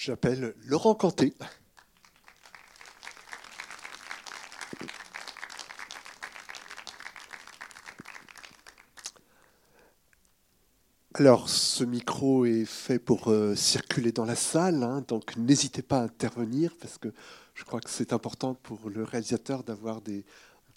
J'appelle 0.00 0.54
Laurent 0.64 0.94
Canté. 0.94 1.34
Alors, 11.14 11.48
ce 11.48 11.82
micro 11.82 12.46
est 12.46 12.64
fait 12.64 13.00
pour 13.00 13.26
euh, 13.26 13.56
circuler 13.56 14.12
dans 14.12 14.24
la 14.24 14.36
salle, 14.36 14.84
hein, 14.84 15.04
donc 15.08 15.36
n'hésitez 15.36 15.82
pas 15.82 15.98
à 15.98 16.02
intervenir 16.04 16.76
parce 16.80 16.96
que 16.96 17.12
je 17.54 17.64
crois 17.64 17.80
que 17.80 17.90
c'est 17.90 18.12
important 18.12 18.54
pour 18.54 18.90
le 18.90 19.02
réalisateur 19.02 19.64
d'avoir 19.64 20.00
des, 20.00 20.24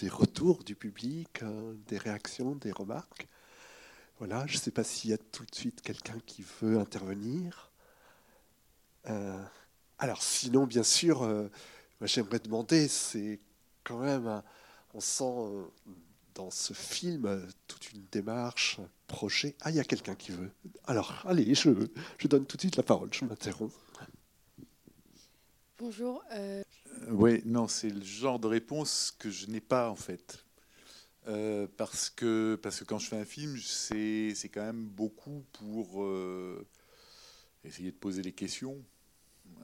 retours 0.10 0.64
du 0.64 0.76
public, 0.76 1.44
hein, 1.44 1.76
des 1.88 2.00
réactions, 2.00 2.56
des 2.56 2.72
remarques. 2.72 3.28
Voilà, 4.18 4.48
je 4.48 4.56
ne 4.56 4.62
sais 4.62 4.72
pas 4.72 4.84
s'il 4.84 5.12
y 5.12 5.14
a 5.14 5.20
tout 5.20 5.46
de 5.46 5.54
suite 5.54 5.84
quelqu'un 5.84 6.18
qui 6.26 6.44
veut 6.60 6.80
intervenir. 6.80 7.71
Euh, 9.08 9.44
alors, 9.98 10.22
sinon, 10.22 10.66
bien 10.66 10.84
sûr, 10.84 11.24
euh, 11.24 11.50
j'aimerais 12.02 12.40
demander, 12.40 12.88
c'est 12.88 13.40
quand 13.84 14.00
même, 14.00 14.42
on 14.94 15.00
sent 15.00 15.34
dans 16.36 16.52
ce 16.52 16.74
film 16.74 17.48
toute 17.68 17.92
une 17.92 18.06
démarche, 18.12 18.80
un 18.80 18.90
projet. 19.08 19.56
Ah, 19.62 19.70
il 19.70 19.76
y 19.76 19.80
a 19.80 19.84
quelqu'un 19.84 20.16
qui 20.16 20.32
veut. 20.32 20.52
Alors, 20.86 21.14
allez, 21.26 21.54
je, 21.56 21.72
je 22.18 22.28
donne 22.28 22.46
tout 22.46 22.58
de 22.58 22.62
suite 22.62 22.78
la 22.78 22.84
parole, 22.84 23.10
je 23.14 23.26
m'interromps. 23.26 23.74
Bonjour. 25.78 26.24
Euh... 26.34 26.64
oui, 27.10 27.42
non, 27.46 27.68
c'est 27.68 27.90
le 27.90 28.04
genre 28.04 28.40
de 28.40 28.48
réponse 28.48 29.12
que 29.18 29.32
je 29.32 29.48
n'ai 29.48 29.62
pas 29.62 29.90
en 29.90 29.96
fait. 29.96 30.46
Euh, 31.28 31.68
parce, 31.78 32.10
que, 32.10 32.60
parce 32.62 32.80
que 32.80 32.84
quand 32.84 32.98
je 33.00 33.08
fais 33.08 33.18
un 33.18 33.26
film, 33.26 33.58
c'est 33.58 34.50
quand 34.52 34.62
même 34.62 34.88
beaucoup 34.88 35.44
pour 35.54 36.04
euh, 36.04 36.68
essayer 37.64 37.92
de 37.92 37.98
poser 37.98 38.22
des 38.22 38.32
questions. 38.32 38.84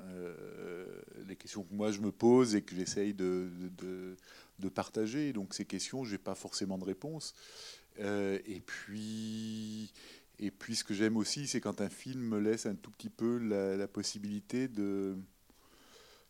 Euh, 0.06 1.02
les 1.28 1.36
questions 1.36 1.64
que 1.64 1.74
moi 1.74 1.92
je 1.92 2.00
me 2.00 2.12
pose 2.12 2.56
et 2.56 2.62
que 2.62 2.76
j'essaye 2.76 3.14
de, 3.14 3.50
de, 4.60 4.70
partager. 4.70 5.34
Donc 5.34 5.54
ces 5.54 5.66
questions, 5.66 6.04
je 6.04 6.14
n'ai 6.14 6.18
pas 6.18 6.36
forcément 6.36 6.78
de 6.78 6.84
réponse. 6.84 7.34
et 7.98 8.62
puis, 8.66 9.92
et 10.40 10.52
puis 10.52 10.76
ce 10.76 10.84
que 10.84 10.94
j'aime 10.94 11.18
aussi, 11.18 11.48
c'est 11.48 11.62
quand 11.62 11.82
un 11.82 11.90
film 11.90 12.22
me 12.22 12.40
laisse 12.40 12.66
un 12.66 12.76
tout 12.76 12.92
petit 12.92 13.10
peu 13.10 13.38
la, 13.38 13.88
possibilité 13.88 14.68
de 14.68 15.16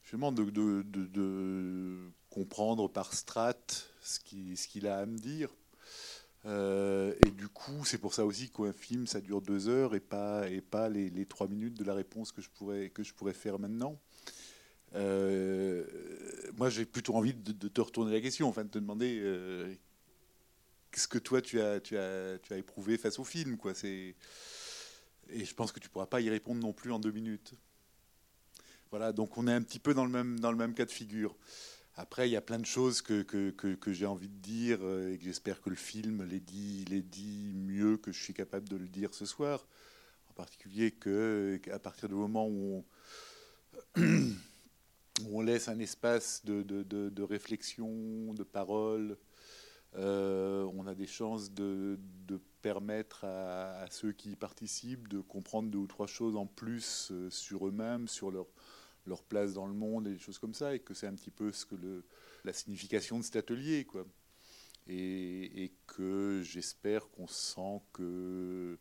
justement 0.03 0.31
de, 0.31 0.49
de, 0.49 0.83
de, 0.83 2.09
comprendre 2.29 2.87
par 2.87 3.13
strat 3.13 3.57
ce 4.01 4.19
qu'il 4.19 4.87
a 4.87 4.99
à 4.99 5.05
me 5.05 5.17
dire. 5.17 5.49
Euh, 6.47 7.13
et 7.25 7.31
du 7.31 7.49
coup, 7.49 7.83
c'est 7.83 7.97
pour 7.97 8.13
ça 8.13 8.25
aussi 8.25 8.49
qu'un 8.49 8.71
film, 8.71 9.05
ça 9.05 9.19
dure 9.19 9.41
deux 9.41 9.67
heures 9.67 9.95
et 9.95 9.99
pas, 9.99 10.49
et 10.49 10.61
pas 10.61 10.87
les, 10.89 11.25
trois 11.25 11.47
minutes 11.47 11.73
de 11.73 11.83
la 11.83 11.93
réponse 11.93 12.31
que 12.31 12.41
je 12.41 12.49
pourrais, 12.49 12.89
que 12.89 13.03
je 13.03 13.13
pourrais 13.13 13.33
faire 13.33 13.59
maintenant. 13.59 13.99
Euh, 14.95 15.85
moi, 16.55 16.69
j'ai 16.69 16.85
plutôt 16.85 17.15
envie 17.15 17.33
de, 17.33 17.67
te 17.67 17.81
retourner 17.81 18.13
la 18.13 18.21
question, 18.21 18.47
enfin 18.47 18.63
de 18.63 18.69
te 18.69 18.79
demander 18.79 19.19
euh, 19.21 19.73
ce 20.95 21.07
que 21.07 21.17
toi 21.17 21.41
tu 21.41 21.59
as, 21.59 21.81
tu 21.81 21.97
as, 21.97 22.39
tu 22.39 22.53
as 22.53 22.57
éprouvé 22.57 22.97
face 22.97 23.19
au 23.19 23.25
film, 23.25 23.57
quoi. 23.57 23.73
Et 23.83 24.15
je 25.29 25.53
pense 25.53 25.73
que 25.73 25.81
tu 25.81 25.89
pourras 25.89 26.07
pas 26.07 26.21
y 26.21 26.29
répondre 26.29 26.61
non 26.61 26.71
plus 26.71 26.91
en 26.93 26.99
deux 26.99 27.11
minutes. 27.11 27.53
Voilà, 28.89 29.11
donc 29.11 29.37
on 29.37 29.47
est 29.47 29.53
un 29.53 29.61
petit 29.61 29.79
peu 29.79 29.93
dans 29.93 30.05
le 30.05 30.11
même, 30.11 30.39
dans 30.39 30.51
le 30.51 30.57
même 30.57 30.73
cas 30.73 30.85
de 30.85 30.91
figure. 30.91 31.35
Après, 31.99 32.29
il 32.29 32.31
y 32.31 32.35
a 32.35 32.41
plein 32.41 32.59
de 32.59 32.65
choses 32.65 33.01
que, 33.01 33.23
que, 33.23 33.49
que, 33.49 33.91
j'ai 33.91 34.05
envie 34.05 34.29
de 34.29 34.37
dire 34.37 34.77
euh, 34.83 35.11
et 35.11 35.17
que 35.17 35.23
j'espère 35.23 35.61
que 35.61 35.71
le 35.71 35.75
film 35.75 36.23
les 36.25 36.39
dit, 36.39 36.85
les 36.89 37.01
dit 37.01 37.51
mieux 37.55 37.97
que 37.97 38.11
je 38.11 38.21
suis 38.21 38.35
capable 38.35 38.69
de 38.69 38.75
le 38.75 38.87
dire 38.87 39.15
ce 39.15 39.25
soir. 39.25 39.65
En 40.29 40.33
particulier 40.33 40.91
qu'à 40.91 41.79
partir 41.79 42.07
du 42.07 42.13
moment 42.13 42.47
où 42.47 42.85
on, 43.97 45.41
laisse 45.41 45.69
un 45.69 45.79
espace 45.79 46.45
de, 46.45 46.61
de, 46.61 46.83
de, 46.83 47.23
réflexion, 47.23 48.31
de 48.35 48.43
parole, 48.43 49.17
euh, 49.95 50.69
on 50.75 50.85
a 50.85 50.93
des 50.93 51.07
chances 51.07 51.51
de, 51.51 51.97
permettre 52.61 53.23
à, 53.23 53.79
à, 53.79 53.89
ceux 53.89 54.11
qui 54.11 54.31
y 54.31 54.35
participent 54.35 55.07
de 55.07 55.21
comprendre 55.21 55.71
deux 55.71 55.79
ou 55.79 55.87
trois 55.87 56.07
choses 56.07 56.35
en 56.35 56.45
plus 56.45 57.09
euh, 57.11 57.29
sur 57.31 57.67
eux-mêmes, 57.67 58.07
sur 58.07 58.29
leur 58.29 58.45
leur 59.07 59.23
place 59.23 59.53
dans 59.53 59.65
le 59.67 59.73
monde 59.73 60.07
et 60.07 60.11
des 60.11 60.19
choses 60.19 60.39
comme 60.39 60.53
ça, 60.53 60.75
et 60.75 60.79
que 60.79 60.93
c'est 60.93 61.07
un 61.07 61.15
petit 61.15 61.31
peu 61.31 61.51
ce 61.51 61.65
que 61.65 61.75
le, 61.75 62.03
la 62.43 62.53
signification 62.53 63.17
de 63.19 63.23
cet 63.23 63.35
atelier, 63.35 63.85
quoi. 63.85 64.05
Et, 64.89 65.73
que 65.85 66.41
j'espère 66.43 67.09
qu'on 67.09 67.27
sent 67.27 67.81
que 67.91 68.77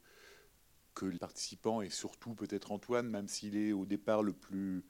que 0.95 1.05
les 1.05 1.19
participants 1.19 1.83
et 1.83 1.91
surtout 1.91 2.35
peut-être 2.35 2.73
Antoine, 2.73 3.09
même 3.09 3.29
s'il 3.29 3.57
est 3.57 3.73
au 3.73 3.87
départ 3.87 4.23
le 4.23 4.33
plus 4.33 4.85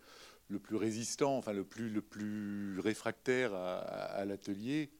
le 0.48 0.58
plus 0.58 0.76
résistant, 0.76 1.36
enfin 1.36 1.52
le 1.52 1.64
plus 1.64 1.88
le 1.88 2.02
plus 2.02 2.78
réfractaire 2.80 3.54
à, 3.54 4.24
l'atelier, 4.24 4.90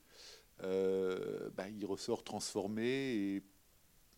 euh, 0.63 1.51
bah, 1.55 1.69
il 1.69 1.85
ressort 1.85 2.25
transformé 2.25 2.87
et 2.87 3.43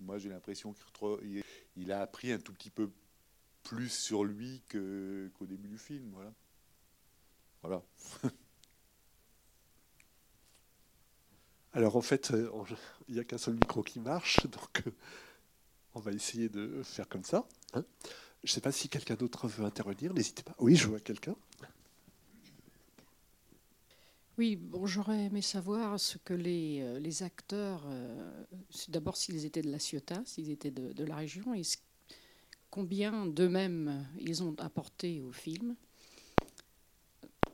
moi 0.00 0.18
j'ai 0.18 0.28
l'impression 0.28 0.72
qu'il 0.72 1.42
il 1.76 1.92
a 1.92 2.00
appris 2.00 2.32
un 2.32 2.38
tout 2.38 2.52
petit 2.52 2.70
peu 2.70 2.90
plus 3.68 3.90
sur 3.90 4.24
lui 4.24 4.62
qu'au 4.70 5.46
début 5.46 5.68
du 5.68 5.78
film. 5.78 6.10
Voilà. 6.14 6.32
Voilà. 7.62 7.82
Alors 11.74 11.96
en 11.96 12.00
fait, 12.00 12.30
euh, 12.30 12.50
il 13.08 13.14
n'y 13.14 13.20
a 13.20 13.24
qu'un 13.24 13.36
seul 13.36 13.54
micro 13.54 13.82
qui 13.82 14.00
marche, 14.00 14.46
donc 14.50 14.84
euh, 14.86 14.90
on 15.94 16.00
va 16.00 16.12
essayer 16.12 16.48
de 16.48 16.82
faire 16.82 17.08
comme 17.08 17.24
ça. 17.24 17.46
Hein? 17.74 17.84
Je 18.42 18.50
ne 18.50 18.54
sais 18.54 18.62
pas 18.62 18.72
si 18.72 18.88
quelqu'un 18.88 19.16
d'autre 19.16 19.46
veut 19.48 19.66
intervenir, 19.66 20.14
n'hésitez 20.14 20.42
pas. 20.42 20.54
Oui, 20.58 20.74
je 20.74 20.88
vois 20.88 21.00
quelqu'un. 21.00 21.36
Oui, 24.38 24.56
bon, 24.56 24.86
j'aurais 24.86 25.24
aimé 25.24 25.42
savoir 25.42 26.00
ce 26.00 26.16
que 26.16 26.32
les, 26.32 26.80
euh, 26.80 26.98
les 27.00 27.22
acteurs, 27.22 27.84
d'abord 28.88 29.18
s'ils 29.18 29.44
étaient 29.44 29.62
de 29.62 29.70
la 29.70 29.78
Ciotat, 29.78 30.22
s'ils 30.24 30.50
étaient 30.50 30.70
de, 30.70 30.92
de 30.92 31.04
la 31.04 31.16
région, 31.16 31.52
et 31.52 31.64
ce 31.64 31.76
combien 32.70 33.26
d'eux-mêmes 33.26 34.06
ils 34.20 34.42
ont 34.42 34.54
apporté 34.58 35.22
au 35.22 35.32
film. 35.32 35.74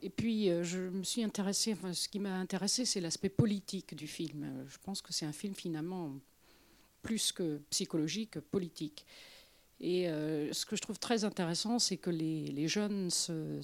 Et 0.02 0.10
puis, 0.10 0.50
euh, 0.50 0.62
je 0.62 0.80
me 0.80 1.02
suis 1.02 1.22
intéressée, 1.22 1.72
enfin, 1.72 1.92
ce 1.92 2.08
qui 2.08 2.18
m'a 2.18 2.36
intéressé, 2.36 2.84
c'est 2.84 3.00
l'aspect 3.00 3.30
politique 3.30 3.94
du 3.94 4.06
film. 4.06 4.66
Je 4.68 4.76
pense 4.82 5.00
que 5.00 5.12
c'est 5.12 5.24
un 5.24 5.32
film 5.32 5.54
finalement 5.54 6.12
plus 7.02 7.32
que 7.32 7.60
psychologique, 7.70 8.38
politique. 8.40 9.06
Et 9.80 10.08
euh, 10.08 10.52
ce 10.52 10.66
que 10.66 10.76
je 10.76 10.82
trouve 10.82 10.98
très 10.98 11.24
intéressant, 11.24 11.78
c'est 11.78 11.96
que 11.96 12.10
les, 12.10 12.68
jeunes 12.68 13.10
se, 13.10 13.60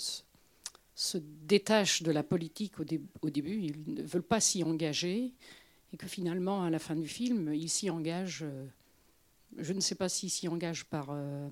détachent 1.19 2.03
de 2.03 2.11
la 2.11 2.23
politique 2.23 2.79
au, 2.81 2.85
au, 3.23 3.31
début, 3.31 3.63
ils 3.63 3.95
ne 3.95 4.03
veulent 4.03 4.23
pas 4.23 4.41
s'y 4.41 4.63
engager, 4.63 5.33
et 5.93 5.97
que 5.97 6.07
finalement, 6.07 6.63
à 6.63 6.71
la 6.71 6.79
fin 6.79 6.97
du 6.97 7.09
film, 7.09 7.53
ils 7.53 7.71
s'y 7.71 7.91
engagent 7.91 8.45
euh, 8.45 8.67
je 9.61 9.73
ne 9.73 9.81
sais 9.81 9.95
pas 9.95 10.09
s'ils 10.09 10.31
s'y 10.31 10.49
engagent 10.49 10.85
par, 10.85 11.09
euh, 11.11 11.49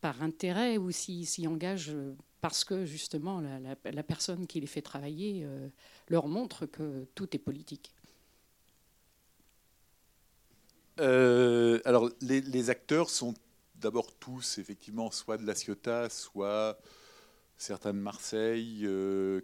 par 0.00 0.22
intérêt 0.22 0.78
ou 0.78 0.90
s'ils 0.90 1.26
s'y 1.26 1.46
engagent 1.46 1.94
parce 2.40 2.64
que 2.64 2.86
justement 2.86 3.40
la, 3.40 4.02
personne 4.02 4.46
qui 4.46 4.60
les 4.60 4.66
fait 4.66 4.82
travailler 4.82 5.42
euh, 5.44 5.68
leur 6.08 6.26
montre 6.26 6.66
que 6.66 7.06
tout 7.14 7.34
est 7.36 7.38
politique. 7.38 7.92
Euh, 11.00 11.80
alors 11.84 12.10
les, 12.20 12.70
acteurs 12.70 13.08
sont 13.08 13.34
d'abord 13.76 14.14
tous 14.14 14.58
effectivement 14.58 15.10
soit 15.10 15.38
de 15.38 15.46
la 15.46 15.54
Ciotat, 15.54 16.10
soit 16.10 16.78
certains 17.56 17.94
de 17.94 17.98
Marseille, 17.98 18.86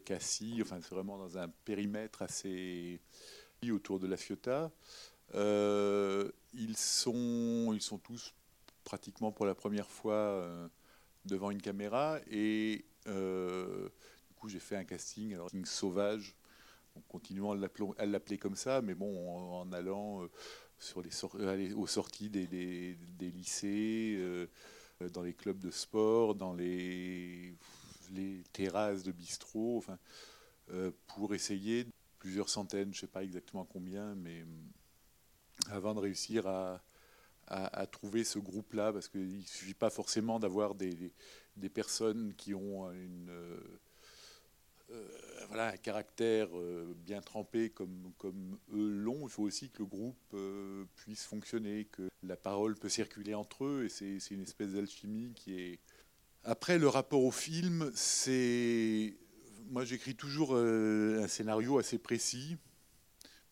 Cassis, 0.05 0.61
enfin 0.63 0.79
c'est 0.83 0.95
vraiment 0.95 1.19
dans 1.19 1.39
un 1.39 1.49
périmètre 1.65 2.23
assez 2.23 3.01
autour 3.71 3.99
de 3.99 4.07
la 4.07 4.17
Ciotat. 4.17 4.71
Euh, 5.35 6.31
ils, 6.55 6.77
sont, 6.77 7.73
ils 7.75 7.83
sont 7.83 7.99
tous 7.99 8.35
pratiquement 8.85 9.33
pour 9.33 9.47
la 9.47 9.55
première 9.55 9.91
fois 9.91 10.15
euh, 10.15 10.69
devant 11.25 11.51
une 11.51 11.61
caméra 11.61 12.19
et 12.31 12.85
euh, 13.09 13.89
du 14.29 14.35
coup 14.35 14.49
j'ai 14.49 14.61
fait 14.61 14.77
un 14.77 14.85
casting, 14.85 15.37
casting 15.37 15.65
sauvage, 15.65 16.37
en 16.95 17.01
continuant 17.09 17.53
à 17.99 18.07
l'appeler 18.07 18.39
comme 18.39 18.55
ça, 18.55 18.81
mais 18.81 18.95
bon 18.95 19.53
en, 19.53 19.73
allant 19.73 20.27
sur 20.79 21.03
les 21.03 21.75
aux 21.75 21.87
sorties 21.87 22.31
des, 22.31 22.97
lycées, 23.21 24.49
dans 25.13 25.23
les 25.23 25.35
clubs 25.35 25.59
de 25.59 25.71
sport, 25.71 26.35
dans 26.35 26.55
les, 26.55 27.55
les 28.13 28.43
terrasses 28.53 29.03
de 29.03 29.13
bistrot, 29.13 29.77
enfin, 29.77 29.99
pour 31.07 31.35
essayer 31.35 31.87
plusieurs 32.19 32.49
centaines, 32.49 32.95
je 32.95 32.99
ne 32.99 33.01
sais 33.03 33.07
pas 33.07 33.25
exactement 33.25 33.65
combien, 33.65 34.15
mais 34.15 34.45
avant 35.71 35.95
de 35.95 36.01
réussir 36.01 36.47
à, 36.47 36.83
à, 37.49 37.87
trouver 37.87 38.25
ce 38.25 38.39
groupe-là, 38.39 38.93
parce 38.93 39.09
qu'il 39.09 39.39
ne 39.39 39.43
suffit 39.43 39.75
pas 39.75 39.91
forcément 39.91 40.39
d'avoir 40.39 40.75
des, 40.75 41.13
des, 41.57 41.69
personnes 41.69 42.35
qui 42.37 42.55
ont 42.55 42.91
une, 42.91 43.31
euh, 43.31 43.61
euh, 44.91 45.09
voilà, 45.49 45.69
un 45.69 45.77
caractère 45.77 46.49
euh, 46.55 46.93
bien 47.05 47.21
trempé 47.21 47.71
comme, 47.71 48.13
comme 48.19 48.59
eux 48.75 48.89
l'ont. 48.89 49.21
Il 49.23 49.31
faut 49.31 49.45
aussi 49.45 49.71
que 49.71 49.79
le 49.79 49.87
groupe 49.87 50.37
puisse 50.97 51.25
fonctionner, 51.25 51.85
que 51.85 52.09
la 52.23 52.37
parole 52.37 52.75
peut 52.75 52.89
circuler 52.89 53.35
entre 53.35 53.65
eux, 53.65 53.85
et 53.85 53.89
c'est 53.89 54.35
une 54.35 54.43
espèce 54.43 54.73
d'alchimie 54.73 55.33
qui 55.35 55.61
est 55.61 55.79
Après, 56.45 56.79
le 56.79 56.89
rapport 56.89 57.23
au 57.23 57.33
film, 57.33 57.91
c'est. 57.95 59.15
Moi, 59.69 59.85
j'écris 59.85 60.15
toujours 60.15 60.57
un 60.57 61.27
scénario 61.27 61.79
assez 61.79 61.99
précis, 61.99 62.57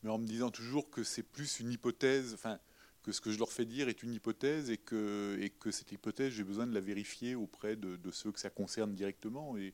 mais 0.04 0.10
en 0.10 0.18
me 0.18 0.26
disant 0.26 0.50
toujours 0.50 0.90
que 0.90 1.02
c'est 1.02 1.22
plus 1.22 1.60
une 1.60 1.72
hypothèse, 1.72 2.34
enfin, 2.34 2.60
que 3.02 3.10
ce 3.10 3.22
que 3.22 3.30
je 3.32 3.38
leur 3.38 3.50
fais 3.50 3.64
dire 3.64 3.88
est 3.88 4.02
une 4.02 4.12
hypothèse 4.12 4.70
et 4.70 4.76
que, 4.76 5.38
et 5.40 5.48
que 5.48 5.70
cette 5.70 5.92
hypothèse, 5.92 6.34
j'ai 6.34 6.44
besoin 6.44 6.66
de 6.66 6.74
la 6.74 6.80
vérifier 6.80 7.34
auprès 7.34 7.74
de, 7.74 7.98
ceux 8.12 8.30
que 8.30 8.38
ça 8.38 8.50
concerne 8.50 8.94
directement. 8.94 9.56
Et, 9.56 9.72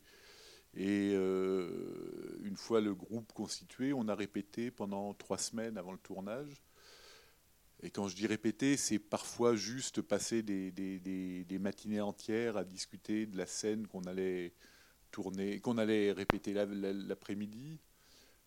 euh, 0.77 2.39
une 2.45 2.57
fois 2.57 2.81
le 2.81 2.95
groupe 2.95 3.33
constitué, 3.33 3.93
on 3.93 4.07
a 4.07 4.15
répété 4.15 4.71
pendant 4.71 5.15
trois 5.15 5.39
semaines 5.39 5.77
avant 5.77 5.93
le 5.93 5.99
tournage. 5.99 6.63
Et 7.83 7.91
quand 7.91 8.07
je 8.07 8.15
dis 8.15 8.29
répéter, 8.29 8.77
c'est 8.77 9.01
parfois 9.01 9.57
juste 9.57 10.01
passer 10.01 10.43
des, 10.43 10.71
des, 10.71 11.59
matinées 11.59 12.01
entières 12.01 12.57
à 12.57 12.65
discuter 12.65 13.27
de 13.27 13.37
la 13.37 13.47
scène 13.47 13.89
qu'on 13.89 14.05
allait 14.05 14.53
tourner, 15.11 15.59
qu'on 15.61 15.79
allait 15.79 16.13
répéter 16.13 16.53
l'après-midi. 16.53 17.81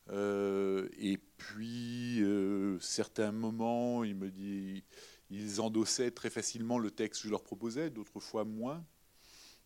Euh, 0.10 0.90
et 0.98 1.18
puis, 1.18 2.22
euh, 2.24 2.80
certains 2.80 3.32
moments, 3.32 4.04
il 4.04 4.16
me 4.16 4.32
ils 5.30 5.62
endossaient 5.62 6.12
très 6.12 6.30
facilement 6.30 6.78
le 6.78 6.92
texte 6.92 7.22
que 7.22 7.28
je 7.28 7.32
leur 7.32 7.44
proposais, 7.44 7.90
d'autres 7.90 8.20
fois 8.20 8.44
moins. 8.44 8.86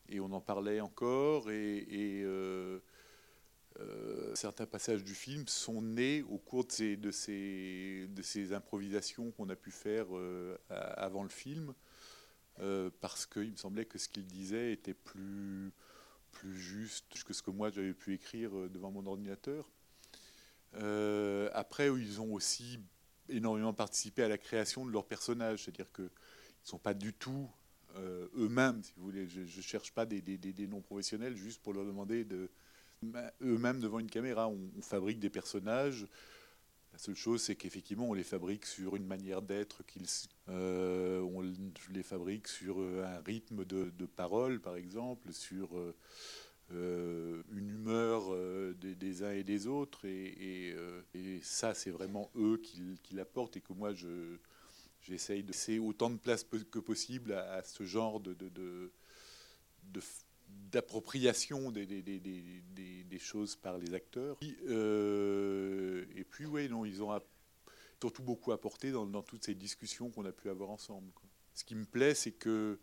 Et 0.09 0.19
on 0.19 0.31
en 0.31 0.41
parlait 0.41 0.79
encore. 0.79 1.51
Et, 1.51 1.85
euh, 2.23 2.79
certains 4.33 4.65
passages 4.65 5.03
du 5.03 5.13
film 5.13 5.47
sont 5.47 5.81
nés 5.81 6.23
au 6.23 6.37
cours 6.37 6.65
de 6.65 6.71
ces, 6.71 6.97
de 6.97 7.11
ces, 8.21 8.53
improvisations 8.53 9.31
qu'on 9.31 9.49
a 9.49 9.55
pu 9.55 9.71
faire 9.71 10.07
avant 10.69 11.23
le 11.23 11.29
film, 11.29 11.73
parce 13.01 13.25
qu'il 13.27 13.51
me 13.51 13.57
semblait 13.57 13.85
que 13.85 13.99
ce 13.99 14.09
qu'il 14.09 14.25
disait 14.25 14.71
était 14.71 14.95
plus 14.95 15.73
juste 16.53 17.23
que 17.23 17.33
ce 17.33 17.41
que 17.41 17.51
moi 17.51 17.69
j'avais 17.71 17.93
pu 17.93 18.13
écrire 18.13 18.51
devant 18.69 18.91
mon 18.91 19.05
ordinateur. 19.05 19.69
Après, 20.73 21.87
ils 21.87 22.21
ont 22.21 22.33
aussi 22.33 22.79
énormément 23.29 23.73
participé 23.73 24.23
à 24.23 24.29
la 24.29 24.37
création 24.37 24.85
de 24.85 24.91
leurs 24.91 25.05
personnages, 25.05 25.63
c'est-à-dire 25.63 25.91
qu'ils 25.91 26.05
ne 26.05 26.09
sont 26.63 26.79
pas 26.79 26.93
du 26.93 27.13
tout 27.13 27.49
eux-mêmes, 28.35 28.83
si 28.83 28.93
vous 28.95 29.03
voulez. 29.03 29.27
Je 29.27 29.41
ne 29.41 29.61
cherche 29.61 29.91
pas 29.91 30.05
des, 30.05 30.67
noms 30.67 30.81
professionnels 30.81 31.35
juste 31.35 31.61
pour 31.61 31.73
leur 31.73 31.85
demander 31.85 32.25
de, 32.25 32.49
eux-mêmes 33.41 33.79
devant 33.79 33.99
une 33.99 34.09
caméra. 34.09 34.47
On, 34.47 34.81
fabrique 34.81 35.19
des 35.19 35.29
personnages. 35.29 36.07
La 36.93 36.99
seule 36.99 37.15
chose, 37.15 37.41
c'est 37.41 37.55
qu'effectivement, 37.55 38.09
on 38.09 38.13
les 38.13 38.23
fabrique 38.23 38.65
sur 38.65 38.95
une 38.95 39.05
manière 39.05 39.41
d'être, 39.41 39.83
qu'ils, 39.85 40.07
euh, 40.49 41.21
on 41.21 41.43
les 41.91 42.03
fabrique 42.03 42.47
sur 42.47 42.81
euh, 42.81 43.05
un 43.05 43.21
rythme 43.21 43.65
de, 43.65 44.05
parole, 44.05 44.59
par 44.59 44.75
exemple, 44.75 45.31
sur 45.31 45.69
euh, 46.73 47.41
une 47.51 47.69
humeur 47.69 48.31
des, 48.75 49.23
uns 49.23 49.31
et 49.31 49.43
des 49.43 49.67
autres. 49.67 50.05
Et, 50.05 50.75
ça, 51.41 51.73
c'est 51.73 51.91
vraiment 51.91 52.29
eux 52.35 52.57
qui, 52.57 53.13
l'apportent 53.13 53.57
et 53.57 53.61
que 53.61 53.73
moi, 53.73 53.93
je, 53.93 54.37
j'essaye 55.01 55.43
de 55.43 55.47
laisser 55.47 55.79
autant 55.79 56.09
de 56.09 56.17
place 56.17 56.43
que 56.43 56.79
possible 56.79 57.33
à, 57.33 57.63
ce 57.63 57.83
genre 57.83 58.19
de, 58.19 58.35
d'appropriation 60.71 61.71
des, 61.71 63.19
choses 63.19 63.55
par 63.55 63.77
les 63.77 63.93
acteurs. 63.93 64.37
Euh, 64.67 66.05
et 66.15 66.23
puis, 66.23 66.45
oui, 66.45 66.69
non, 66.69 66.85
ils 66.85 67.01
ont 67.01 67.19
surtout 67.99 68.23
beaucoup 68.23 68.51
apporté 68.51 68.91
dans 68.91 69.23
toutes 69.23 69.45
ces 69.45 69.55
discussions 69.55 70.09
qu'on 70.09 70.25
a 70.25 70.31
pu 70.31 70.49
avoir 70.49 70.69
ensemble. 70.69 71.11
Ce 71.53 71.63
qui 71.63 71.75
me 71.75 71.85
plaît, 71.85 72.13
c'est 72.13 72.31
que 72.31 72.79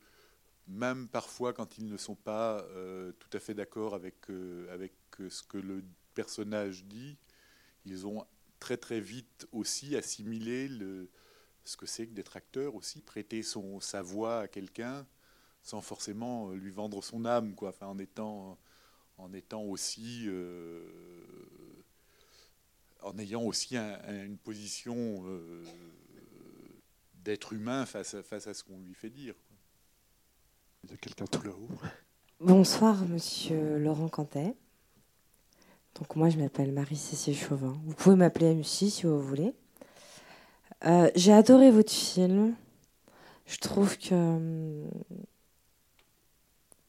même 0.67 1.09
parfois, 1.09 1.53
quand 1.53 1.79
ils 1.79 1.87
ne 1.87 1.97
sont 1.97 2.15
pas 2.15 2.63
euh, 2.71 3.13
tout 3.13 3.37
à 3.37 3.41
fait 3.41 3.55
d'accord 3.55 3.95
avec, 3.95 4.31
euh, 4.31 4.73
avec 4.73 4.93
ce 5.29 5.43
que 5.43 5.59
le 5.59 5.85
personnage 6.15 6.85
dit, 6.85 7.19
ils 7.85 8.07
ont 8.07 8.25
très 8.59 8.77
très 8.77 9.01
vite 9.01 9.47
aussi 9.53 9.97
assimilé 9.97 10.69
ce 11.65 11.77
que 11.77 11.87
c'est 11.87 12.07
que 12.07 12.13
d'être 12.13 12.37
acteur 12.37 12.75
aussi, 12.75 13.01
prêter 13.01 13.43
son, 13.43 13.81
sa 13.81 14.03
voix 14.03 14.41
à 14.41 14.49
quelqu'un 14.49 15.07
sans 15.65 15.81
forcément 15.81 16.51
euh, 16.51 16.55
lui 16.55 16.71
vendre 16.71 17.03
son 17.03 17.25
âme, 17.25 17.55
quoi. 17.55 17.75
En 17.81 17.99
étant, 17.99 18.59
en 19.17 19.33
étant 19.33 19.63
aussi, 19.63 20.27
euh, 20.27 20.87
en 23.01 23.19
ayant 23.19 23.43
aussi 23.43 23.77
une 23.77 24.39
position 24.39 25.25
euh, 25.27 25.65
d'être 27.15 27.55
humain 27.55 27.87
face 27.87 28.15
à, 28.15 28.23
face 28.23 28.47
à 28.47 28.55
ce 28.55 28.63
qu'on 28.63 28.79
lui 28.79 28.95
fait 28.95 29.11
dire. 29.11 29.35
Il 30.91 30.99
quelqu'un 30.99 31.25
tout 31.27 31.43
là-haut. 31.43 31.69
Bonsoir, 32.41 32.97
monsieur 33.07 33.79
Laurent 33.79 34.09
Cantet. 34.09 34.55
Donc, 35.95 36.17
moi, 36.17 36.29
je 36.29 36.37
m'appelle 36.37 36.73
Marie-Cécile 36.73 37.37
Chauvin. 37.37 37.77
Vous 37.85 37.95
pouvez 37.95 38.17
m'appeler 38.17 38.55
MC 38.55 38.91
si 38.91 39.03
vous 39.05 39.21
voulez. 39.21 39.55
J'ai 41.15 41.33
adoré 41.33 41.71
votre 41.71 41.93
film. 41.93 42.55
Je 43.47 43.59
trouve 43.59 43.97
que 43.97 44.15
hum, 44.15 44.91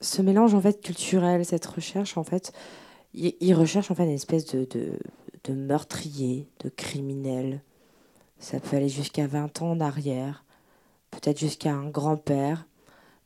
ce 0.02 0.22
mélange 0.22 0.54
en 0.54 0.62
fait 0.62 0.82
culturel, 0.82 1.46
cette 1.46 1.66
recherche 1.66 2.18
en 2.18 2.24
fait, 2.24 2.52
il, 3.14 3.54
recherche 3.54 3.92
en 3.92 3.96
fait 3.96 4.04
une 4.04 4.10
espèce 4.10 4.46
de, 4.46 4.68
de, 5.44 5.54
meurtrier, 5.54 6.50
de 6.60 6.70
criminel. 6.70 7.62
Ça 8.40 8.60
peut 8.60 8.76
aller 8.76 8.90
jusqu'à 8.90 9.28
20 9.28 9.62
ans 9.62 9.72
en 9.72 9.80
arrière, 9.80 10.44
peut-être 11.12 11.40
jusqu'à 11.40 11.74
un 11.74 11.90
grand-père. 11.90 12.66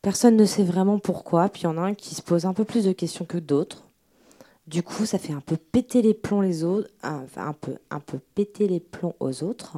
Personne 0.01 0.37
ne 0.37 0.45
sait 0.45 0.63
vraiment 0.63 0.99
pourquoi, 0.99 1.49
puis 1.49 1.63
il 1.63 1.65
y 1.65 1.67
en 1.67 1.77
a 1.77 1.81
un 1.81 1.93
qui 1.93 2.15
se 2.15 2.21
pose 2.21 2.45
un 2.45 2.53
peu 2.53 2.63
plus 2.63 2.85
de 2.85 2.91
questions 2.93 3.25
que 3.25 3.37
d'autres. 3.37 3.85
Du 4.67 4.83
coup, 4.83 5.05
ça 5.05 5.17
fait 5.17 5.33
un 5.33 5.41
peu 5.41 5.57
péter 5.57 6.01
les 6.01 6.13
plombs 6.13 6.41
les 6.41 6.63
autres, 6.63 6.89
un 7.03 7.53
peu, 7.53 7.75
un 7.89 7.99
peu 7.99 8.19
péter 8.35 8.67
les 8.67 8.79
plombs 8.79 9.15
aux 9.19 9.43
autres, 9.43 9.77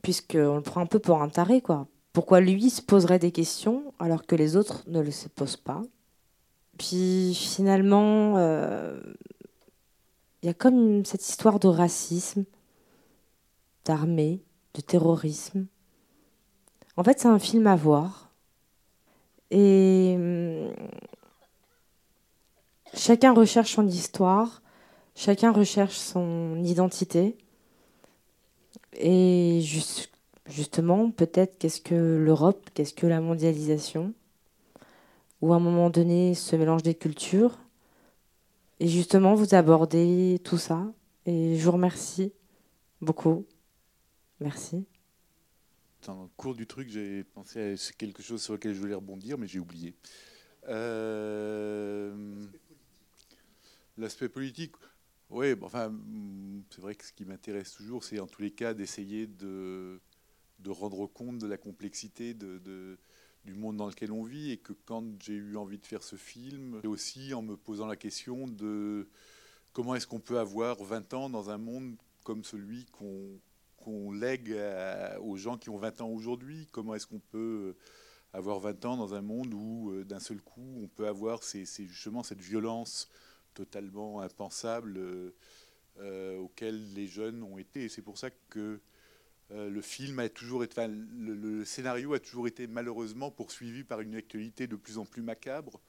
puisqu'on 0.00 0.56
le 0.56 0.62
prend 0.62 0.80
un 0.80 0.86
peu 0.86 0.98
pour 1.00 1.20
un 1.22 1.28
taré, 1.28 1.60
quoi. 1.60 1.86
Pourquoi 2.12 2.40
lui 2.40 2.70
se 2.70 2.82
poserait 2.82 3.18
des 3.18 3.30
questions 3.30 3.92
alors 3.98 4.26
que 4.26 4.34
les 4.34 4.56
autres 4.56 4.82
ne 4.86 5.00
le 5.00 5.10
se 5.10 5.28
posent 5.28 5.56
pas? 5.56 5.82
Puis 6.78 7.34
finalement, 7.34 8.36
euh, 8.38 9.00
il 10.42 10.46
y 10.46 10.48
a 10.48 10.54
comme 10.54 11.04
cette 11.04 11.28
histoire 11.28 11.58
de 11.58 11.68
racisme, 11.68 12.44
d'armée, 13.84 14.42
de 14.74 14.80
terrorisme. 14.80 15.66
En 16.96 17.04
fait, 17.04 17.20
c'est 17.20 17.28
un 17.28 17.38
film 17.38 17.66
à 17.66 17.76
voir. 17.76 18.29
Et 19.50 20.14
hum, 20.16 20.72
chacun 22.94 23.32
recherche 23.32 23.72
son 23.74 23.86
histoire, 23.86 24.62
chacun 25.14 25.52
recherche 25.52 25.96
son 25.96 26.62
identité. 26.64 27.36
Et 28.94 29.60
juste 29.62 30.10
justement, 30.50 31.10
peut-être 31.10 31.58
qu'est-ce 31.58 31.80
que 31.80 31.94
l'Europe, 31.94 32.70
qu'est-ce 32.74 32.94
que 32.94 33.06
la 33.06 33.20
mondialisation, 33.20 34.12
ou 35.40 35.52
à 35.52 35.56
un 35.56 35.60
moment 35.60 35.90
donné 35.90 36.34
ce 36.34 36.56
mélange 36.56 36.82
des 36.82 36.94
cultures. 36.94 37.58
Et 38.78 38.88
justement, 38.88 39.34
vous 39.34 39.54
abordez 39.54 40.40
tout 40.44 40.58
ça. 40.58 40.86
Et 41.26 41.56
je 41.56 41.64
vous 41.64 41.72
remercie 41.72 42.32
beaucoup. 43.00 43.46
Merci. 44.40 44.84
Le 46.22 46.28
cours 46.36 46.54
du 46.54 46.66
truc, 46.66 46.88
j'ai 46.88 47.24
pensé 47.24 47.74
à 47.74 47.92
quelque 47.96 48.22
chose 48.22 48.42
sur 48.42 48.54
lequel 48.54 48.74
je 48.74 48.80
voulais 48.80 48.94
rebondir, 48.94 49.38
mais 49.38 49.46
j'ai 49.46 49.58
oublié. 49.58 49.94
Euh, 50.68 52.46
l'aspect 53.96 54.28
politique, 54.28 54.74
oui, 55.30 55.54
enfin, 55.62 55.92
c'est 56.70 56.80
vrai 56.80 56.94
que 56.94 57.04
ce 57.04 57.12
qui 57.12 57.24
m'intéresse 57.24 57.72
toujours, 57.72 58.04
c'est 58.04 58.18
en 58.18 58.26
tous 58.26 58.42
les 58.42 58.50
cas 58.50 58.74
d'essayer 58.74 59.26
de 59.26 60.00
rendre 60.68 61.06
compte 61.06 61.38
de 61.38 61.46
la 61.46 61.56
complexité 61.56 62.34
du 62.34 63.54
monde 63.54 63.76
dans 63.76 63.86
lequel 63.86 64.12
on 64.12 64.22
vit 64.22 64.50
et 64.50 64.58
que 64.58 64.72
quand 64.72 65.04
j'ai 65.22 65.34
eu 65.34 65.56
envie 65.56 65.78
de 65.78 65.86
faire 65.86 66.02
ce 66.02 66.16
film, 66.16 66.80
aussi 66.84 67.32
en 67.34 67.42
me 67.42 67.56
posant 67.56 67.86
la 67.86 67.96
question 67.96 68.46
de 68.46 69.08
comment 69.72 69.94
est-ce 69.94 70.06
qu'on 70.06 70.20
peut 70.20 70.38
avoir 70.38 70.82
20 70.82 71.14
ans 71.14 71.30
dans 71.30 71.50
un 71.50 71.58
monde 71.58 71.96
comme 72.24 72.44
celui 72.44 72.84
qu'on 72.86 73.40
lègue 73.86 74.56
aux 75.20 75.36
gens 75.36 75.56
qui 75.58 75.70
ont 75.70 75.78
20 75.78 76.00
ans 76.00 76.08
aujourd'hui? 76.08 76.68
Comment 76.72 76.94
est-ce 76.94 77.06
qu'on 77.06 77.20
peut 77.20 77.74
avoir 78.32 78.60
20 78.60 78.84
ans 78.84 78.96
dans 78.96 79.14
un 79.14 79.22
monde 79.22 79.52
où 79.54 79.90
euh, 79.90 80.04
d'un 80.04 80.20
seul 80.20 80.40
coup 80.40 80.80
on 80.82 80.88
peut 80.88 81.08
avoir 81.08 81.40
justement 81.42 82.22
cette 82.22 82.40
violence 82.40 83.08
totalement 83.54 84.20
impensable 84.20 84.96
euh, 84.98 85.34
euh, 85.98 86.38
auquel 86.38 86.94
les 86.94 87.06
jeunes 87.06 87.42
ont 87.42 87.58
été? 87.58 87.84
Et 87.84 87.88
c'est 87.88 88.02
pour 88.02 88.18
ça 88.18 88.30
que 88.48 88.80
euh, 89.52 89.68
le 89.68 89.80
film 89.80 90.20
a 90.20 90.28
toujours 90.28 90.62
été, 90.62 90.86
le, 90.88 91.64
scénario 91.64 92.14
a 92.14 92.20
toujours 92.20 92.46
été 92.46 92.66
malheureusement 92.66 93.30
poursuivi 93.30 93.82
par 93.82 94.00
une 94.00 94.14
actualité 94.14 94.66
de 94.66 94.76
plus 94.76 94.98
en 94.98 95.04
plus 95.04 95.22
macabre. 95.22 95.80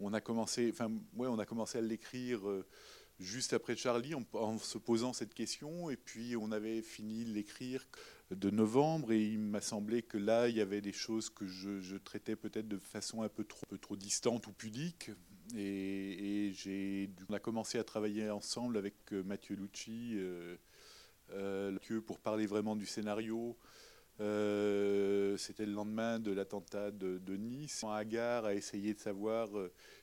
On 0.00 0.12
a 0.12 0.20
commencé, 0.20 0.70
enfin, 0.72 0.90
on 1.16 1.38
a 1.38 1.46
commencé 1.46 1.78
à 1.78 1.80
l'écrire 1.80 2.46
euh, 2.48 2.66
juste 3.20 3.52
après 3.52 3.76
Charlie 3.76 4.14
en, 4.14 4.58
se 4.58 4.78
posant 4.78 5.12
cette 5.12 5.34
question. 5.34 5.90
Et 5.90 5.96
puis 5.96 6.36
on 6.36 6.50
avait 6.50 6.82
fini 6.82 7.24
l'écrire 7.24 7.86
de 8.30 8.50
novembre 8.50 9.12
et 9.12 9.22
il 9.22 9.38
m'a 9.38 9.60
semblé 9.60 10.02
que 10.02 10.18
là, 10.18 10.48
il 10.48 10.56
y 10.56 10.60
avait 10.60 10.80
des 10.80 10.92
choses 10.92 11.30
que 11.30 11.46
je, 11.46 11.96
traitais 11.96 12.36
peut-être 12.36 12.68
de 12.68 12.78
façon 12.78 13.22
un 13.22 13.28
peu 13.28 13.44
trop, 13.44 13.76
trop 13.76 13.96
distante 13.96 14.46
ou 14.46 14.52
pudique. 14.52 15.10
Et, 15.56 16.52
on 17.28 17.34
a 17.34 17.40
commencé 17.40 17.78
à 17.78 17.84
travailler 17.84 18.30
ensemble 18.30 18.76
avec 18.76 18.94
euh, 19.12 19.24
Mathieu 19.24 19.56
Lucci 19.56 20.12
euh, 20.14 20.56
euh, 21.32 21.76
pour 22.06 22.20
parler 22.20 22.46
vraiment 22.46 22.76
du 22.76 22.86
scénario. 22.86 23.56
c'était 24.18 25.66
le 25.66 25.72
lendemain 25.72 26.20
de 26.20 26.30
l'attentat 26.30 26.92
de, 26.92 27.18
de, 27.18 27.36
Nice. 27.36 27.84
Agar 27.84 28.44
a 28.44 28.54
essayé 28.54 28.94
de 28.94 29.00
savoir 29.00 29.48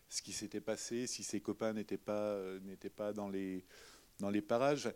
ce 0.10 0.22
qui 0.22 0.32
s'était 0.32 0.62
passé, 0.62 1.08
si 1.08 1.24
ses 1.24 1.42
copains 1.42 1.74
n'étaient 1.74 1.98
pas, 1.98 2.40
n'étaient 2.64 2.90
pas 2.90 3.14
dans, 3.14 3.30
les, 3.30 3.66
dans 4.20 4.30
les 4.30 4.42
parages. 4.42 4.92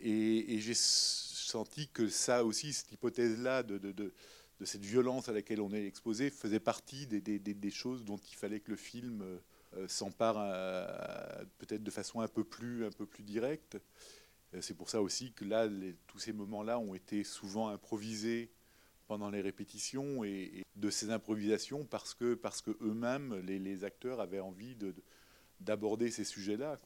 Et, 0.00 0.58
j'ai 0.58 0.74
senti 0.74 1.88
que 1.88 2.08
ça 2.08 2.44
aussi, 2.44 2.72
cette 2.72 2.92
hypothèse-là 2.92 3.62
de, 3.62 3.78
de, 3.78 3.92
de, 3.92 4.12
cette 4.64 4.84
violence 4.84 5.28
à 5.28 5.32
laquelle 5.32 5.60
on 5.60 5.72
est 5.72 5.84
exposé, 5.84 6.30
faisait 6.30 6.60
partie 6.60 7.06
des, 7.06 7.20
des, 7.20 7.38
des, 7.38 7.70
choses 7.70 8.04
dont 8.04 8.18
il 8.18 8.36
fallait 8.36 8.60
que 8.60 8.70
le 8.70 8.76
film 8.76 9.22
euh, 9.74 9.88
s'empare 9.88 10.36
peut-être 11.58 11.82
de 11.82 11.90
façon 11.90 12.20
un 12.20 12.28
peu 12.28 12.44
plus, 12.44 12.84
un 12.84 12.90
peu 12.90 13.06
plus 13.06 13.24
directe. 13.24 13.78
Euh, 14.54 14.60
c'est 14.60 14.74
pour 14.74 14.90
ça 14.90 15.02
aussi 15.02 15.32
que 15.32 15.44
là, 15.44 15.68
tous 16.06 16.18
ces 16.18 16.32
moments-là 16.32 16.78
ont 16.78 16.94
été 16.94 17.24
souvent 17.24 17.68
improvisés 17.68 18.50
pendant 19.06 19.30
les 19.30 19.40
répétitions 19.40 20.24
et, 20.24 20.64
de 20.76 20.90
ces 20.90 21.10
improvisations 21.10 21.84
parce 21.84 22.14
que, 22.14 22.34
parce 22.34 22.62
que 22.62 22.70
eux-mêmes, 22.80 23.40
les, 23.46 23.84
acteurs, 23.84 24.20
avaient 24.20 24.40
envie 24.40 24.74
de, 24.74 24.94
d'aborder 25.60 26.10
ces 26.10 26.24
sujets-là. 26.24 26.78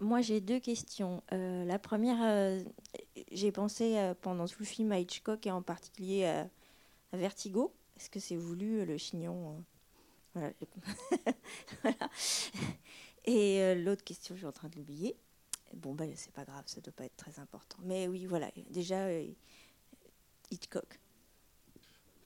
Moi, 0.00 0.22
j'ai 0.22 0.40
deux 0.40 0.60
questions. 0.60 1.22
Euh, 1.32 1.64
la 1.64 1.78
première, 1.78 2.18
euh, 2.22 2.62
j'ai 3.32 3.52
pensé 3.52 3.98
euh, 3.98 4.14
pendant 4.20 4.46
tout 4.46 4.60
le 4.60 4.64
film 4.64 4.92
à 4.92 4.98
Hitchcock 4.98 5.46
et 5.46 5.50
en 5.50 5.62
particulier 5.62 6.24
à, 6.24 6.48
Vertigo. 7.12 7.74
Est-ce 7.96 8.08
que 8.08 8.20
c'est 8.20 8.36
voulu 8.36 8.86
le 8.86 8.96
chignon 8.96 9.64
voilà. 10.34 10.52
Et 13.24 13.74
l'autre 13.74 14.04
question, 14.04 14.36
je 14.36 14.38
suis 14.38 14.46
en 14.46 14.52
train 14.52 14.68
de 14.68 14.76
l'oublier. 14.76 15.16
Bon, 15.74 15.92
ben, 15.92 16.12
c'est 16.14 16.32
pas 16.32 16.44
grave, 16.44 16.62
ça 16.66 16.80
doit 16.80 16.92
pas 16.92 17.04
être 17.04 17.16
très 17.16 17.40
important. 17.40 17.78
Mais 17.82 18.06
oui, 18.06 18.26
voilà, 18.26 18.48
déjà, 18.70 19.08
Hitchcock. 20.52 21.00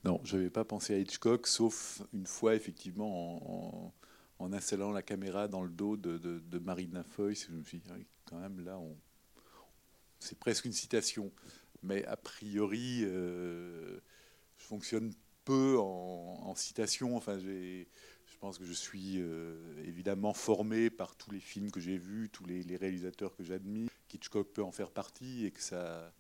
Non, 0.05 0.21
je 0.25 0.37
n'avais 0.37 0.51
pas 0.51 0.65
pensé 0.65 0.95
à 0.95 0.99
Hitchcock, 0.99 1.47
sauf 1.47 2.03
une 2.13 2.27
fois, 2.27 2.55
effectivement, 2.55 3.95
en 4.39 4.53
installant 4.53 4.93
la 4.93 5.03
caméra 5.03 5.49
dans 5.49 5.63
le 5.63 5.71
dos 5.71 5.97
de, 5.97 6.19
de, 6.19 6.59
Marina 6.59 7.03
Foy. 7.03 7.35
Je 7.35 7.53
me 7.53 7.63
suis 7.63 7.79
dit, 7.79 7.91
quand 8.27 8.39
même, 8.39 8.63
là, 8.65 8.79
c'est 10.19 10.39
presque 10.39 10.67
une 10.67 10.73
citation. 10.73 11.33
Mais 11.83 12.05
a 12.07 12.17
priori, 12.17 13.01
euh, 13.03 13.99
je 14.59 14.65
fonctionne 14.65 15.13
peu 15.45 15.79
en, 15.79 16.55
citation. 16.55 17.17
Enfin, 17.17 17.39
je 17.39 17.85
pense 18.41 18.59
que 18.59 18.65
je 18.65 18.73
suis 18.73 19.17
euh, 19.19 19.57
évidemment 19.85 20.35
formé 20.35 20.91
par 20.91 21.17
tous 21.17 21.31
les 21.31 21.41
films 21.41 21.71
que 21.71 21.81
j'ai 21.81 21.99
vus, 21.99 22.29
tous 22.31 22.45
les, 22.45 22.77
réalisateurs 22.77 23.35
que 23.37 23.43
j'admire. 23.43 23.91
Hitchcock 24.13 24.53
peut 24.53 24.63
en 24.63 24.71
faire 24.71 24.93
partie 24.93 25.45
et 25.45 25.51
que 25.51 25.61
ça, 25.61 26.13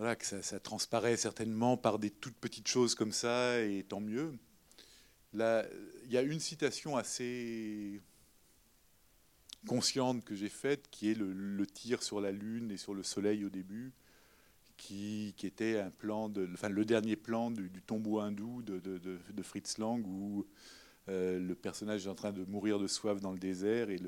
voilà, 0.00 0.16
que 0.16 0.24
ça, 0.24 0.60
transparaît 0.60 1.18
certainement 1.18 1.76
par 1.76 1.98
des 1.98 2.08
toutes 2.08 2.36
petites 2.36 2.68
choses 2.68 2.94
comme 2.94 3.12
ça, 3.12 3.60
et 3.60 3.84
tant 3.86 4.00
mieux 4.00 4.32
il 5.34 6.10
y 6.10 6.16
a 6.16 6.22
une 6.22 6.40
citation 6.40 6.96
assez 6.96 8.00
consciente 9.66 10.24
que 10.24 10.34
j'ai 10.34 10.48
faite, 10.48 10.88
qui 10.90 11.10
est 11.10 11.14
le, 11.14 11.66
tir 11.66 12.02
sur 12.02 12.20
la 12.20 12.32
Lune 12.32 12.70
et 12.70 12.76
sur 12.76 12.94
le 12.94 13.02
Soleil 13.02 13.44
au 13.44 13.50
début, 13.50 13.92
qui, 14.76 15.34
était 15.42 15.78
un 15.78 15.90
plan 15.90 16.32
le 16.34 16.84
dernier 16.84 17.16
plan 17.16 17.50
du, 17.50 17.70
tombeau 17.86 18.20
hindou 18.20 18.62
de, 18.62 19.42
Fritz 19.42 19.78
Lang, 19.78 20.04
où 20.06 20.46
euh, 21.08 21.38
le 21.38 21.54
personnage 21.54 22.06
est 22.06 22.10
en 22.10 22.14
train 22.14 22.32
de 22.32 22.44
mourir 22.44 22.78
de 22.78 22.86
soif 22.86 23.20
dans 23.20 23.32
le 23.32 23.38
désert, 23.38 23.90
et, 23.90 24.00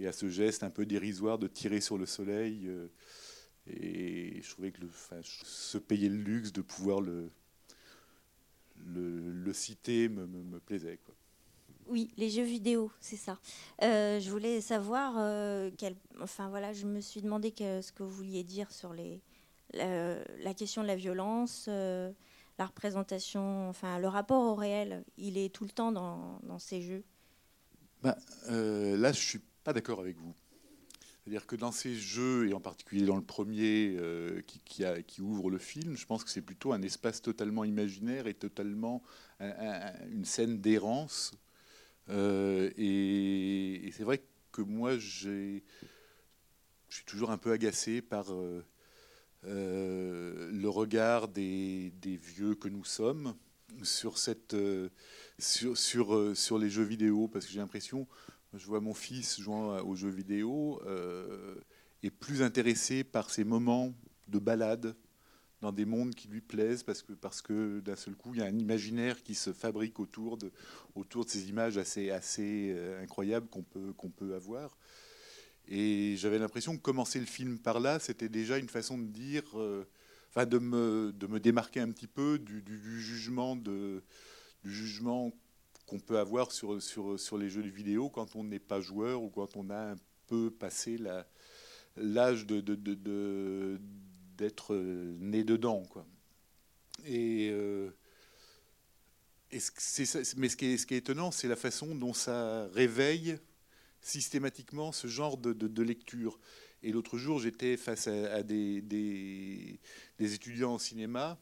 et 0.00 0.06
à 0.06 0.12
ce 0.12 0.28
geste 0.28 0.62
un 0.62 0.70
peu 0.70 0.84
dérisoire 0.84 1.38
de 1.38 1.46
tirer 1.46 1.80
sur 1.80 1.96
le 1.96 2.06
soleil. 2.06 2.66
Euh, 2.66 2.88
et 3.68 4.40
je 4.42 4.50
trouvais 4.50 4.70
que 4.70 4.80
le, 4.80 4.88
enfin, 4.88 5.20
se 5.22 5.78
payer 5.78 6.08
le 6.08 6.16
luxe 6.16 6.52
de 6.52 6.62
pouvoir 6.62 7.00
le, 7.00 7.30
le, 8.84 9.52
citer 9.52 10.08
me, 10.08 10.26
me, 10.26 10.60
plaisait. 10.60 10.98
Quoi. 11.04 11.14
Oui, 11.88 12.10
les 12.16 12.30
jeux 12.30 12.42
vidéo, 12.42 12.90
c'est 13.00 13.16
ça. 13.16 13.38
Euh, 13.82 14.20
je 14.20 14.30
voulais 14.30 14.60
savoir, 14.60 15.14
euh, 15.18 15.70
enfin 16.20 16.48
voilà, 16.48 16.72
je 16.72 16.86
me 16.86 17.00
suis 17.00 17.22
demandé 17.22 17.52
ce 17.58 17.92
que 17.92 18.02
vous 18.02 18.10
vouliez 18.10 18.44
dire 18.44 18.70
sur 18.72 18.92
les, 18.92 19.20
la, 19.72 20.54
question 20.54 20.82
de 20.82 20.86
la 20.86 20.96
violence, 20.96 21.66
euh, 21.68 22.10
la 22.58 22.66
représentation, 22.66 23.68
enfin 23.68 23.98
le 23.98 24.08
rapport 24.08 24.42
au 24.42 24.54
réel. 24.54 25.04
Il 25.16 25.38
est 25.38 25.54
tout 25.54 25.64
le 25.64 25.70
temps 25.70 25.92
dans, 25.92 26.40
dans 26.42 26.58
ces 26.58 26.82
jeux. 26.82 27.04
Ben, 28.02 28.14
là, 28.48 29.12
je 29.12 29.20
suis 29.20 29.40
pas 29.64 29.72
d'accord 29.72 30.00
avec 30.00 30.16
vous. 30.16 30.34
C'est-à-dire 31.26 31.46
que 31.48 31.56
dans 31.56 31.72
ces 31.72 31.92
jeux, 31.96 32.48
et 32.48 32.54
en 32.54 32.60
particulier 32.60 33.04
dans 33.04 33.16
le 33.16 33.22
premier 33.22 33.96
euh, 33.98 34.42
qui, 34.42 35.20
ouvre 35.20 35.50
le 35.50 35.58
film, 35.58 35.96
je 35.96 36.06
pense 36.06 36.22
que 36.22 36.30
c'est 36.30 36.40
plutôt 36.40 36.72
un 36.72 36.80
espace 36.82 37.20
totalement 37.20 37.64
imaginaire 37.64 38.28
et 38.28 38.34
totalement 38.34 39.02
une 39.40 40.24
scène 40.24 40.60
d'errance. 40.60 41.32
Euh, 42.10 42.70
et, 42.76 43.90
c'est 43.90 44.04
vrai 44.04 44.22
que 44.52 44.62
moi, 44.62 44.98
je 44.98 45.58
suis 46.90 47.04
toujours 47.06 47.32
un 47.32 47.38
peu 47.38 47.50
agacé 47.50 48.02
par 48.02 48.32
euh, 48.32 48.62
le 49.42 50.68
regard 50.68 51.26
des, 51.26 51.92
vieux 52.04 52.54
que 52.54 52.68
nous 52.68 52.84
sommes 52.84 53.34
sur, 53.82 54.18
cette, 54.18 54.54
sur 55.40 56.58
les 56.60 56.70
jeux 56.70 56.84
vidéo, 56.84 57.26
parce 57.26 57.46
que 57.46 57.50
j'ai 57.50 57.58
l'impression 57.58 58.06
je 58.56 58.66
vois 58.66 58.80
mon 58.80 58.94
fils 58.94 59.40
jouant 59.40 59.78
aux 59.80 59.94
jeux 59.94 60.10
vidéo 60.10 60.80
euh, 60.86 61.56
est 62.02 62.10
plus 62.10 62.42
intéressé 62.42 63.04
par 63.04 63.30
ces 63.30 63.44
moments 63.44 63.94
de 64.28 64.38
balade 64.38 64.96
dans 65.60 65.72
des 65.72 65.84
mondes 65.84 66.14
qui 66.14 66.28
lui 66.28 66.40
plaisent 66.40 66.82
parce 66.82 67.02
que, 67.02 67.12
parce 67.12 67.42
que 67.42 67.80
d'un 67.80 67.96
seul 67.96 68.14
coup, 68.14 68.34
il 68.34 68.40
y 68.40 68.42
a 68.42 68.46
un 68.46 68.58
imaginaire 68.58 69.22
qui 69.22 69.34
se 69.34 69.52
fabrique 69.52 69.98
autour 70.00 70.36
de, 70.36 70.52
autour 70.94 71.24
de 71.24 71.30
ces 71.30 71.48
images 71.48 71.78
assez, 71.78 72.10
assez 72.10 72.72
euh, 72.74 73.02
incroyables 73.02 73.48
qu'on 73.48 73.62
peut, 73.62 73.92
qu'on 73.94 74.10
peut 74.10 74.34
avoir. 74.34 74.76
Et 75.68 76.14
j'avais 76.16 76.38
l'impression 76.38 76.76
que 76.76 76.82
commencer 76.82 77.18
le 77.18 77.26
film 77.26 77.58
par 77.58 77.80
là, 77.80 77.98
c'était 77.98 78.28
déjà 78.28 78.58
une 78.58 78.68
façon 78.68 78.98
de 78.98 79.06
dire, 79.06 79.42
euh, 79.54 79.88
enfin 80.30 80.46
de 80.46 80.58
me, 80.58 81.12
de 81.12 81.26
me 81.26 81.40
démarquer 81.40 81.80
un 81.80 81.90
petit 81.90 82.06
peu 82.06 82.38
du, 82.38 82.62
du, 82.62 83.00
jugement 83.00 83.56
de, 83.56 84.04
du 84.62 84.72
jugement 84.72 85.32
qu'on 85.86 86.00
peut 86.00 86.18
avoir 86.18 86.52
sur, 86.52 86.82
sur, 86.82 87.18
sur 87.18 87.38
les 87.38 87.48
jeux 87.48 87.62
de 87.62 87.68
vidéo 87.68 88.10
quand 88.10 88.36
on 88.36 88.44
n'est 88.44 88.58
pas 88.58 88.80
joueur 88.80 89.22
ou 89.22 89.30
quand 89.30 89.56
on 89.56 89.70
a 89.70 89.92
un 89.92 89.96
peu 90.26 90.50
passé 90.50 90.98
l'âge 91.96 92.46
de, 92.46 92.60
de, 92.60 93.80
d'être 94.36 94.74
né 94.74 95.44
dedans. 95.44 95.84
Quoi. 95.88 96.04
Et, 97.04 97.50
euh, 97.52 97.90
mais 99.52 99.60
ce 99.60 100.56
qui, 100.56 100.66
est, 100.66 100.76
ce 100.76 100.86
qui 100.86 100.94
est 100.94 100.98
étonnant, 100.98 101.30
c'est 101.30 101.48
la 101.48 101.56
façon 101.56 101.94
dont 101.94 102.12
ça 102.12 102.66
réveille 102.68 103.38
systématiquement 104.00 104.92
ce 104.92 105.06
genre 105.06 105.36
de, 105.38 105.82
lecture. 105.82 106.38
Et 106.82 106.92
l'autre 106.92 107.16
jour, 107.16 107.38
j'étais 107.38 107.76
face 107.76 108.08
à, 108.08 108.42
des, 108.42 108.82
des, 108.82 109.78
étudiants 110.18 110.74
en 110.74 110.78
cinéma 110.78 111.38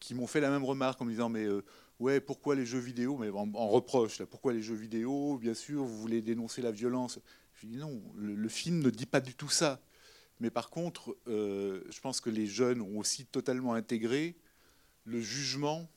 qui 0.00 0.14
m'ont 0.14 0.28
fait 0.28 0.40
la 0.40 0.50
même 0.50 0.64
remarque 0.64 1.02
en 1.02 1.04
me 1.04 1.10
disant, 1.10 1.28
mais... 1.28 1.44
Euh, 1.44 1.64
ouais, 1.98 2.20
pourquoi 2.20 2.54
les 2.54 2.66
jeux 2.66 2.78
vidéo, 2.78 3.16
mais 3.16 3.30
en, 3.30 3.68
reproche, 3.68 4.18
là, 4.18 4.26
pourquoi 4.26 4.52
les 4.52 4.62
jeux 4.62 4.74
vidéo, 4.74 5.38
bien 5.38 5.54
sûr, 5.54 5.84
vous 5.84 5.98
voulez 5.98 6.22
dénoncer 6.22 6.62
la 6.62 6.70
violence. 6.70 7.18
Je 7.54 7.66
dis 7.66 7.76
non, 7.76 8.00
le, 8.16 8.48
film 8.48 8.80
ne 8.80 8.90
dit 8.90 9.06
pas 9.06 9.20
du 9.20 9.34
tout 9.34 9.48
ça. 9.48 9.80
Mais 10.40 10.50
par 10.50 10.70
contre, 10.70 11.16
euh, 11.26 11.82
je 11.90 12.00
pense 12.00 12.20
que 12.20 12.30
les 12.30 12.46
jeunes 12.46 12.80
ont 12.80 12.98
aussi 12.98 13.26
totalement 13.26 13.74
intégré 13.74 14.36
le 15.04 15.20
jugement 15.20 15.90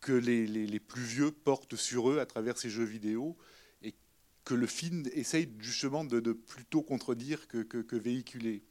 que 0.00 0.12
les, 0.12 0.80
plus 0.80 1.02
vieux 1.02 1.30
portent 1.30 1.76
sur 1.76 2.10
eux 2.10 2.18
à 2.18 2.26
travers 2.26 2.56
ces 2.56 2.70
jeux 2.70 2.84
vidéo 2.84 3.36
et 3.82 3.94
que 4.44 4.54
le 4.54 4.66
film 4.66 5.04
essaye 5.12 5.50
justement 5.58 6.04
de, 6.04 6.32
plutôt 6.32 6.82
contredire 6.82 7.46
que, 7.48 7.62
que 7.62 7.96
véhiculer. 7.96 8.62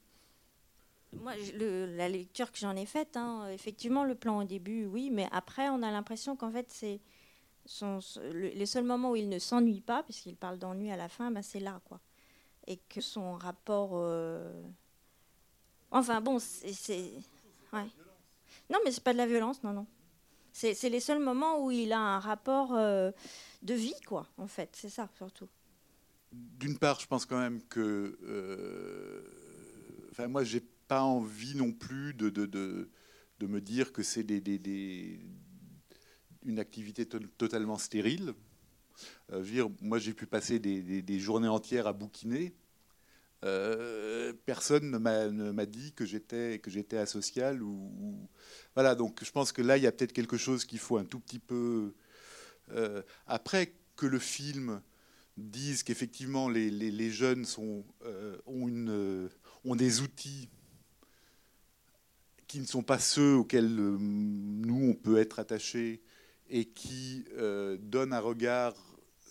Moi, 1.20 1.34
la 1.56 2.10
lecture 2.10 2.52
que 2.52 2.58
j'en 2.58 2.76
ai 2.76 2.86
faite, 2.86 3.18
hein, 3.18 3.48
effectivement, 3.50 4.04
le 4.04 4.16
plan 4.16 4.40
au 4.40 4.44
début, 4.44 4.86
oui, 4.86 5.10
mais 5.12 5.28
après, 5.32 5.70
on 5.70 5.82
a 5.82 5.92
l'impression 5.92 6.36
qu'en 6.36 6.52
fait, 6.52 6.68
c'est 6.70 7.00
les 8.34 8.66
seuls 8.66 8.84
moments 8.84 9.12
où 9.12 9.16
il 9.16 9.30
ne 9.30 9.40
s'ennuie 9.40 9.82
pas, 9.82 10.04
puisqu'il 10.04 10.36
parle 10.36 10.58
d'ennui 10.58 10.92
à 10.92 10.98
la 10.98 11.10
fin, 11.10 11.32
ben, 11.32 11.42
c'est 11.42 11.60
là, 11.60 11.82
quoi. 11.86 12.00
Et 12.68 12.78
que 12.78 13.02
son 13.02 13.34
rapport. 13.34 13.92
Euh, 13.94 14.62
enfin, 15.92 16.22
bon, 16.22 16.40
c'est. 16.40 17.12
Non, 18.70 18.80
mais 18.84 18.92
c'est 18.92 19.04
pas 19.04 19.14
de 19.14 19.18
la 19.18 19.28
violence, 19.28 19.64
non, 19.64 19.74
non. 19.74 19.88
C'est 20.52 20.90
les 20.90 21.00
seuls 21.00 21.20
moments 21.20 21.66
où 21.66 21.72
il 21.72 21.92
a 21.94 22.00
un 22.00 22.20
rapport 22.20 22.74
euh, 22.76 23.12
de 23.64 23.74
vie, 23.74 24.00
quoi, 24.08 24.28
en 24.38 24.48
fait. 24.48 24.70
C'est 24.74 24.90
ça, 24.90 25.10
surtout. 25.18 25.50
D'une 26.32 26.78
part, 26.78 27.00
je 27.00 27.08
pense 27.08 27.26
quand 27.26 27.40
même 27.40 27.64
que. 27.64 28.20
Euh, 28.24 29.24
enfin, 30.12 30.28
moi, 30.28 30.44
j'ai 30.44 30.62
pas 30.88 31.02
envie 31.04 31.56
non 31.56 31.72
plus 31.72 32.14
de, 32.14 32.30
de, 32.30 32.46
de, 32.46 32.90
de 33.40 33.48
me 33.48 33.62
dire 33.62 33.92
que 33.92 34.04
c'est 34.04 34.24
des, 34.24 34.42
des, 34.42 34.60
des, 34.60 35.20
une 36.46 36.60
activité 36.60 37.06
totalement 37.06 37.78
stérile. 37.78 38.34
Euh, 39.32 39.70
moi, 39.82 40.00
j'ai 40.00 40.14
pu 40.14 40.26
passer 40.26 40.60
des, 40.60 41.20
journées 41.20 41.48
entières 41.48 41.88
à 41.88 41.94
bouquiner. 41.94 42.54
Euh, 43.44 44.32
personne 44.46 44.92
ne 44.92 45.52
m'a 45.52 45.66
dit 45.66 45.92
que 45.92 46.06
j'étais 46.06 46.60
que 46.60 46.72
j'étais 46.72 46.96
asocial 46.96 47.62
ou, 47.62 48.30
voilà 48.74 48.96
donc 48.96 49.22
je 49.22 49.30
pense 49.32 49.52
que 49.52 49.62
là 49.62 49.76
il 49.76 49.84
y 49.84 49.88
a 49.88 49.92
peut-être 49.92 50.14
quelque 50.14 50.38
chose 50.38 50.64
qu'il 50.64 50.80
faut 50.80 50.96
un 50.96 51.04
tout 51.04 51.20
petit 51.20 51.40
peu 51.40 51.94
après 53.28 53.74
que 53.98 54.06
le 54.06 54.20
film 54.20 54.82
disent 55.38 55.84
qu'effectivement 55.84 56.50
les, 56.50 56.70
les, 56.70 57.10
jeunes 57.10 57.46
sont, 57.46 57.84
euh, 58.06 58.38
ont, 58.46 58.68
une, 58.68 58.90
euh, 58.90 59.30
ont 59.66 59.76
des 59.76 60.02
outils 60.02 60.50
qui 62.54 62.60
ne 62.60 62.68
sont 62.68 62.84
pas 62.84 63.00
ceux 63.00 63.34
auxquels 63.34 63.80
euh, 63.80 63.98
nous, 64.00 64.92
on 64.92 64.94
peut 64.94 65.18
être 65.18 65.40
attachés 65.40 66.04
et 66.52 66.66
qui 66.66 67.26
donnent 67.80 68.14
un 68.14 68.20
regard 68.20 68.76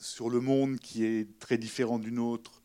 sur 0.01 0.29
le 0.29 0.41
monde 0.41 0.81
qui 0.81 1.05
est 1.05 1.39
très 1.39 1.57
différent 1.57 2.01
du 2.01 2.11
nôtre, 2.11 2.63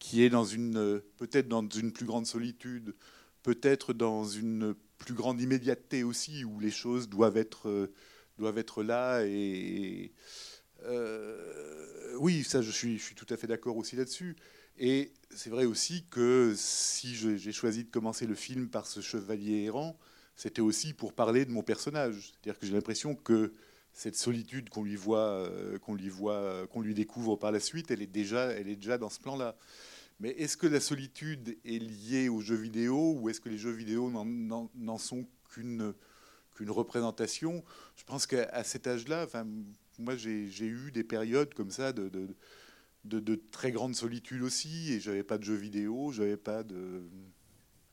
qui 0.00 0.24
est 0.24 0.28
dans 0.28 0.44
une 0.44 1.00
peut-être 1.18 1.46
dans 1.46 1.68
une 1.68 1.92
plus 1.92 2.06
grande 2.06 2.26
solitude, 2.26 2.96
peut-être 3.44 3.92
dans 3.92 4.24
une 4.24 4.74
plus 4.98 5.14
grande 5.14 5.40
immédiateté 5.40 6.02
aussi, 6.02 6.42
où 6.44 6.58
les 6.58 6.72
choses 6.72 7.08
doivent 7.08 7.36
être, 7.36 7.92
doivent 8.38 8.58
être 8.58 8.82
là 8.82 9.24
et, 9.24 10.10
euh, 10.84 12.16
oui, 12.18 12.44
ça, 12.44 12.62
je 12.62 12.70
suis, 12.70 12.98
je 12.98 13.04
suis 13.04 13.14
tout 13.14 13.26
à 13.30 13.36
fait 13.36 13.46
d'accord 13.46 13.76
aussi 13.76 13.96
là-dessus. 13.96 14.36
Et 14.78 15.12
c'est 15.30 15.50
vrai 15.50 15.64
aussi 15.64 16.04
que 16.10 16.54
si 16.56 17.14
j'ai 17.14 17.52
choisi 17.52 17.84
de 17.84 17.90
commencer 17.90 18.26
le 18.26 18.34
film 18.34 18.68
par 18.68 18.86
ce 18.86 19.00
chevalier 19.00 19.64
errant, 19.64 19.98
c'était 20.36 20.62
aussi 20.62 20.92
pour 20.92 21.12
parler 21.12 21.44
de 21.44 21.50
mon 21.50 21.62
personnage. 21.62 22.32
C'est-à-dire 22.32 22.58
que 22.58 22.66
j'ai 22.66 22.72
l'impression 22.72 23.14
que 23.14 23.52
cette 23.92 24.16
solitude 24.16 24.70
qu'on 24.70 24.82
lui 24.82 24.96
voit, 24.96 25.18
euh, 25.18 25.78
qu'on 25.78 25.94
lui 25.94 26.08
voit, 26.08 26.66
qu'on 26.68 26.80
lui 26.80 26.94
découvre 26.94 27.36
par 27.36 27.52
la 27.52 27.60
suite, 27.60 27.90
elle 27.90 28.02
est 28.02 28.06
déjà, 28.06 28.46
elle 28.46 28.68
est 28.68 28.76
déjà 28.76 28.96
dans 28.96 29.10
ce 29.10 29.20
plan-là. 29.20 29.54
Mais 30.20 30.30
est-ce 30.30 30.56
que 30.56 30.66
la 30.66 30.80
solitude 30.80 31.58
est 31.64 31.78
liée 31.78 32.28
aux 32.28 32.40
jeux 32.40 32.56
vidéo 32.56 33.16
ou 33.18 33.28
est-ce 33.28 33.40
que 33.40 33.48
les 33.48 33.58
jeux 33.58 33.72
vidéo 33.72 34.10
n'en 34.10 34.98
sont 34.98 35.26
qu'une 35.50 35.94
représentation? 36.68 37.64
Je 37.96 38.04
pense 38.04 38.26
qu'à 38.26 38.62
cet 38.62 38.86
âge-là, 38.86 39.24
enfin, 39.24 39.46
moi, 39.98 40.16
j'ai 40.16 40.66
eu 40.66 40.90
des 40.92 41.04
périodes 41.04 41.52
comme 41.54 41.70
ça 41.70 41.92
de, 41.92 42.36
de, 43.04 43.34
très 43.50 43.72
grande 43.72 43.94
solitude 43.94 44.42
aussi, 44.42 44.92
et 44.92 45.00
j'avais 45.00 45.22
pas 45.24 45.38
de 45.38 45.44
jeux 45.44 45.54
vidéo, 45.54 46.12
j'avais 46.12 46.36
pas 46.36 46.62
de. 46.62 47.02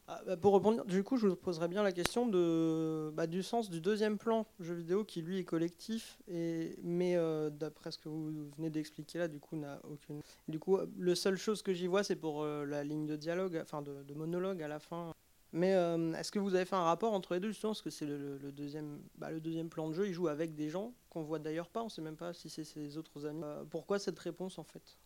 Ah, 0.07 0.21
bah, 0.25 0.37
pour 0.37 0.55
répondre, 0.55 0.83
du 0.85 1.03
coup, 1.03 1.17
je 1.17 1.27
vous 1.27 1.35
poserais 1.35 1.67
bien 1.67 1.83
la 1.83 1.91
question 1.91 2.25
de, 2.27 3.11
bah, 3.13 3.27
du 3.27 3.43
sens 3.43 3.69
du 3.69 3.79
deuxième 3.79 4.17
plan 4.17 4.47
jeu 4.59 4.73
vidéo 4.73 5.03
qui 5.03 5.21
lui 5.21 5.37
est 5.37 5.43
collectif, 5.43 6.17
et, 6.27 6.79
mais 6.81 7.15
euh, 7.15 7.51
d'après 7.51 7.91
ce 7.91 7.99
que 7.99 8.09
vous 8.09 8.49
venez 8.57 8.71
d'expliquer 8.71 9.19
là, 9.19 9.27
du 9.27 9.39
coup, 9.39 9.55
n'a 9.55 9.79
aucune. 9.83 10.21
Du 10.47 10.57
coup, 10.57 10.79
le 10.97 11.13
seule 11.13 11.37
chose 11.37 11.61
que 11.61 11.73
j'y 11.73 11.85
vois, 11.85 12.03
c'est 12.03 12.15
pour 12.15 12.41
euh, 12.41 12.65
la 12.65 12.83
ligne 12.83 13.05
de 13.05 13.15
dialogue, 13.15 13.59
enfin 13.61 13.83
de, 13.83 14.13
monologue 14.15 14.63
à 14.63 14.67
la 14.67 14.79
fin. 14.79 15.13
Mais 15.51 15.73
euh, 15.73 16.13
est-ce 16.13 16.31
que 16.31 16.37
vous 16.37 16.53
avez 16.53 16.65
fait 16.65 16.75
un 16.75 16.83
rapport 16.83 17.13
entre 17.13 17.33
les 17.33 17.39
deux 17.39 17.49
justement 17.49 17.71
Parce 17.71 17.81
que 17.81 17.89
c'est 17.89 18.05
le, 18.05 18.37
deuxième, 18.51 19.01
bah, 19.15 19.31
le 19.31 19.41
deuxième 19.41 19.69
plan 19.69 19.89
de 19.89 19.93
jeu, 19.93 20.07
il 20.07 20.13
joue 20.13 20.27
avec 20.27 20.55
des 20.55 20.69
gens 20.69 20.93
qu'on 21.09 21.23
voit 21.23 21.39
d'ailleurs 21.39 21.69
pas, 21.69 21.81
on 21.83 21.89
sait 21.89 22.01
même 22.01 22.17
pas 22.17 22.33
si 22.33 22.49
c'est 22.49 22.63
ses 22.63 22.97
autres 22.97 23.25
amis. 23.25 23.41
Euh, 23.43 23.63
pourquoi 23.65 23.97
cette 23.97 24.19
réponse 24.19 24.59
en 24.59 24.63
fait? 24.63 24.97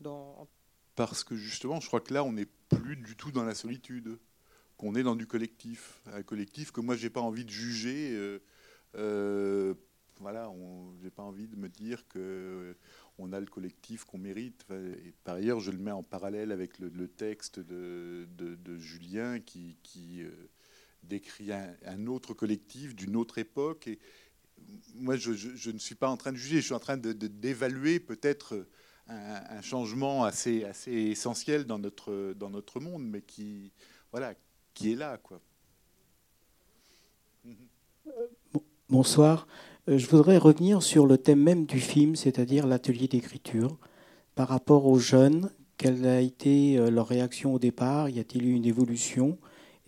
Dans... 0.00 0.48
Parce 0.94 1.24
que 1.24 1.34
justement, 1.34 1.80
je 1.80 1.88
crois 1.88 2.00
que 2.00 2.14
là, 2.14 2.22
on 2.22 2.32
n'est 2.32 2.48
plus 2.68 2.96
du 2.96 3.16
tout 3.16 3.32
dans 3.32 3.44
la 3.44 3.54
solitude, 3.54 4.18
qu'on 4.76 4.94
est 4.94 5.02
dans 5.02 5.16
du 5.16 5.26
collectif. 5.26 6.00
Un 6.12 6.22
collectif 6.22 6.70
que 6.70 6.80
moi, 6.80 6.96
j'ai 6.96 7.10
pas 7.10 7.20
envie 7.20 7.44
de 7.44 7.50
juger. 7.50 8.38
Euh, 8.94 9.74
voilà, 10.22 10.50
j'ai 11.02 11.10
pas 11.10 11.22
envie 11.22 11.48
de 11.48 11.56
me 11.56 11.68
dire 11.68 12.06
que 12.08 12.74
on 13.18 13.32
a 13.32 13.40
le 13.40 13.46
collectif 13.46 14.04
qu'on 14.04 14.18
mérite. 14.18 14.64
Et 14.70 15.12
par 15.24 15.36
ailleurs, 15.36 15.60
je 15.60 15.70
le 15.70 15.78
mets 15.78 15.90
en 15.90 16.02
parallèle 16.02 16.52
avec 16.52 16.78
le, 16.78 17.08
texte 17.08 17.58
de, 17.58 18.26
Julien 18.78 19.40
qui, 19.40 19.76
euh, 20.22 20.30
décrit 21.02 21.50
un, 21.52 22.06
autre 22.06 22.34
collectif 22.34 22.94
d'une 22.94 23.16
autre 23.16 23.38
époque. 23.38 23.88
Et 23.88 23.98
moi, 24.94 25.16
je, 25.16 25.70
ne 25.70 25.78
suis 25.78 25.94
pas 25.94 26.08
en 26.08 26.16
train 26.16 26.32
de 26.32 26.36
juger, 26.36 26.60
je 26.60 26.66
suis 26.66 26.74
en 26.74 26.80
train 26.80 26.96
d'évaluer 26.96 28.00
peut-être 28.00 28.66
un, 29.08 29.60
changement 29.60 30.24
assez, 30.24 30.64
assez 30.64 30.92
essentiel 30.92 31.64
dans 31.64 31.78
notre, 31.78 32.32
dans 32.34 32.50
notre 32.50 32.80
monde, 32.80 33.04
mais 33.04 33.22
qui, 33.22 33.72
voilà, 34.10 34.34
qui 34.72 34.92
est 34.92 34.96
là. 34.96 35.18
Quoi. 35.18 35.40
Bonsoir. 38.88 39.46
Euh, 39.88 39.98
je 39.98 40.06
voudrais 40.06 40.38
revenir 40.38 40.82
sur 40.82 41.06
le 41.06 41.18
thème 41.18 41.42
même 41.42 41.66
du 41.66 41.80
film, 41.80 42.14
c'est-à-dire 42.14 42.66
l'atelier 42.66 43.08
d'écriture. 43.08 43.78
Par 44.34 44.48
rapport 44.48 44.86
aux 44.86 44.98
jeunes, 44.98 45.50
quelle 45.76 46.06
a 46.06 46.20
été 46.20 46.78
euh, 46.78 46.90
leur 46.90 47.08
réaction 47.08 47.54
au 47.54 47.58
départ? 47.58 48.08
Y 48.08 48.20
a-t-il 48.20 48.46
eu 48.46 48.52
une 48.52 48.64
évolution? 48.64 49.38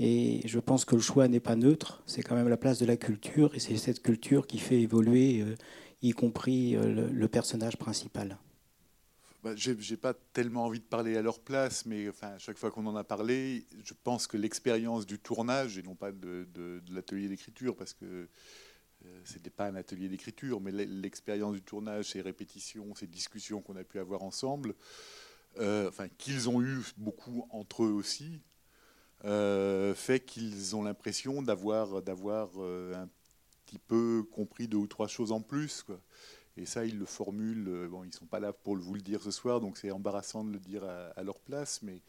Et 0.01 0.41
je 0.47 0.59
pense 0.59 0.85
que 0.85 0.97
le 0.97 1.01
choix 1.01 1.29
n'est 1.29 1.39
pas 1.39 1.55
neutre, 1.55 2.03
c'est 2.07 2.23
quand 2.23 2.35
même 2.35 2.49
la 2.49 2.57
place 2.57 2.81
de 2.81 2.87
la 2.87 2.97
culture, 2.97 3.55
et 3.55 3.61
c'est 3.61 3.77
cette 3.77 4.03
culture 4.03 4.49
qui 4.49 4.59
fait 4.59 4.81
évoluer, 4.81 5.43
euh, 5.43 5.55
y 6.03 6.11
compris 6.11 6.73
le, 6.73 7.29
personnage 7.29 7.77
principal. 7.77 8.37
Bah, 9.45 9.53
je 9.55 9.71
n'ai 9.71 9.97
pas 9.97 10.13
tellement 10.33 10.65
envie 10.65 10.81
de 10.81 10.85
parler 10.85 11.17
à 11.17 11.23
leur 11.23 11.39
place, 11.39 11.87
mais 11.87 12.09
à 12.23 12.39
chaque 12.39 12.59
fois 12.59 12.73
qu'on 12.73 12.87
en 12.87 12.97
a 12.97 13.05
parlé, 13.05 13.65
je 13.85 13.95
pense 14.03 14.27
que 14.27 14.37
l'expérience 14.37 15.07
du 15.07 15.21
tournage, 15.21 15.79
et 15.79 15.83
non 15.83 15.95
pas 15.95 16.11
de, 16.11 16.49
l'atelier 16.91 17.29
d'écriture, 17.29 17.77
parce 17.77 17.95
que 17.95 18.29
ce 19.25 19.35
n'était 19.35 19.51
pas 19.51 19.67
un 19.67 19.75
atelier 19.75 20.09
d'écriture, 20.09 20.61
mais 20.61 20.71
l'expérience 20.73 21.55
du 21.55 21.63
tournage, 21.63 22.11
ces 22.11 22.21
répétitions, 22.21 22.95
ces 22.95 23.07
discussions 23.07 23.61
qu'on 23.61 23.77
a 23.77 23.85
pu 23.85 23.99
avoir 23.99 24.23
ensemble, 24.23 24.75
euh, 25.59 25.89
enfin, 25.89 26.09
qu'ils 26.19 26.49
ont 26.49 26.63
eu 26.63 26.81
beaucoup 26.97 27.47
entre 27.51 27.85
eux 27.85 27.93
aussi, 27.93 28.41
euh, 29.25 29.95
fait 29.95 30.21
qu'ils 30.21 30.77
ont 30.77 30.83
l'impression 30.83 31.43
d'avoir 31.43 31.95
un 31.95 33.09
petit 33.65 33.79
peu 33.79 34.25
compris 34.31 34.69
deux 34.69 34.79
ou 34.79 34.87
trois 34.87 35.09
choses 35.09 35.33
en 35.33 35.41
plus. 35.41 35.83
Quoi. 35.83 36.01
Et 36.57 36.67
ça, 36.67 36.85
ils 36.85 36.99
le 36.99 37.07
formulent. 37.07 37.89
Bon, 37.89 38.05
ils 38.05 38.13
sont 38.13 38.27
pas 38.27 38.41
là 38.41 38.53
pour 38.53 38.77
vous 38.77 38.95
le 38.95 39.01
dire 39.01 39.23
ce 39.23 39.31
soir, 39.31 39.61
donc 39.61 39.79
c'est 39.79 39.91
embarrassant 39.91 40.45
de 40.45 40.53
le 40.53 40.61
dire 40.61 40.85
à, 40.85 41.23
leur 41.23 41.41
place, 41.41 41.83
mais 41.83 42.03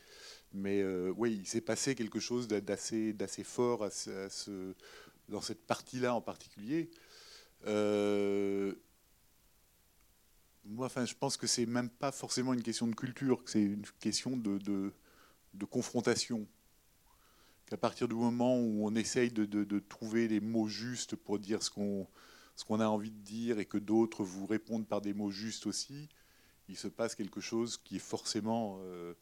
mais 0.54 0.84
oui, 1.18 1.38
il 1.42 1.48
s'est 1.48 1.62
passé 1.62 1.96
quelque 1.96 2.20
chose 2.20 2.48
d'assez 2.48 3.14
d'assez 3.14 3.44
fort 3.44 3.84
à 3.84 3.90
ce 3.90 4.74
dans 5.30 5.42
cette 5.42 5.66
partie-là 5.66 6.14
en 6.14 6.22
particulier. 6.22 6.90
Euh, 7.66 8.74
moi, 10.66 10.88
enfin, 10.88 11.06
je 11.06 11.14
pense 11.14 11.38
que 11.38 11.48
c'est 11.48 11.66
même 11.66 11.90
pas 11.90 12.12
forcément 12.12 12.54
une 12.54 12.64
question 12.64 12.88
de 12.88 12.96
culture, 12.96 13.44
que 13.44 13.52
c'est 13.52 13.62
une 13.62 13.86
question 14.00 14.36
de, 14.36 14.94
confrontation. 15.70 16.48
Qu'à 17.68 17.78
partir 17.78 18.08
du 18.08 18.16
moment 18.16 18.60
où 18.60 18.86
on 18.86 18.96
essaye 18.96 19.32
de, 19.32 19.46
de, 19.46 19.80
trouver 19.80 20.28
les 20.28 20.40
mots 20.40 20.68
justes 20.68 21.16
pour 21.16 21.40
dire 21.40 21.64
ce 21.64 21.70
qu'on 21.72 22.08
ce 22.56 22.64
qu'on 22.64 22.80
a 22.80 22.88
envie 22.88 23.12
de 23.12 23.20
dire 23.20 23.60
et 23.60 23.66
que 23.66 23.78
d'autres 23.78 24.24
vous 24.24 24.46
répondent 24.46 24.88
par 24.88 25.02
des 25.02 25.14
mots 25.14 25.32
justes 25.32 25.66
aussi, 25.66 26.08
il 26.70 26.78
se 26.78 26.88
passe 26.88 27.16
quelque 27.16 27.42
chose 27.42 27.78
qui 27.78 28.00
forcément 28.00 28.80
euh, 28.80 29.14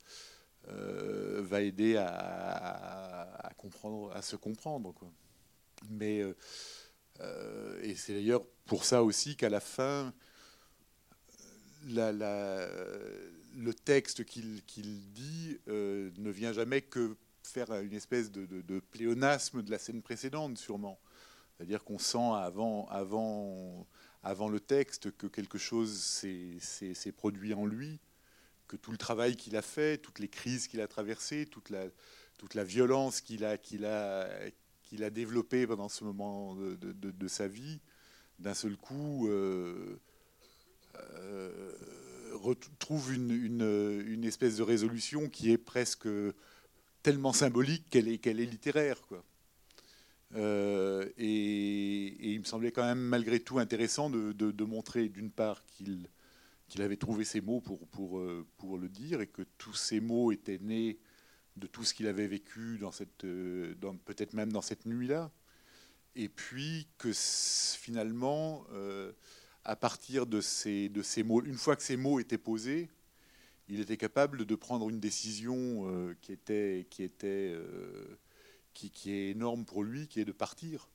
euh, 0.69 1.41
va 1.43 1.61
aider 1.61 1.97
à, 1.97 2.07
à, 2.07 3.53
comprendre, 3.55 4.11
à 4.15 4.21
se 4.21 4.35
comprendre. 4.35 4.93
Quoi. 4.93 5.11
Mais, 5.89 6.21
euh, 6.21 6.35
euh, 7.21 7.79
et 7.81 7.95
c'est 7.95 8.13
d'ailleurs 8.13 8.45
pour 8.65 8.85
ça 8.85 9.03
aussi 9.03 9.35
qu'à 9.35 9.49
la 9.49 9.59
fin, 9.59 10.13
le 13.55 13.71
texte 13.71 14.25
qu'il 14.25 14.61
dit 15.13 15.57
euh, 15.67 16.11
ne 16.17 16.31
vient 16.31 16.53
jamais 16.53 16.81
que 16.81 17.15
faire 17.43 17.71
une 17.81 17.93
espèce 17.93 18.31
de, 18.31 18.79
pléonasme 18.91 19.61
de 19.61 19.71
la 19.71 19.77
scène 19.77 20.01
précédente, 20.01 20.57
sûrement. 20.57 20.99
C'est-à-dire 21.55 21.83
qu'on 21.83 21.99
sent 21.99 22.31
avant, 22.89 23.87
le 24.49 24.59
texte 24.59 25.15
que 25.17 25.27
quelque 25.27 25.57
chose 25.57 25.93
s'est 25.99 27.11
produit 27.11 27.53
en 27.53 27.65
lui, 27.65 27.99
que 28.67 28.77
tout 28.77 28.91
le 28.91 28.97
travail 28.97 29.35
qu'il 29.35 29.55
a 29.55 29.61
fait, 29.61 29.97
toutes 29.97 30.19
les 30.19 30.29
crises 30.29 30.67
qu'il 30.67 30.81
a 30.81 30.87
traversées, 30.87 31.45
toute 31.45 31.69
la, 31.69 32.63
violence 32.63 33.21
qu'il 33.21 33.45
a, 33.45 33.57
qu'il 34.93 35.03
a 35.03 35.09
développé 35.09 35.65
pendant 35.65 35.89
ce 35.89 36.03
moment 36.03 36.55
de, 36.55 37.27
sa 37.27 37.47
vie, 37.47 37.79
d'un 38.37 38.53
seul 38.53 38.77
coup, 38.77 39.27
euh, 39.27 39.99
euh, 41.15 41.71
retrouve 42.33 43.11
une, 43.11 44.23
espèce 44.23 44.57
de 44.57 44.61
résolution 44.61 45.29
qui 45.29 45.51
est 45.51 45.57
presque 45.57 46.07
tellement 47.01 47.33
symbolique 47.33 47.89
qu'elle 47.89 48.07
est, 48.07 48.27
est 48.27 48.33
littéraire. 48.33 49.01
Quoi. 49.07 49.23
Euh, 50.35 51.09
et, 51.17 52.31
il 52.33 52.41
me 52.41 52.45
semblait 52.45 52.71
quand 52.71 52.85
même 52.85 53.01
malgré 53.01 53.39
tout 53.39 53.57
intéressant 53.57 54.11
de, 54.11 54.63
montrer 54.63 55.09
d'une 55.09 55.31
part 55.31 55.65
qu'il 55.65 56.07
avait 56.77 56.97
trouvé 56.97 57.25
ces 57.25 57.41
mots 57.41 57.61
pour 57.61 58.77
le 58.77 58.89
dire 58.89 59.21
et 59.21 59.27
que 59.27 59.41
tous 59.57 59.73
ces 59.73 60.01
mots 60.01 60.31
étaient 60.31 60.59
nés 60.61 60.99
de 61.55 61.67
tout 61.67 61.83
ce 61.83 61.93
qu'il 61.93 62.07
avait 62.07 62.27
vécu 62.27 62.77
dans 62.79 62.91
cette, 62.91 63.25
euh, 63.25 63.75
peut-être 64.05 64.33
même 64.33 64.51
dans 64.51 64.61
cette 64.61 64.85
nuit-là. 64.85 65.31
Et 66.15 66.29
puis 66.29 66.87
que 66.97 67.11
finalement, 67.13 68.65
euh, 68.71 69.11
à 69.63 69.75
partir 69.75 70.27
de 70.27 70.41
ces, 70.41 70.89
de 70.89 71.01
ces 71.01 71.23
mots, 71.23 71.43
une 71.43 71.57
fois 71.57 71.75
que 71.75 71.83
ces 71.83 71.97
mots 71.97 72.19
étaient 72.19 72.37
posés, 72.37 72.89
il 73.67 73.79
était 73.79 73.97
capable 73.97 74.45
de 74.45 74.55
prendre 74.55 74.89
une 74.89 74.99
décision 74.99 76.15
qui 76.21 76.33
était, 76.33 76.85
qui, 76.89 77.01
était 77.01 77.57
qui, 78.73 78.91
qui, 78.91 79.11
est 79.11 79.29
énorme 79.31 79.63
pour 79.63 79.83
lui, 79.83 80.07
qui 80.07 80.19
est 80.19 80.25
de 80.25 80.33
partir. 80.33 80.89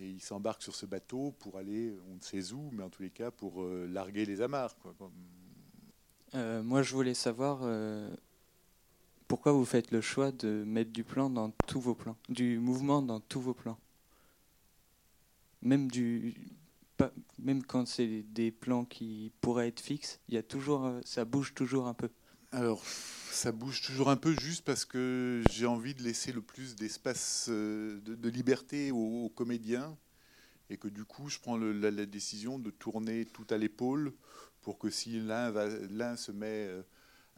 Et 0.00 0.08
il 0.08 0.20
s'embarque 0.20 0.62
sur 0.62 0.76
ce 0.76 0.86
bateau 0.86 1.34
pour 1.40 1.58
aller, 1.58 1.92
on 2.08 2.14
ne 2.14 2.20
sait 2.20 2.52
où, 2.52 2.70
mais 2.72 2.84
en 2.84 2.90
tous 2.90 3.02
les 3.02 3.10
cas 3.10 3.32
pour 3.32 3.62
euh, 3.62 3.88
larguer 3.90 4.24
les 4.24 4.40
amarres. 4.40 4.76
Euh, 6.34 6.62
moi, 6.62 6.82
je 6.82 6.94
voulais 6.94 7.14
savoir 7.14 7.60
euh, 7.62 8.08
pourquoi 9.28 9.52
vous 9.52 9.66
faites 9.66 9.90
le 9.90 10.00
choix 10.00 10.32
de 10.32 10.64
mettre 10.66 10.90
du 10.90 11.04
plan 11.04 11.28
dans 11.28 11.50
tous 11.66 11.80
vos 11.80 11.94
plans, 11.94 12.16
du 12.30 12.58
mouvement 12.58 13.02
dans 13.02 13.20
tous 13.20 13.40
vos 13.40 13.54
plans? 13.54 13.78
Même, 15.60 15.90
du, 15.90 16.34
même 17.38 17.62
quand 17.62 17.86
c'est 17.86 18.22
des 18.22 18.50
plans 18.50 18.84
qui 18.84 19.32
pourraient 19.40 19.68
être 19.68 19.80
fixes, 19.80 20.20
il 20.28 20.34
y 20.34 20.38
a 20.38 20.42
toujours, 20.42 20.90
ça 21.04 21.24
bouge 21.24 21.52
toujours 21.54 21.86
un 21.86 21.94
peu. 21.94 22.08
Alors, 22.52 22.82
ça 23.30 23.52
bouge 23.52 23.82
toujours 23.82 24.08
un 24.08 24.16
peu 24.16 24.34
juste 24.40 24.64
parce 24.64 24.86
que 24.86 25.42
j'ai 25.50 25.66
envie 25.66 25.94
de 25.94 26.02
laisser 26.02 26.32
le 26.32 26.40
plus 26.40 26.76
d'espace 26.76 27.48
euh, 27.50 28.00
de, 28.00 28.28
liberté 28.30 28.90
aux, 28.90 29.30
comédiens 29.34 29.94
et 30.70 30.78
que 30.78 30.88
du 30.88 31.04
coup, 31.04 31.28
je 31.28 31.38
prends 31.38 31.58
la, 31.58 32.06
décision 32.06 32.58
de 32.58 32.70
tourner 32.70 33.26
tout 33.26 33.46
à 33.50 33.58
l'épaule 33.58 34.14
pour 34.62 34.78
que 34.78 34.88
si 34.88 35.20
l'un 35.20 36.16
se 36.16 36.32
met 36.32 36.68
euh, 36.68 36.82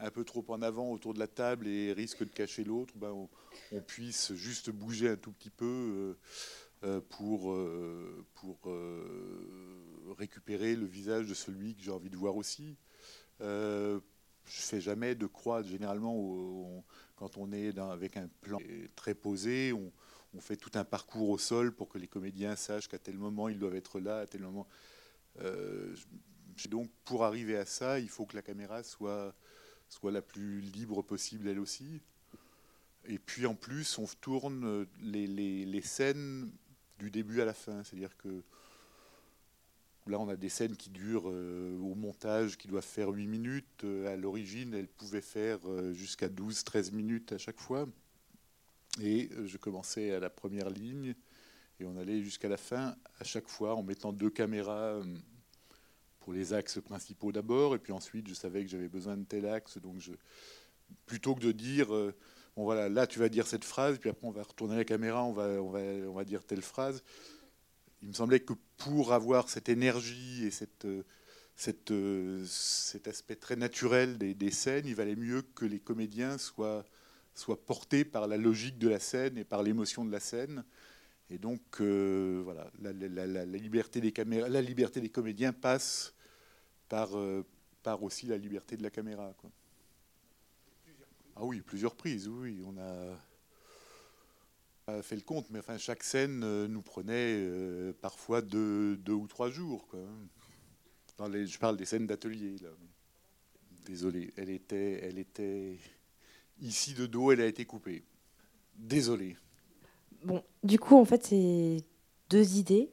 un 0.01 0.11
peu 0.11 0.25
trop 0.25 0.45
en 0.49 0.63
avant 0.63 0.91
autour 0.91 1.15
de 1.15 1.19
la 1.19 1.29
table 1.29 1.69
et 1.69 1.93
risque 1.93 2.25
de 2.25 2.31
cacher 2.31 2.65
l'autre, 2.65 2.95
ben 2.97 3.29
on, 3.73 3.81
puisse 3.81 4.33
juste 4.35 4.71
bouger 4.71 5.09
un 5.11 5.17
tout 5.17 5.33
petit 5.33 5.51
peu 5.51 6.17
euh, 6.83 7.01
pour, 7.11 7.57
pour 8.35 8.59
récupérer 10.19 10.75
le 10.75 10.87
visage 10.87 11.27
de 11.27 11.35
celui 11.35 11.75
que 11.75 11.83
j'ai 11.83 11.91
envie 11.91 12.11
de 12.11 12.17
voir 12.17 12.37
aussi 12.37 12.77
je 14.51 14.61
fais 14.61 14.81
jamais 14.81 15.15
de 15.15 15.27
croix. 15.27 15.63
Généralement, 15.63 16.85
quand 17.17 17.37
on 17.37 17.53
est 17.53 17.79
avec 17.79 18.17
un 18.17 18.29
plan 18.41 18.59
très 18.97 19.15
posé, 19.15 19.73
on, 19.73 20.41
fait 20.41 20.57
tout 20.57 20.71
un 20.75 20.85
parcours 20.85 21.29
au 21.31 21.39
sol 21.39 21.73
pour 21.73 21.89
que 21.89 21.99
les 21.99 22.07
comédiens 22.07 22.55
sachent 22.55 22.87
qu'à 22.87 23.01
tel 23.01 23.19
moment 23.19 23.49
ils 23.49 23.59
doivent 23.59 23.75
être 23.75 23.99
là, 24.01 24.19
à 24.19 24.27
tel 24.27 24.43
moment. 24.43 24.67
Euh, 25.41 25.95
donc, 26.69 26.91
pour 27.05 27.25
arriver 27.25 27.57
à 27.57 27.65
ça, 27.65 27.99
il 27.99 28.09
faut 28.09 28.27
que 28.27 28.37
la 28.37 28.43
caméra 28.43 28.83
soit, 28.83 29.35
soit 29.91 30.13
la 30.13 30.23
plus 30.23 30.61
libre 30.61 31.03
possible, 31.03 31.49
elle 31.49 31.59
aussi. 31.59 32.01
Et 33.07 33.19
puis 33.19 33.45
en 33.47 33.55
plus, 33.55 33.99
on 33.99 34.07
tourne 34.07 34.87
les, 35.03 35.83
scènes 35.83 36.51
du 36.99 37.11
début 37.11 37.41
à 37.41 37.45
la 37.45 37.55
fin. 37.55 37.85
C'est-à-dire 37.85 38.17
que 38.17 38.43
Là, 40.07 40.19
on 40.19 40.29
a 40.29 40.37
des 40.37 40.49
scènes 40.49 40.77
qui 40.77 40.91
durent 40.91 41.31
euh, 41.31 41.79
au 41.79 41.95
montage, 41.95 42.57
qui 42.57 42.67
doivent 42.67 42.83
faire 42.83 43.11
8 43.11 43.27
minutes. 43.27 43.85
Euh, 43.85 44.13
à 44.13 44.17
l'origine, 44.17 44.75
elles 44.75 44.89
pouvaient 44.89 45.21
faire 45.21 45.59
euh, 45.67 45.93
jusqu'à 45.93 46.29
12-13 46.29 46.93
minutes 46.93 47.33
à 47.33 47.39
chaque 47.39 47.61
fois. 47.61 47.87
Et 49.01 49.31
je 49.45 49.57
commençais 49.57 50.13
à 50.13 50.19
la 50.19 50.31
première 50.31 50.69
ligne 50.69 51.15
et 51.79 51.85
on 51.85 51.97
allait 51.97 52.23
jusqu'à 52.23 52.49
la 52.49 52.57
fin 52.57 52.97
à 53.21 53.25
chaque 53.25 53.47
fois 53.47 53.77
en 53.77 53.85
mettant 53.85 54.13
deux 54.13 54.31
caméras 54.31 55.01
pour 56.21 56.33
les 56.33 56.53
axes 56.53 56.81
principaux 56.81 57.33
d'abord. 57.33 57.75
Et 57.75 57.79
puis 57.79 57.93
ensuite, 57.93 58.29
je 58.29 58.35
savais 58.35 58.63
que 58.63 58.71
j'avais 58.71 58.89
besoin 58.89 59.17
de 59.17 59.25
tel 59.25 59.47
axe. 59.47 59.79
Donc, 59.79 59.97
plutôt 61.07 61.35
que 61.35 61.41
de 61.41 61.53
dire, 61.53 61.89
bon 61.89 62.65
voilà, 62.65 62.89
là 62.89 63.07
tu 63.07 63.19
vas 63.19 63.29
dire 63.29 63.47
cette 63.47 63.65
phrase, 63.65 63.99
puis 63.99 64.11
après 64.11 64.27
on 64.27 64.33
va 64.33 64.43
retourner 64.43 64.77
la 64.77 64.85
caméra, 64.85 65.25
on 65.25 65.33
va, 65.33 65.49
on 65.63 65.71
va, 65.71 65.81
on 65.81 66.15
va 66.15 66.25
dire 66.25 66.45
telle 66.45 66.63
phrase 66.63 67.03
il 68.03 68.09
me 68.09 68.13
semblait 68.13 68.41
que 68.41 68.55
pour 68.77 69.13
avoir 69.13 69.49
cette 69.49 69.69
énergie 69.69 70.47
et 70.47 70.51
cette, 70.51 70.85
euh, 70.87 71.05
euh, 71.91 72.45
cet 72.47 73.09
aspect 73.09 73.37
très 73.37 73.57
naturel 73.57 74.19
des, 74.19 74.35
des, 74.35 74.51
scènes, 74.51 74.87
il 74.87 74.95
valait 74.95 75.17
mieux 75.17 75.43
que 75.43 75.65
les 75.65 75.81
comédiens 75.81 76.39
soient, 76.39 76.85
soient 77.35 77.63
portés 77.65 78.05
par 78.05 78.27
la 78.27 78.37
logique 78.37 78.79
de 78.79 78.89
la 78.89 79.01
scène 79.01 79.37
et 79.37 79.45
par 79.45 79.63
l'émotion 79.63 80.05
de 80.05 80.13
la 80.13 80.21
scène. 80.21 80.65
Et 81.31 81.39
donc, 81.39 81.61
euh, 81.81 82.41
voilà, 82.45 82.71
la, 82.81 83.45
liberté 83.47 84.01
des 84.01 84.13
caméras, 84.13 84.49
la 84.49 84.61
liberté 84.61 85.01
des 85.01 85.11
comédiens 85.11 85.53
passe 85.53 86.15
par, 86.89 87.11
par 87.83 88.03
aussi 88.03 88.27
la 88.27 88.37
liberté 88.37 88.77
de 88.77 88.83
la 88.83 88.91
caméra. 88.91 89.33
Ah 91.37 91.45
oui, 91.45 91.61
plusieurs 91.61 91.95
prises, 91.95 92.29
oui. 92.29 92.63
On 92.67 92.77
a 92.79 93.17
fait 95.03 95.17
le 95.17 95.23
compte, 95.23 95.49
mais 95.51 95.61
enfin, 95.61 95.79
chaque 95.79 96.03
scène 96.03 96.43
euh, 96.45 96.69
nous 96.69 96.83
prenait 96.83 97.37
euh, 97.39 97.93
parfois 98.01 98.43
deux, 98.43 98.99
ou 99.09 99.27
trois 99.27 99.51
jours. 99.51 99.87
Je 101.19 101.59
parle 101.59 101.77
des 101.77 101.85
scènes 101.85 102.07
d'atelier. 102.07 102.57
Désolé, 103.85 104.33
elle 104.37 104.51
était, 104.51 105.01
elle 105.03 105.19
était 105.19 105.79
ici 106.61 106.95
de 106.95 107.07
dos, 107.07 107.33
elle 107.33 107.41
a 107.41 107.47
été 107.47 107.65
coupée. 107.65 108.05
Désolé. 108.75 109.37
Bon, 110.25 110.43
du 110.63 110.79
coup, 110.79 110.99
en 110.99 111.05
fait, 111.05 111.25
c'est 111.25 111.85
deux 112.29 112.57
idées. 112.57 112.91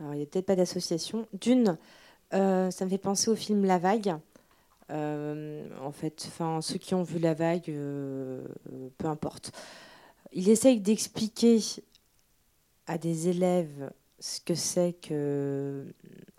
Il 0.00 0.06
n'y 0.06 0.22
a 0.22 0.26
peut-être 0.26 0.46
pas 0.46 0.56
d'association. 0.56 1.26
D'une, 1.32 1.76
euh, 2.34 2.70
ça 2.70 2.84
me 2.84 2.90
fait 2.90 2.98
penser 2.98 3.30
au 3.30 3.36
film 3.36 3.64
La 3.64 3.78
Vague. 3.78 4.14
en 4.90 5.92
fait, 5.92 6.24
enfin, 6.28 6.60
ceux 6.60 6.78
qui 6.78 6.94
ont 6.94 7.02
vu 7.02 7.18
La 7.18 7.34
Vague, 7.34 7.64
peu 7.64 9.06
importe 9.06 9.52
il 10.32 10.48
essaye 10.48 10.80
d'expliquer 10.80 11.60
à 12.86 12.98
des 12.98 13.28
élèves 13.28 13.90
ce 14.18 14.40
que 14.40 14.54
c'est 14.54 14.94
que 14.94 15.86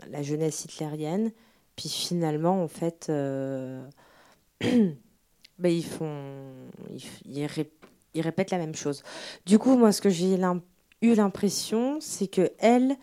la 0.10 0.22
jeunesse 0.22 0.66
hitlérienne, 0.66 1.32
puis 1.76 1.90
finalement, 1.90 2.62
en 2.62 2.68
fait, 2.68 3.08
euh, 3.10 3.88
ben, 4.62 4.94
ils 5.64 5.86
font, 5.86 6.70
ils, 7.26 7.48
répètent 8.16 8.52
la 8.52 8.58
même 8.58 8.76
chose. 8.76 9.04
Du 9.46 9.60
coup, 9.60 9.78
moi, 9.78 9.92
ce 9.92 10.02
que 10.02 10.10
j'ai 10.10 10.38
eu 11.02 11.16
l'impression, 11.16 12.00
c'est 12.02 12.28
que 12.28 12.52
elle, 12.60 12.96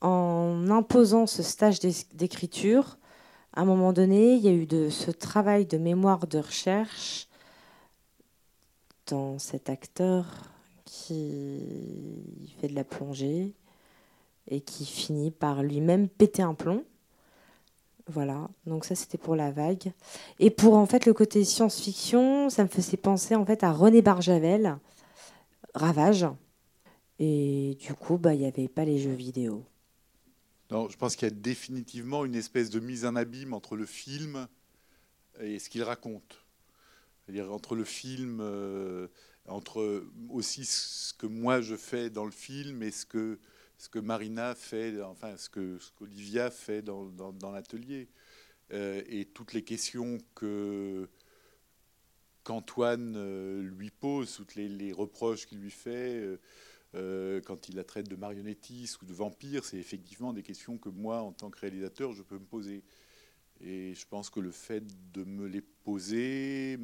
en 0.00 0.70
imposant 0.70 1.26
ce 1.26 1.42
stage 1.42 1.80
d'écriture, 1.80 2.98
à 3.54 3.62
un 3.62 3.64
moment 3.64 3.92
donné, 3.92 4.34
il 4.34 4.40
y 4.40 4.48
a 4.48 4.52
eu 4.52 4.66
de 4.66 4.88
ce 4.88 5.10
travail 5.10 5.66
de 5.66 5.78
mémoire 5.78 6.26
de 6.26 6.38
recherche 6.38 7.28
dans 9.06 9.38
cet 9.38 9.70
acteur 9.70 10.26
qui 10.84 12.54
fait 12.60 12.68
de 12.68 12.74
la 12.74 12.84
plongée 12.84 13.54
et 14.46 14.60
qui 14.60 14.86
finit 14.86 15.30
par 15.30 15.62
lui-même 15.62 16.08
péter 16.08 16.42
un 16.42 16.54
plomb. 16.54 16.84
Voilà, 18.10 18.48
donc 18.64 18.86
ça 18.86 18.94
c'était 18.94 19.18
pour 19.18 19.36
la 19.36 19.50
vague. 19.50 19.92
Et 20.38 20.50
pour 20.50 20.74
en 20.74 20.86
fait 20.86 21.04
le 21.04 21.12
côté 21.12 21.44
science-fiction, 21.44 22.48
ça 22.48 22.62
me 22.62 22.68
faisait 22.68 22.96
penser 22.96 23.34
en 23.34 23.44
fait 23.44 23.62
à 23.62 23.70
René 23.70 24.00
Barjavel, 24.00 24.78
Ravage. 25.74 26.26
Et 27.18 27.76
du 27.80 27.92
coup, 27.94 28.16
bah, 28.16 28.32
il 28.32 28.40
n'y 28.40 28.46
avait 28.46 28.68
pas 28.68 28.84
les 28.84 28.98
jeux 28.98 29.12
vidéo. 29.12 29.64
Non, 30.70 30.88
je 30.88 30.96
pense 30.96 31.16
qu'il 31.16 31.28
y 31.28 31.30
a 31.30 31.34
définitivement 31.34 32.24
une 32.24 32.34
espèce 32.34 32.70
de 32.70 32.80
mise 32.80 33.04
en 33.04 33.16
abîme 33.16 33.52
entre 33.52 33.76
le 33.76 33.86
film 33.86 34.46
et 35.40 35.58
ce 35.58 35.68
qu'il 35.68 35.82
raconte. 35.82 36.44
C'est-à-dire 37.24 37.52
entre 37.52 37.74
le 37.74 37.84
film, 37.84 38.38
euh, 38.40 39.08
entre 39.46 40.04
aussi 40.30 40.64
ce 40.64 41.12
que 41.12 41.26
moi 41.26 41.60
je 41.60 41.76
fais 41.76 42.08
dans 42.08 42.24
le 42.24 42.30
film 42.30 42.82
et 42.82 42.90
ce 42.90 43.04
que, 43.04 43.38
ce 43.78 43.88
que 43.88 43.98
Marina 43.98 44.54
fait, 44.54 45.00
enfin 45.02 45.36
ce 45.36 45.48
que 45.48 45.78
ce 45.78 45.90
qu'Olivia 45.92 46.50
fait 46.50 46.82
dans, 46.82 47.52
l'atelier. 47.52 48.08
Euh, 48.72 49.02
et 49.08 49.24
toutes 49.24 49.54
les 49.54 49.64
questions 49.64 50.18
que 50.34 51.08
qu'Antoine 52.44 53.14
euh, 53.16 53.62
lui 53.62 53.90
pose, 53.90 54.34
toutes 54.34 54.54
les, 54.54 54.92
reproches 54.92 55.46
qu'il 55.46 55.60
lui 55.60 55.70
fait 55.70 56.38
quand 56.92 57.68
il 57.68 57.76
la 57.76 57.84
traite 57.84 58.08
de 58.08 58.16
marionnettiste 58.16 59.00
ou 59.02 59.06
de 59.06 59.12
vampire, 59.12 59.64
c'est 59.64 59.76
effectivement 59.76 60.32
des 60.32 60.42
questions 60.42 60.78
que 60.78 60.88
moi, 60.88 61.20
en 61.20 61.32
tant 61.32 61.50
que 61.50 61.60
réalisateur, 61.60 62.12
je 62.12 62.22
peux 62.22 62.38
me 62.38 62.46
poser. 62.46 62.82
Et 63.60 63.94
je 63.94 64.06
pense 64.06 64.30
que 64.30 64.40
le 64.40 64.50
fait 64.50 64.84
de 65.12 65.24
me 65.24 65.46
les 65.46 65.60
poser 65.60 66.76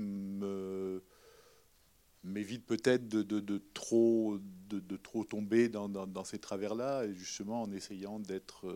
m'évite 2.25 2.67
peut-être 2.67 3.07
de, 3.09 3.63
trop, 3.75 4.39
de, 4.69 4.97
trop 4.97 5.25
tomber 5.25 5.69
dans, 5.69 6.25
ces 6.25 6.39
travers-là, 6.39 7.11
justement 7.13 7.63
en 7.63 7.73
essayant 7.73 8.19
d'être 8.19 8.67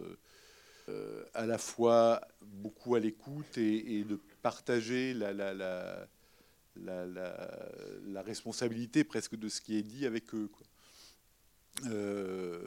euh, 0.88 1.24
à 1.34 1.46
la 1.46 1.58
fois 1.58 2.20
beaucoup 2.42 2.94
à 2.94 3.00
l'écoute 3.00 3.58
et, 3.58 4.04
de 4.04 4.20
partager 4.42 5.14
la, 5.14 6.08
responsabilité 8.22 9.04
presque 9.04 9.36
de 9.36 9.48
ce 9.48 9.60
qui 9.60 9.76
est 9.76 9.82
dit 9.82 10.06
avec 10.06 10.34
eux. 10.34 10.50
Euh, 11.86 12.58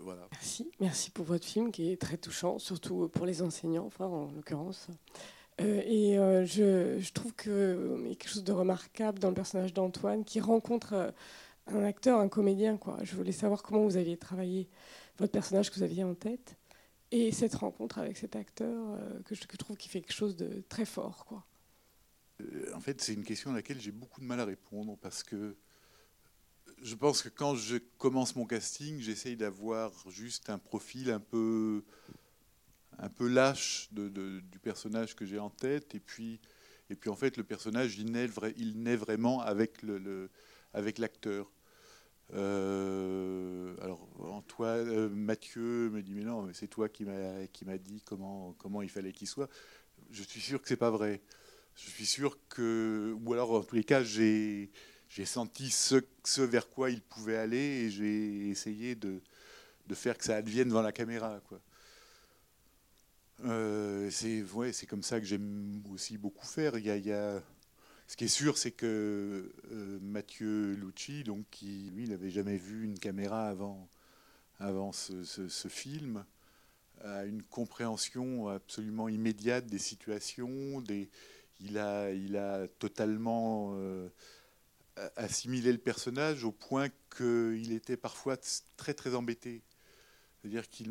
voilà. 0.00 0.28
Merci. 0.32 0.70
merci 0.80 1.10
pour 1.10 1.24
votre 1.24 1.46
film 1.46 1.70
qui 1.70 1.90
est 1.90 2.00
très 2.00 2.16
touchant, 2.16 2.58
surtout 2.58 3.08
pour 3.08 3.24
les 3.26 3.42
enseignants, 3.42 3.86
enfin 3.86 4.06
en 4.06 4.30
l'occurrence. 4.32 4.88
Euh, 5.60 5.82
et 5.84 6.18
euh, 6.18 6.46
je, 6.46 7.12
trouve 7.12 7.34
qu'il 7.34 7.52
y 7.52 8.12
a 8.12 8.14
quelque 8.14 8.28
chose 8.28 8.44
de 8.44 8.52
remarquable 8.52 9.18
dans 9.18 9.28
le 9.28 9.34
personnage 9.34 9.74
d'Antoine 9.74 10.24
qui 10.24 10.40
rencontre 10.40 10.94
euh, 10.94 11.10
un 11.66 11.84
acteur, 11.84 12.18
un 12.18 12.28
comédien. 12.28 12.76
Quoi. 12.76 12.98
Je 13.02 13.14
voulais 13.14 13.32
savoir 13.32 13.62
comment 13.62 13.84
vous 13.84 13.96
aviez 13.96 14.16
travaillé 14.16 14.68
votre 15.18 15.32
personnage 15.32 15.70
que 15.70 15.76
vous 15.76 15.82
aviez 15.82 16.04
en 16.04 16.14
tête 16.14 16.56
et 17.10 17.30
cette 17.32 17.54
rencontre 17.54 17.98
avec 17.98 18.16
cet 18.16 18.36
acteur 18.36 18.98
que, 19.26 19.34
je, 19.34 19.44
trouve 19.58 19.76
qui 19.76 19.90
fait 19.90 20.00
quelque 20.00 20.14
chose 20.14 20.34
de 20.34 20.62
très 20.70 20.86
fort. 20.86 21.26
Quoi. 21.26 21.44
En 22.74 22.80
fait, 22.80 23.02
c'est 23.02 23.12
une 23.12 23.22
question 23.22 23.50
à 23.50 23.54
laquelle 23.54 23.78
j'ai 23.78 23.92
beaucoup 23.92 24.22
de 24.22 24.24
mal 24.24 24.40
à 24.40 24.46
répondre 24.46 24.96
parce 25.02 25.22
que 25.22 25.54
je 26.82 26.94
pense 26.94 27.22
que 27.22 27.28
quand 27.28 27.54
je 27.54 27.76
commence 27.98 28.34
mon 28.34 28.46
casting, 28.46 28.98
j'essaye 28.98 29.36
d'avoir 29.36 29.92
juste 30.08 30.48
un 30.48 30.58
profil 30.58 31.10
un 31.10 31.20
peu, 31.20 31.84
un 32.98 33.08
peu 33.08 33.28
lâche 33.28 33.88
du 33.92 34.58
personnage 34.62 35.14
que 35.14 35.24
j'ai 35.24 35.38
en 35.38 35.50
tête. 35.50 35.94
Et 35.94 36.00
puis, 36.00 36.40
et 36.90 36.94
puis, 36.94 37.10
en 37.10 37.16
fait, 37.16 37.36
le 37.36 37.44
personnage, 37.44 37.96
il 37.98 38.12
naît, 38.12 38.28
il 38.56 38.82
naît 38.82 38.96
vraiment 38.96 39.40
avec, 39.40 39.82
le, 39.82 40.30
avec 40.74 40.98
l'acteur. 40.98 41.50
Euh, 42.34 43.74
alors, 43.80 44.08
Antoine, 44.20 44.88
euh, 44.88 45.08
Mathieu 45.08 45.90
me 45.90 46.02
dit 46.02 46.14
Mais 46.14 46.24
non, 46.24 46.48
c'est 46.52 46.68
toi 46.68 46.88
qui 46.88 47.04
m'as 47.04 47.78
dit 47.78 48.02
comment, 48.04 48.54
comment 48.58 48.82
il 48.82 48.88
fallait 48.88 49.12
qu'il 49.12 49.28
soit. 49.28 49.48
Je 50.10 50.22
suis 50.22 50.40
sûr 50.40 50.60
que 50.60 50.68
c'est 50.68 50.76
pas 50.76 50.90
vrai. 50.90 51.20
Je 51.74 51.90
suis 51.90 52.06
sûr 52.06 52.38
que. 52.48 53.16
Ou 53.24 53.32
alors, 53.32 53.52
en 53.52 53.62
tous 53.62 53.76
les 53.76 53.84
cas, 53.84 54.02
j'ai 54.02 54.70
j'ai 55.08 55.26
senti 55.26 55.70
ce, 55.70 55.96
ce, 56.24 56.40
vers 56.40 56.70
quoi 56.70 56.90
il 56.90 57.02
pouvait 57.02 57.36
aller 57.36 57.58
et 57.58 57.90
j'ai 57.90 58.48
essayé 58.48 58.94
de, 58.94 59.20
de, 59.86 59.94
faire 59.94 60.16
que 60.16 60.24
ça 60.24 60.36
advienne 60.36 60.68
devant 60.68 60.80
la 60.80 60.92
caméra. 60.92 61.38
Quoi. 61.48 61.60
Euh, 63.44 64.08
c'est 64.10 64.42
ouais, 64.42 64.72
comme 64.88 65.02
ça 65.02 65.20
que 65.20 65.26
j'aime 65.26 65.82
aussi 65.92 66.18
beaucoup 66.18 66.46
faire. 66.46 66.76
Il 66.78 66.84
y 66.84 67.12
a. 67.12 67.42
Ce 68.06 68.16
qui 68.16 68.24
est 68.24 68.28
sûr, 68.28 68.58
c'est 68.58 68.72
que 68.72 69.52
euh, 69.70 69.98
Mathieu 70.02 70.74
Lucci, 70.74 71.24
donc, 71.24 71.46
qui 71.50 71.90
lui 71.94 72.08
n'avait 72.08 72.30
jamais 72.30 72.58
vu 72.58 72.84
une 72.84 72.98
caméra 72.98 73.48
avant, 73.48 73.88
avant 74.58 74.92
ce, 74.92 75.68
film, 75.68 76.24
a 77.02 77.24
une 77.24 77.42
compréhension 77.42 78.48
absolument 78.48 79.08
immédiate 79.08 79.66
des 79.66 79.78
situations. 79.78 80.80
Des... 80.82 81.08
Il, 81.60 81.78
a, 81.78 82.10
il 82.12 82.36
a 82.36 82.68
totalement. 82.78 83.72
Euh, 83.76 84.08
assimiler 85.16 85.72
le 85.72 85.78
personnage 85.78 86.44
au 86.44 86.52
point 86.52 86.88
qu'il 87.16 87.72
était 87.72 87.96
parfois 87.96 88.36
très 88.76 88.92
très 88.92 89.14
embêté. 89.14 89.62
C'est-à-dire 90.36 90.68
qu'il, 90.68 90.90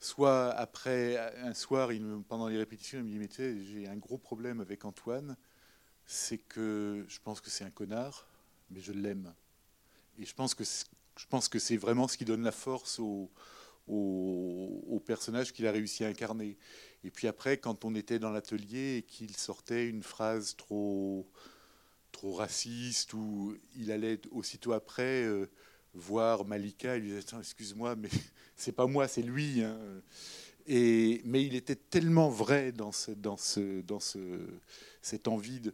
soit 0.00 0.50
après 0.50 1.18
un 1.38 1.54
soir, 1.54 1.90
pendant 2.28 2.48
les 2.48 2.56
répétitions, 2.56 2.98
il 2.98 3.20
me 3.20 3.26
dit 3.26 3.66
j'ai 3.66 3.86
un 3.86 3.96
gros 3.96 4.18
problème 4.18 4.60
avec 4.60 4.84
Antoine, 4.84 5.36
c'est 6.06 6.38
que 6.38 7.04
je 7.08 7.18
pense 7.20 7.40
que 7.40 7.50
c'est 7.50 7.64
un 7.64 7.70
connard, 7.70 8.26
mais 8.70 8.80
je 8.80 8.92
l'aime. 8.92 9.32
Et 10.18 10.24
je 10.24 10.34
pense 10.34 10.54
que 10.54 10.64
je 10.64 11.26
pense 11.28 11.48
que 11.48 11.58
c'est 11.58 11.76
vraiment 11.76 12.08
ce 12.08 12.16
qui 12.16 12.24
donne 12.24 12.42
la 12.42 12.52
force 12.52 12.98
au 12.98 13.30
personnage 15.06 15.52
qu'il 15.52 15.66
a 15.66 15.72
réussi 15.72 16.04
à 16.04 16.08
incarner. 16.08 16.56
Et 17.04 17.10
puis 17.10 17.28
après, 17.28 17.58
quand 17.58 17.84
on 17.84 17.94
était 17.94 18.18
dans 18.18 18.30
l'atelier 18.30 18.98
et 18.98 19.02
qu'il 19.02 19.36
sortait 19.36 19.86
une 19.86 20.02
phrase 20.02 20.56
trop 20.56 21.26
trop 22.12 22.32
raciste, 22.34 23.14
ou 23.14 23.56
il 23.76 23.92
allait 23.92 24.20
aussitôt 24.30 24.72
après 24.72 25.24
euh, 25.24 25.50
voir 25.94 26.44
Malika 26.44 26.96
et 26.96 27.00
lui 27.00 27.10
disait 27.10 27.36
Excuse-moi, 27.38 27.96
mais 27.96 28.08
c'est 28.56 28.72
pas 28.72 28.86
moi, 28.86 29.08
c'est 29.08 29.22
lui. 29.22 29.62
Hein. 29.62 29.78
Et, 30.66 31.20
mais 31.24 31.44
il 31.44 31.54
était 31.54 31.76
tellement 31.76 32.28
vrai 32.28 32.72
dans, 32.72 32.90
dans, 33.16 33.36
ce, 33.36 33.80
dans 33.80 34.00
ce, 34.00 34.40
cette 35.02 35.26
envie 35.26 35.60
de, 35.60 35.72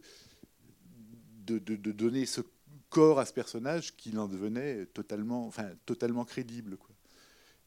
de, 1.45 1.59
de, 1.59 1.91
donner 1.91 2.25
ce 2.25 2.41
corps 2.89 3.19
à 3.19 3.25
ce 3.25 3.33
personnage 3.33 3.95
qu'il 3.95 4.17
en 4.17 4.27
devenait 4.27 4.85
totalement, 4.87 5.45
enfin, 5.45 5.69
totalement 5.85 6.25
crédible. 6.25 6.77
Quoi. 6.77 6.95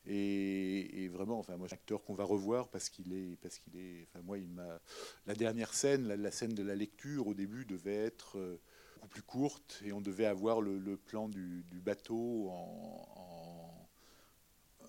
Et, 0.07 1.09
vraiment, 1.13 1.39
enfin, 1.39 1.57
moi, 1.57 1.69
un 1.71 1.75
acteur 1.75 2.03
qu'on 2.03 2.15
va 2.15 2.25
revoir 2.25 2.69
parce 2.69 2.89
qu'il 2.89 3.13
est, 3.13 3.37
parce 3.43 3.59
qu'il 3.59 3.77
est, 3.77 4.09
enfin, 4.09 4.25
moi, 4.25 4.39
il 4.39 4.49
m'a. 4.49 4.81
La 5.27 5.35
dernière 5.35 5.75
scène, 5.75 6.09
la, 6.09 6.17
la, 6.17 6.31
scène 6.31 6.55
de 6.55 6.63
la 6.63 6.75
lecture, 6.75 7.27
au 7.27 7.35
début, 7.35 7.65
devait 7.65 7.95
être 7.95 8.39
euh, 8.39 8.61
plus 9.09 9.23
courte 9.23 9.81
et 9.85 9.93
on 9.93 10.01
devait 10.01 10.27
avoir 10.27 10.61
le, 10.61 10.97
plan 10.97 11.29
du, 11.29 11.65
bateau 11.73 12.53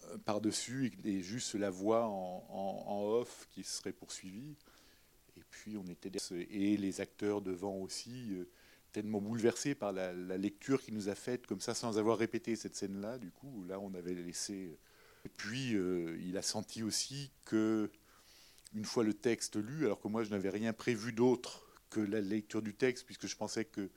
euh, 0.04 0.18
par-dessus 0.26 0.94
et, 1.04 1.22
juste 1.22 1.56
la 1.56 1.70
voix 1.70 2.08
en, 2.08 3.04
off 3.04 3.48
qui 3.52 3.64
serait 3.64 3.94
poursuivie. 3.94 4.56
Et 5.38 5.44
puis, 5.50 5.78
on 5.78 5.86
était 5.88 6.12
et 6.32 6.78
les 6.78 7.02
acteurs 7.02 7.42
devant 7.42 7.76
aussi. 7.78 8.34
Euh, 8.34 8.50
tellement 8.92 9.22
bouleversés 9.22 9.74
par 9.74 9.94
la, 9.94 10.12
lecture 10.38 10.82
qu'il 10.82 10.94
nous 10.96 11.08
a 11.08 11.16
faite 11.16 11.48
comme 11.48 11.62
ça 11.62 11.74
sans 11.74 11.98
avoir 11.98 12.18
répété 12.18 12.58
cette 12.58 12.76
scène-là. 12.76 13.20
Du 13.20 13.32
coup, 13.32 13.64
là, 13.64 13.80
on 13.80 13.94
avait 13.94 14.14
laissé 14.14 14.78
et 15.26 15.30
puis, 15.30 15.76
euh, 15.76 16.18
il 16.22 16.38
a 16.38 16.42
senti 16.42 16.84
aussi 16.84 17.32
que, 17.46 17.90
une 18.74 18.86
fois 18.86 19.04
le 19.04 19.14
texte 19.14 19.56
lu, 19.56 19.86
alors 19.86 20.02
que 20.02 20.08
moi, 20.08 20.24
je 20.24 20.30
n'avais 20.30 20.50
rien 20.50 20.74
prévu 20.74 21.14
d'autre 21.14 21.66
que 21.92 22.00
la 22.00 22.22
lecture 22.22 22.64
du 22.64 22.74
texte, 22.74 23.06
puisque 23.06 23.28
je 23.28 23.36
pensais 23.36 23.66
qu'il 23.66 23.90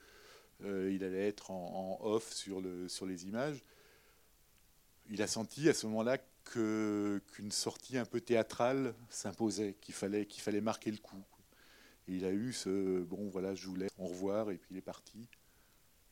euh, 0.65 0.95
allait 1.01 1.27
être 1.27 1.49
en, 1.49 1.97
off 2.03 2.31
sur, 2.31 2.61
le, 2.61 2.87
sur 2.87 3.07
les 3.07 3.25
images, 3.25 3.63
il 5.09 5.21
a 5.23 5.27
senti 5.27 5.67
à 5.69 5.73
ce 5.73 5.87
moment-là 5.87 6.19
qu'une 6.43 7.51
sortie 7.51 7.97
un 7.97 8.05
peu 8.05 8.21
théâtrale 8.21 8.93
s'imposait, 9.09 9.75
qu'il 9.81 9.95
fallait, 9.95 10.61
marquer 10.61 10.91
le 10.91 10.97
coup. 10.97 11.23
Il 12.07 12.25
a 12.25 12.31
eu 12.31 12.53
ce 12.53 13.01
bon, 13.01 13.29
voilà, 13.29 13.55
je 13.55 13.65
vous 13.65 13.75
laisse, 13.75 13.91
au 13.97 14.05
revoir, 14.05 14.51
et 14.51 14.57
puis 14.57 14.69
il 14.71 14.77
est 14.77 14.81
parti. 14.81 15.27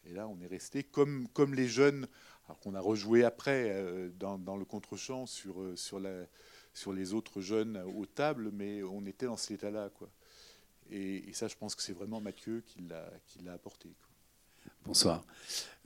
Et 0.06 0.14
là, 0.14 0.28
on 0.28 0.40
est 0.42 0.48
resté 0.48 0.84
comme, 0.84 1.28
les 1.54 1.68
jeunes 1.68 2.08
alors 2.46 2.60
qu'on 2.60 2.76
a 2.76 2.82
rejoué 2.82 3.24
après 3.24 3.70
euh, 3.70 4.10
dans, 4.20 4.58
le 4.58 4.66
contre-champ 4.66 5.26
sur, 5.26 5.62
euh, 5.62 5.76
sur 5.76 6.94
les 6.94 7.14
autres 7.14 7.42
jeunes 7.42 7.78
aux 7.96 8.06
tables, 8.06 8.52
mais 8.52 8.84
on 8.84 9.06
était 9.06 9.28
dans 9.28 9.38
cet 9.38 9.52
état-là. 9.52 9.90
Quoi. 9.92 10.10
Et, 10.94 11.34
ça, 11.34 11.48
je 11.48 11.56
pense 11.56 11.74
que 11.74 11.82
c'est 11.82 11.94
vraiment 11.94 12.22
Mathieu 12.22 12.64
qui 12.68 12.82
l'a, 12.82 13.54
apporté. 13.54 13.90
Bonsoir. 14.86 15.26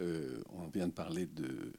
Euh, 0.01 0.43
on 0.49 0.67
vient 0.67 0.87
de 0.87 0.91
parler 0.91 1.27
de, 1.27 1.71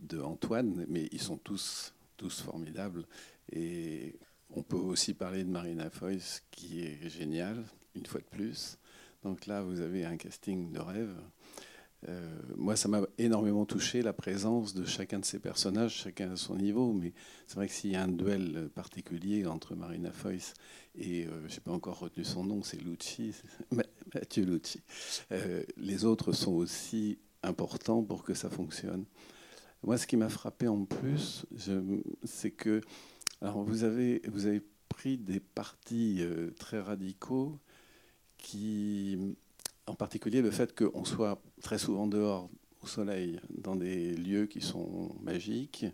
de 0.00 0.20
Antoine, 0.20 0.84
mais 0.88 1.08
ils 1.12 1.22
sont 1.22 1.36
tous, 1.36 1.94
tous 2.16 2.40
formidables. 2.40 3.06
Et 3.52 4.18
on 4.50 4.64
peut 4.64 4.76
aussi 4.76 5.14
parler 5.14 5.44
de 5.44 5.48
Marina 5.48 5.90
Foïs, 5.90 6.42
qui 6.50 6.82
est 6.82 7.08
géniale, 7.08 7.64
une 7.94 8.04
fois 8.04 8.20
de 8.20 8.26
plus. 8.26 8.78
Donc 9.22 9.46
là, 9.46 9.62
vous 9.62 9.80
avez 9.80 10.04
un 10.04 10.16
casting 10.16 10.72
de 10.72 10.80
rêve. 10.80 11.14
Euh, 12.08 12.28
moi, 12.56 12.74
ça 12.74 12.88
m'a 12.88 13.02
énormément 13.18 13.64
touché 13.64 14.02
la 14.02 14.12
présence 14.12 14.74
de 14.74 14.84
chacun 14.84 15.20
de 15.20 15.24
ces 15.24 15.38
personnages, 15.38 16.02
chacun 16.02 16.32
à 16.32 16.36
son 16.36 16.56
niveau. 16.56 16.92
Mais 16.92 17.12
c'est 17.46 17.56
vrai 17.56 17.68
que 17.68 17.72
s'il 17.72 17.92
y 17.92 17.96
a 17.96 18.02
un 18.02 18.08
duel 18.08 18.68
particulier 18.74 19.46
entre 19.46 19.74
Marina 19.74 20.10
Foïs 20.10 20.54
et, 20.94 21.26
euh, 21.26 21.48
je 21.48 21.54
n'ai 21.54 21.60
pas 21.60 21.72
encore 21.72 22.00
retenu 22.00 22.24
son 22.24 22.44
nom, 22.44 22.62
c'est 22.62 22.80
Lucci, 22.80 23.34
Mathieu 24.14 24.44
Lucci, 24.44 24.82
euh, 25.30 25.62
les 25.76 26.04
autres 26.04 26.32
sont 26.32 26.52
aussi 26.52 27.18
importants 27.42 28.02
pour 28.02 28.24
que 28.24 28.34
ça 28.34 28.50
fonctionne. 28.50 29.04
Moi, 29.82 29.98
ce 29.98 30.06
qui 30.06 30.16
m'a 30.16 30.28
frappé 30.28 30.68
en 30.68 30.84
plus, 30.84 31.44
c'est 32.24 32.52
que 32.52 32.80
alors 33.40 33.64
vous 33.64 33.82
avez, 33.82 34.22
vous 34.28 34.46
avez 34.46 34.62
pris 34.88 35.18
des 35.18 35.40
partis 35.40 36.18
euh, 36.20 36.50
très 36.58 36.80
radicaux 36.80 37.58
qui 38.36 39.36
en 39.86 39.94
particulier 39.94 40.42
le 40.42 40.50
fait 40.50 40.74
qu'on 40.74 41.04
soit 41.04 41.40
très 41.60 41.78
souvent 41.78 42.06
dehors 42.06 42.50
au 42.82 42.86
soleil, 42.86 43.40
dans 43.50 43.76
des 43.76 44.14
lieux 44.14 44.46
qui 44.46 44.60
sont 44.60 45.14
magiques, 45.20 45.86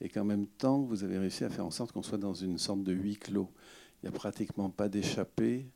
et 0.00 0.08
qu'en 0.08 0.24
même 0.24 0.46
temps, 0.46 0.82
vous 0.82 1.04
avez 1.04 1.18
réussi 1.18 1.44
à 1.44 1.50
faire 1.50 1.64
en 1.64 1.70
sorte 1.70 1.92
qu'on 1.92 2.02
soit 2.02 2.18
dans 2.18 2.34
une 2.34 2.58
sorte 2.58 2.82
de 2.82 2.92
huis 2.92 3.16
clos. 3.16 3.50
Il 4.02 4.08
n'y 4.08 4.14
a 4.14 4.18
pratiquement 4.18 4.68
pas 4.68 4.88
d'échappée, 4.88 5.70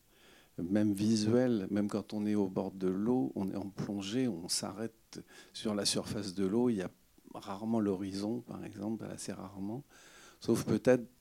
même 0.59 0.93
visuel, 0.93 1.69
même 1.71 1.89
quand 1.89 2.13
on 2.13 2.27
est 2.27 2.35
au 2.35 2.49
bord 2.49 2.73
de 2.73 2.89
l'eau, 2.89 3.33
on 3.37 3.49
est 3.49 3.57
en 3.57 3.71
plongée, 3.71 4.27
on 4.27 4.49
s'arrête 4.49 5.21
sur 5.53 5.75
la 5.75 5.85
surface 5.85 6.35
de 6.35 6.45
l'eau, 6.45 6.69
il 6.69 6.77
y 6.77 6.83
a 6.83 6.91
rarement 7.35 7.81
l'horizon, 7.81 8.41
par 8.41 8.65
exemple, 8.65 9.05
assez 9.07 9.33
rarement, 9.33 9.85
sauf 10.41 10.65
peut-être 10.65 11.18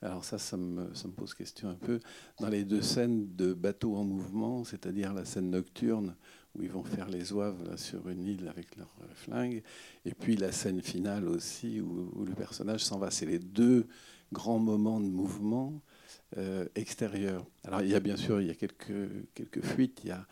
alors 0.00 0.24
ça, 0.24 0.38
ça 0.38 0.56
me, 0.56 0.86
pose 1.16 1.34
question 1.34 1.68
un 1.68 1.74
peu. 1.74 1.98
Dans 2.38 2.48
les 2.48 2.64
deux 2.64 2.82
scènes 2.82 3.34
de 3.34 3.52
bateau 3.52 3.96
en 3.96 4.04
mouvement, 4.04 4.64
c'est-à-dire 4.64 5.12
la 5.12 5.24
scène 5.24 5.50
nocturne 5.50 6.14
où 6.54 6.62
ils 6.62 6.70
vont 6.70 6.84
faire 6.84 7.08
les 7.08 7.32
oeuvres 7.32 7.64
là, 7.64 7.76
sur 7.76 8.08
une 8.08 8.24
île 8.24 8.48
avec 8.48 8.76
leurs 8.76 8.94
flingues, 9.14 9.62
et 10.04 10.14
puis 10.14 10.36
la 10.36 10.52
scène 10.52 10.82
finale 10.82 11.28
aussi 11.28 11.80
où, 11.80 12.24
le 12.24 12.34
personnage 12.34 12.84
s'en 12.84 12.98
va. 12.98 13.10
C'est 13.10 13.26
les 13.26 13.40
deux 13.40 13.86
grands 14.32 14.58
moments 14.60 15.00
de 15.00 15.06
mouvement 15.06 15.80
euh, 16.36 16.66
extérieur. 16.76 17.44
Alors 17.64 17.80
il 17.82 17.88
y 17.88 17.94
a 17.94 18.00
bien 18.00 18.16
sûr 18.16 18.40
il 18.40 18.46
y 18.46 18.50
a 18.50 18.54
quelques, 18.54 19.08
quelques 19.34 19.64
fuites, 19.64 20.00
il 20.04 20.08
y 20.08 20.12
a 20.12 20.26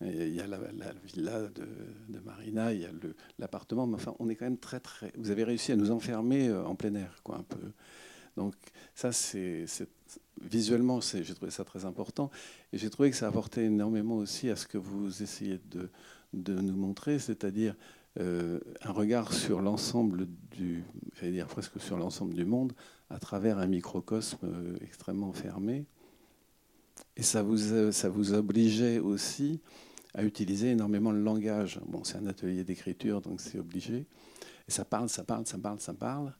il 0.00 0.32
y 0.32 0.40
a 0.40 0.46
la, 0.46 0.58
villa 1.02 1.40
de, 1.48 2.20
Marina, 2.24 2.72
il 2.72 2.82
y 2.82 2.84
a 2.84 2.90
l'appartement, 3.40 3.84
mais 3.84 3.96
enfin, 3.96 4.14
on 4.20 4.28
est 4.28 4.36
quand 4.36 4.44
même 4.44 4.58
très, 4.58 4.78
très. 4.78 5.12
Vous 5.16 5.32
avez 5.32 5.42
réussi 5.42 5.72
à 5.72 5.76
nous 5.76 5.90
enfermer 5.90 6.52
en 6.52 6.76
plein 6.76 6.94
air, 6.94 7.20
quoi, 7.24 7.36
un 7.36 7.42
peu. 7.42 7.58
Donc, 8.38 8.54
ça, 8.94 9.12
c'est. 9.12 9.66
Visuellement, 10.40 11.00
j'ai 11.00 11.34
trouvé 11.34 11.50
ça 11.50 11.64
très 11.64 11.84
important. 11.84 12.30
Et 12.72 12.78
j'ai 12.78 12.88
trouvé 12.88 13.10
que 13.10 13.16
ça 13.16 13.26
apportait 13.26 13.64
énormément 13.64 14.16
aussi 14.16 14.48
à 14.48 14.54
ce 14.54 14.68
que 14.68 14.78
vous 14.78 15.22
essayez 15.24 15.60
de, 15.70 15.90
nous 16.32 16.76
montrer, 16.76 17.18
c'est-à-dire 17.18 17.74
euh, 18.20 18.60
un 18.82 18.92
regard 18.92 19.32
sur 19.32 19.60
l'ensemble 19.60 20.28
du, 20.52 20.84
j'allais 21.14 21.32
dire 21.32 21.48
presque 21.48 21.80
sur 21.80 21.96
l'ensemble 21.96 22.34
du 22.34 22.44
monde, 22.44 22.72
à 23.10 23.18
travers 23.18 23.58
un 23.58 23.66
microcosme 23.66 24.38
euh, 24.44 24.76
extrêmement 24.82 25.32
fermé. 25.32 25.84
Et 27.16 27.22
ça 27.22 27.42
vous, 27.42 27.72
euh, 27.72 27.90
ça 27.90 28.08
vous 28.08 28.32
obligeait 28.32 29.00
aussi 29.00 29.60
à 30.14 30.22
utiliser 30.22 30.70
énormément 30.70 31.10
le 31.10 31.20
langage. 31.20 31.80
Bon, 31.86 32.04
c'est 32.04 32.18
un 32.18 32.26
atelier 32.26 32.62
d'écriture, 32.62 33.20
donc 33.20 33.40
c'est 33.40 33.58
obligé. 33.58 34.06
Et 34.68 34.70
ça 34.70 34.84
parle, 34.84 35.08
ça 35.08 35.24
parle, 35.24 35.46
ça 35.46 35.58
parle, 35.58 35.80
ça 35.80 35.94
parle. 35.94 36.32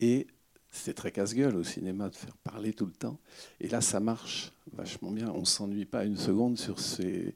Et 0.00 0.26
c'est 0.74 0.94
très 0.94 1.12
casse-gueule 1.12 1.56
au 1.56 1.64
cinéma 1.64 2.08
de 2.08 2.14
faire 2.14 2.36
parler 2.38 2.72
tout 2.72 2.86
le 2.86 2.92
temps. 2.92 3.18
Et 3.60 3.68
là, 3.68 3.80
ça 3.80 4.00
marche 4.00 4.52
vachement 4.72 5.10
bien. 5.10 5.30
On 5.30 5.40
ne 5.40 5.44
s'ennuie 5.44 5.84
pas 5.84 6.04
une 6.04 6.16
seconde 6.16 6.58
sur 6.58 6.80
ces, 6.80 7.34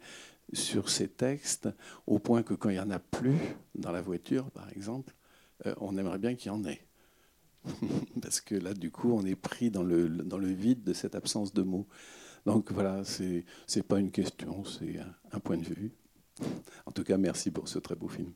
sur 0.53 0.90
ces 0.90 1.09
textes, 1.09 1.68
au 2.07 2.18
point 2.18 2.42
que 2.42 2.55
quand 2.55 2.68
il 2.68 2.74
n'y 2.74 2.81
en 2.81 2.90
a 2.90 2.98
plus 2.98 3.38
dans 3.74 3.92
la 3.92 4.03
voiture, 4.03 4.51
par 4.51 4.68
exemple, 4.70 5.14
euh, 5.66 5.74
on 5.81 5.96
aimerait 5.96 6.18
bien 6.18 6.35
qu'il 6.35 6.48
y 6.48 6.55
en 6.55 6.64
ait. 6.64 6.81
Parce 8.22 8.40
que 8.40 8.55
là, 8.55 8.74
du 8.74 8.90
coup, 8.90 9.12
on 9.12 9.24
est 9.24 9.37
pris 9.37 9.70
dans 9.70 9.83
le, 9.83 10.09
dans 10.09 10.38
le 10.38 10.48
vide 10.48 10.83
de 10.83 10.92
cette 10.92 11.14
absence 11.14 11.53
de 11.53 11.62
mots. 11.62 11.87
Donc 12.44 12.72
voilà, 12.72 13.05
ce 13.05 13.22
n'est 13.22 13.83
pas 13.83 13.98
une 13.98 14.11
question, 14.11 14.64
c'est 14.64 14.98
un, 15.33 15.40
point 15.40 15.59
de 15.59 15.64
vue. 15.64 15.92
En 16.87 16.92
tout 16.92 17.05
cas, 17.05 17.18
merci 17.18 17.51
pour 17.51 17.68
ce 17.68 17.79
très 17.79 17.94
beau 17.94 18.09
film. 18.09 18.33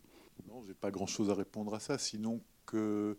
Non, 0.48 0.62
j'ai 0.66 0.74
pas 0.74 0.90
grand-chose 0.90 1.30
à 1.30 1.34
répondre 1.34 1.74
à 1.74 1.80
ça, 1.80 1.98
sinon 1.98 2.40
que 2.66 3.16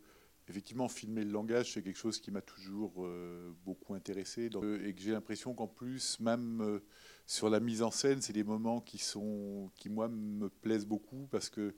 effectivement, 0.50 0.90
filmer 0.90 1.24
le 1.24 1.32
langage, 1.32 1.74
c'est 1.74 1.82
quelque 1.82 1.98
chose 1.98 2.20
qui 2.20 2.32
m'a 2.32 2.42
toujours 2.42 2.94
euh, 3.00 3.52
beaucoup 3.66 3.94
intéressé. 3.94 4.46
et 4.46 4.94
que 4.94 5.02
j'ai 5.02 5.12
l'impression 5.12 5.54
qu'en 5.54 5.68
plus, 5.68 6.20
même 6.20 6.62
euh, 6.62 6.80
sur 7.26 7.50
la 7.50 7.60
mise 7.60 7.82
en 7.82 7.92
scène, 7.92 8.22
c'est 8.22 8.34
des 8.34 8.44
moments 8.44 8.82
qui, 8.82 8.98
sont, 8.98 9.72
qui, 9.76 9.90
moi, 9.90 10.08
me 10.10 10.50
plaisent 10.50 10.86
beaucoup 10.86 11.28
parce 11.32 11.50
que 11.50 11.76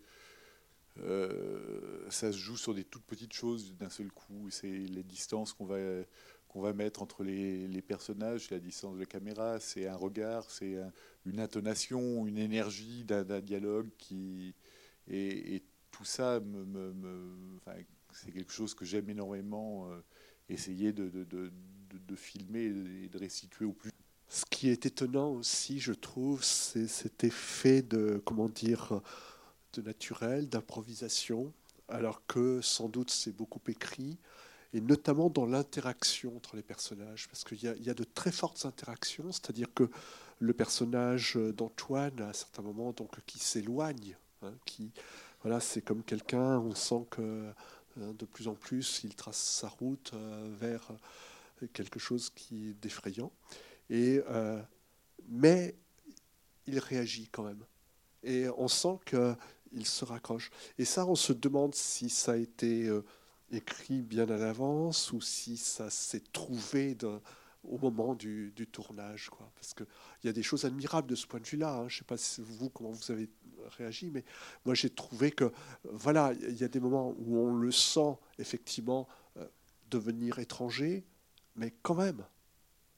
euh, 0.98 2.10
ça 2.10 2.32
se 2.32 2.38
joue 2.38 2.58
sur 2.58 2.74
des 2.74 2.86
toutes 2.86 3.04
petites 3.04 3.34
choses 3.34 3.76
d'un 3.76 3.90
seul 3.90 4.12
coup. 4.12 4.50
C'est 4.50 4.68
les 4.68 5.04
distances 5.04 5.54
qu'on 5.54 5.66
va, 5.66 5.78
qu'on 6.48 6.62
va 6.62 6.74
mettre 6.74 7.04
entre 7.04 7.24
les, 7.24 7.82
personnages, 7.82 8.50
la 8.50 8.60
distance 8.60 8.96
de 8.96 9.02
la 9.02 9.06
caméra, 9.06 9.60
c'est 9.60 9.88
un 9.88 9.96
regard, 9.96 10.50
c'est 10.50 10.78
une 11.26 11.40
intonation, 11.40 12.26
une 12.26 12.38
énergie 12.38 13.04
d'un, 13.04 13.42
dialogue 13.42 13.90
qui. 13.98 14.56
Et, 15.08 15.64
tout 15.92 16.04
ça 16.04 16.42
me, 16.42 16.94
c'est 18.16 18.32
quelque 18.32 18.52
chose 18.52 18.74
que 18.74 18.86
j'aime 18.86 19.10
énormément, 19.10 19.90
euh, 19.90 20.02
essayer 20.50 20.94
de, 20.94 21.10
filmer 22.16 22.66
et 23.04 23.10
de 23.10 23.18
restituer 23.18 23.66
au 23.66 23.74
plus. 23.74 23.92
Ce 24.30 24.46
qui 24.50 24.70
est 24.70 24.86
étonnant 24.86 25.32
aussi, 25.32 25.80
je 25.80 25.94
trouve, 25.94 26.44
c'est 26.44 26.88
cet 26.88 27.24
effet 27.24 27.82
de, 27.82 28.22
comment 28.26 28.50
dire, 28.50 29.02
de 29.74 29.82
naturel, 29.82 30.50
d'improvisation, 30.50 31.54
alors 31.90 32.26
que 32.26 32.62
sans 32.62 32.90
doute 32.90 33.12
c'est 33.12 33.36
beaucoup 33.36 33.62
écrit, 33.68 34.18
et 34.74 34.82
notamment 34.82 35.30
dans 35.30 35.46
l'interaction 35.46 36.36
entre 36.36 36.56
les 36.56 36.64
personnages, 36.64 37.28
parce 37.28 37.44
qu'il 37.44 37.62
y, 37.62 37.90
a 37.90 37.94
de 37.94 38.04
très 38.04 38.32
fortes 38.32 38.66
interactions, 38.66 39.32
c'est-à-dire 39.32 39.74
que 39.74 39.90
le 40.40 40.54
personnage 40.54 41.36
d'Antoine, 41.36 42.20
à 42.20 42.30
un 42.30 42.34
certain 42.34 42.62
moment, 42.62 42.92
donc, 42.92 43.12
qui 43.26 43.40
s'éloigne, 43.40 44.18
hein, 44.42 44.54
qui, 44.66 44.92
voilà, 45.44 45.60
c'est 45.60 45.82
comme 45.82 46.04
quelqu'un, 46.04 46.60
on 46.60 46.76
sent 46.76 47.06
que 47.10 47.54
de 47.96 48.26
plus 48.26 48.48
en 48.48 48.56
plus, 48.56 49.02
il 49.04 49.16
trace 49.16 49.38
sa 49.38 49.68
route 49.68 50.12
euh, 50.14 50.54
vers 50.60 50.92
euh, 51.64 51.68
quelque 51.74 52.00
chose 52.00 52.30
qui 52.30 52.70
est 52.70 52.74
d'effrayant. 52.74 53.32
Et, 53.90 54.22
euh, 54.30 54.62
mais 55.30 55.76
il 56.68 56.80
réagit 56.80 57.30
quand 57.32 57.44
même. 57.44 57.64
Et 58.24 58.48
on 58.58 58.68
sent 58.68 59.00
qu'il 59.06 59.86
se 59.86 60.04
raccroche. 60.04 60.50
Et 60.78 60.86
ça, 60.86 61.06
on 61.06 61.16
se 61.16 61.32
demande 61.32 61.76
si 61.76 62.10
ça 62.10 62.34
a 62.34 62.38
été 62.38 62.90
écrit 63.52 64.02
bien 64.02 64.28
à 64.30 64.38
l'avance 64.38 65.12
ou 65.12 65.22
si 65.22 65.58
ça 65.58 65.92
s'est 65.92 66.24
trouvé 66.34 66.96
au 67.70 67.78
moment 67.78 68.16
du, 68.16 68.54
tournage. 68.72 69.30
Quoi. 69.30 69.50
Parce 69.56 69.74
qu'il 69.74 69.86
y 70.24 70.28
a 70.28 70.34
des 70.34 70.44
choses 70.44 70.66
admirables 70.66 71.08
de 71.08 71.16
ce 71.16 71.28
point 71.28 71.40
de 71.40 71.46
vue-là. 71.46 71.74
Hein. 71.74 71.88
Je 71.88 71.96
ne 71.96 72.00
sais 72.00 72.06
pas 72.06 72.18
si 72.18 72.42
vous, 72.42 72.70
comment 72.70 72.92
vous 72.92 73.12
avez 73.12 73.30
réagi, 73.78 74.12
mais 74.12 74.24
moi 74.64 74.76
j'ai 74.76 74.90
trouvé 74.90 75.32
que 75.32 75.52
voilà, 75.84 76.34
il 76.34 76.58
y 76.58 76.64
a 76.64 76.68
des 76.68 76.80
moments 76.80 77.16
où 77.18 77.38
on 77.38 77.56
le 77.56 77.72
sent 77.72 78.16
effectivement 78.38 79.08
euh, 79.38 79.48
devenir 79.90 80.40
étranger, 80.40 81.04
mais 81.56 81.74
quand 81.82 81.96
même, 81.96 82.24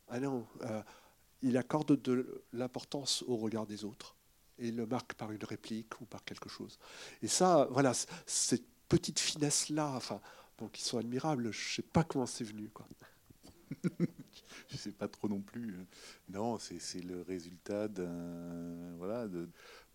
ah 0.10 0.18
euh, 0.18 0.82
il 1.42 1.58
accorde 1.58 2.02
de 2.02 2.44
l'importance 2.54 3.24
au 3.28 3.38
regard 3.38 3.66
des 3.66 3.86
autres 3.86 4.16
et 4.60 4.72
le 4.72 4.86
marque 4.86 5.14
par 5.14 5.32
une 5.32 5.44
réplique 5.44 6.00
ou 6.02 6.06
par 6.06 6.24
quelque 6.24 6.50
chose. 6.50 6.80
Et 7.22 7.28
ça, 7.28 7.68
voilà, 7.72 7.94
cette 8.26 8.66
petite 8.90 9.20
finesse 9.20 9.70
là, 9.70 9.92
enfin, 9.96 10.20
bon, 10.58 10.68
qui 10.68 10.82
sont 10.82 10.98
admirables. 10.98 11.52
Je 11.52 11.76
sais 11.76 11.82
pas 11.82 12.04
comment 12.04 12.26
c'est 12.26 12.44
venu. 12.44 12.70
je 14.72 14.78
sais 14.78 14.92
pas 14.92 15.08
trop 15.08 15.28
non 15.28 15.42
plus. 15.42 15.76
Non, 16.30 16.58
c'est 16.60 17.04
le 17.04 17.22
résultat 17.22 17.88
d'un 17.88 18.96
voilà 18.98 19.28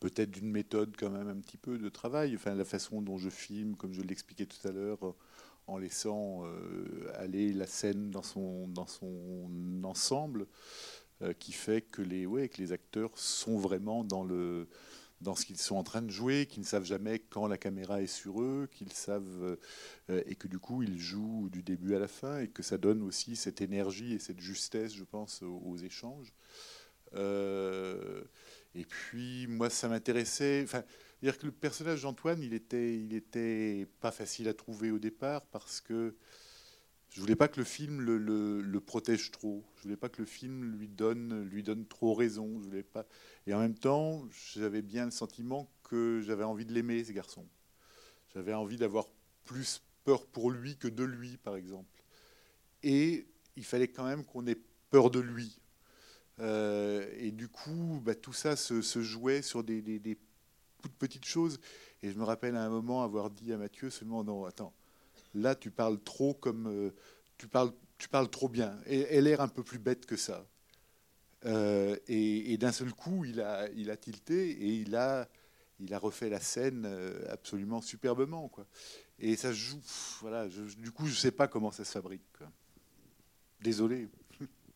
peut-être 0.00 0.30
d'une 0.32 0.50
méthode 0.50 0.96
quand 0.98 1.10
même 1.10 1.28
un 1.28 1.36
petit 1.36 1.56
peu 1.56 1.78
de 1.78 1.88
travail. 1.88 2.34
Enfin, 2.34 2.54
la 2.54 2.64
façon 2.64 3.02
dont 3.02 3.18
je 3.18 3.30
filme, 3.30 3.76
comme 3.76 3.92
je 3.92 4.02
l'expliquais 4.02 4.46
tout 4.46 4.66
à 4.66 4.72
l'heure, 4.72 5.14
en 5.66 5.78
laissant 5.78 6.44
euh, 6.44 7.12
aller 7.14 7.52
la 7.52 7.66
scène 7.66 8.10
dans 8.10 8.22
son, 8.22 8.66
dans 8.68 8.86
son 8.86 9.48
ensemble, 9.84 10.46
euh, 11.22 11.32
qui 11.34 11.52
fait 11.52 11.82
que 11.82 12.02
les, 12.02 12.26
ouais, 12.26 12.48
que 12.48 12.58
les 12.58 12.72
acteurs 12.72 13.16
sont 13.16 13.56
vraiment 13.56 14.02
dans, 14.02 14.24
le, 14.24 14.68
dans 15.22 15.34
ce 15.34 15.46
qu'ils 15.46 15.58
sont 15.58 15.76
en 15.76 15.82
train 15.82 16.02
de 16.02 16.10
jouer, 16.10 16.46
qu'ils 16.46 16.60
ne 16.60 16.66
savent 16.66 16.84
jamais 16.84 17.18
quand 17.18 17.46
la 17.46 17.58
caméra 17.58 18.02
est 18.02 18.06
sur 18.06 18.42
eux, 18.42 18.68
qu'ils 18.70 18.92
savent 18.92 19.58
euh, 20.10 20.22
et 20.26 20.34
que 20.34 20.48
du 20.48 20.58
coup 20.58 20.82
ils 20.82 20.98
jouent 20.98 21.48
du 21.50 21.62
début 21.62 21.94
à 21.94 21.98
la 21.98 22.08
fin 22.08 22.40
et 22.40 22.48
que 22.48 22.62
ça 22.62 22.78
donne 22.78 23.02
aussi 23.02 23.36
cette 23.36 23.60
énergie 23.60 24.12
et 24.12 24.18
cette 24.18 24.40
justesse, 24.40 24.94
je 24.94 25.04
pense, 25.04 25.42
aux, 25.42 25.76
échanges. 25.76 26.32
Et 28.74 28.84
puis, 28.84 29.46
moi, 29.48 29.70
ça 29.70 29.88
m'intéressait. 29.88 30.62
Enfin, 30.64 30.82
dire 31.22 31.38
que 31.38 31.46
le 31.46 31.52
personnage 31.52 32.02
d'Antoine, 32.02 32.42
il 32.42 32.54
était, 32.54 32.98
il 32.98 33.14
était 33.14 33.86
pas 34.00 34.10
facile 34.10 34.48
à 34.48 34.54
trouver 34.54 34.90
au 34.90 34.98
départ 34.98 35.42
parce 35.46 35.80
que 35.80 36.14
je 37.12 37.20
voulais 37.20 37.36
pas 37.36 37.48
que 37.48 37.60
le 37.60 37.64
film 37.64 38.00
le, 38.00 38.80
protège 38.80 39.30
trop. 39.30 39.62
Je 39.76 39.82
voulais 39.82 39.96
pas 39.96 40.08
que 40.08 40.22
le 40.22 40.26
film 40.26 40.64
lui 40.78 40.88
donne, 40.88 41.44
lui 41.44 41.62
donne 41.62 41.86
trop 41.86 42.14
raison. 42.14 42.58
Je 42.58 42.64
voulais 42.64 42.82
pas. 42.82 43.06
Et 43.46 43.52
en 43.52 43.60
même 43.60 43.74
temps, 43.74 44.26
j'avais 44.54 44.80
bien 44.80 45.04
le 45.04 45.10
sentiment 45.10 45.70
que 45.84 46.22
j'avais 46.24 46.44
envie 46.44 46.64
de 46.64 46.72
l'aimer, 46.72 47.04
ce 47.04 47.12
garçon. 47.12 47.46
J'avais 48.34 48.54
envie 48.54 48.78
d'avoir 48.78 49.08
plus 49.44 49.82
peur 50.04 50.26
pour 50.26 50.50
lui 50.50 50.76
que 50.78 50.88
de 50.88 51.04
lui, 51.04 51.36
par 51.36 51.56
exemple. 51.56 52.02
Et 52.82 53.26
il 53.56 53.64
fallait 53.64 53.88
quand 53.88 54.06
même 54.06 54.24
qu'on 54.24 54.46
ait 54.46 54.58
peur 54.88 55.10
de 55.10 55.20
lui. 55.20 55.58
Euh, 56.38 57.06
et 57.18 57.30
du 57.30 57.48
coup, 57.48 58.00
bah, 58.02 58.14
tout 58.14 58.32
ça 58.32 58.56
se, 58.56 58.80
jouait 59.02 59.42
sur 59.42 59.62
des, 59.62 60.00
toutes 60.80 60.94
petites 60.94 61.26
choses. 61.26 61.60
Et 62.02 62.10
je 62.10 62.18
me 62.18 62.24
rappelle 62.24 62.56
à 62.56 62.64
un 62.64 62.70
moment 62.70 63.02
avoir 63.02 63.30
dit 63.30 63.52
à 63.52 63.58
Mathieu 63.58 63.90
seulement 63.90 64.24
non, 64.24 64.46
attends, 64.46 64.72
là 65.34 65.54
tu 65.54 65.70
parles 65.70 66.02
trop 66.02 66.34
comme 66.34 66.66
euh, 66.66 66.90
tu 67.38 67.48
parles, 67.48 67.72
tu 67.98 68.08
parles 68.08 68.28
trop 68.28 68.48
bien. 68.48 68.78
Et 68.86 69.00
elle 69.10 69.24
l'air 69.24 69.40
un 69.40 69.48
peu 69.48 69.62
plus 69.62 69.78
bête 69.78 70.06
que 70.06 70.16
ça. 70.16 70.46
Euh, 71.44 71.96
et, 72.06 72.56
d'un 72.56 72.70
seul 72.70 72.92
coup, 72.92 73.24
il 73.24 73.40
a, 73.40 73.68
il 73.72 73.90
a 73.90 73.96
tilté 73.96 74.50
et 74.50 74.68
il 74.68 74.94
a, 74.94 75.28
il 75.80 75.92
a 75.92 75.98
refait 75.98 76.28
la 76.28 76.38
scène 76.38 76.88
absolument 77.28 77.80
superbement, 77.80 78.48
quoi. 78.48 78.66
Et 79.18 79.36
ça 79.36 79.52
joue, 79.52 79.80
voilà. 80.20 80.48
du 80.48 80.90
coup, 80.92 81.06
je 81.06 81.14
sais 81.14 81.32
pas 81.32 81.48
comment 81.48 81.70
ça 81.70 81.84
se 81.84 81.92
fabrique. 81.92 82.22
Désolé. 83.60 84.08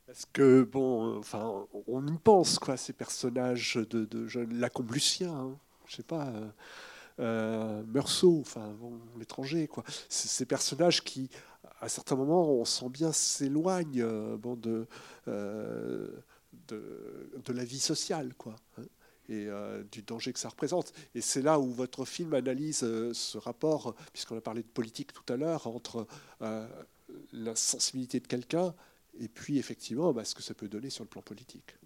Parce 0.07 0.25
que, 0.25 0.62
bon, 0.62 1.19
enfin, 1.19 1.66
on 1.88 2.07
y 2.07 2.19
pense, 2.19 2.61
quoi, 2.61 2.77
ces 2.77 2.92
personnages 2.92 3.75
de, 3.75 4.05
de 4.05 4.29
jeunes. 4.29 4.59
Lacombe 4.61 4.92
Lucien, 4.92 5.35
hein, 5.35 5.59
je 5.87 5.97
sais 5.97 6.05
pas, 6.05 6.29
euh, 6.29 6.41
euh, 6.41 6.51
Meursault, 7.19 8.41
enfin, 8.41 8.77
l'étranger, 9.19 9.69
quoi. 9.69 9.85
Ces 10.09 10.47
personnages 10.47 11.03
qui, 11.03 11.31
à 11.81 11.89
certains 11.89 12.17
moments, 12.17 12.51
on 12.51 12.64
sent 12.64 12.89
bien 12.89 13.12
s'éloignent 13.12 14.03
euh, 14.03 14.37
de, 14.37 14.87
de, 15.27 16.23
de, 17.45 17.53
la 17.53 17.64
vie 17.64 17.81
sociale, 17.81 18.35
quoi. 18.37 18.57
Hein, 18.79 18.83
et 19.29 19.49
du 19.91 20.03
danger 20.03 20.33
que 20.33 20.39
ça 20.39 20.49
représente. 20.49 20.93
Et 21.17 21.21
c'est 21.21 21.43
là 21.43 21.59
où 21.59 21.73
votre 21.73 22.05
film 22.05 22.33
analyse 22.33 22.79
ce 23.12 23.39
rapport, 23.39 23.97
puisqu'on 24.12 24.37
a 24.37 24.41
parlé 24.41 24.62
de 24.62 24.69
politique 24.69 25.12
tout 25.12 25.33
à 25.33 25.37
l'heure, 25.37 25.67
entre 25.67 26.07
la 27.33 27.57
sensibilité 27.57 28.21
de 28.21 28.27
quelqu'un 28.29 28.73
et 29.21 29.29
puis 29.29 29.59
effectivement 29.59 30.12
bah, 30.12 30.25
ce 30.25 30.35
que 30.35 30.43
ça 30.43 30.55
peut 30.55 30.69
donner 30.69 30.91
sur 30.91 31.05
le 31.05 31.09
plan 31.09 31.23
politique. 31.23 31.77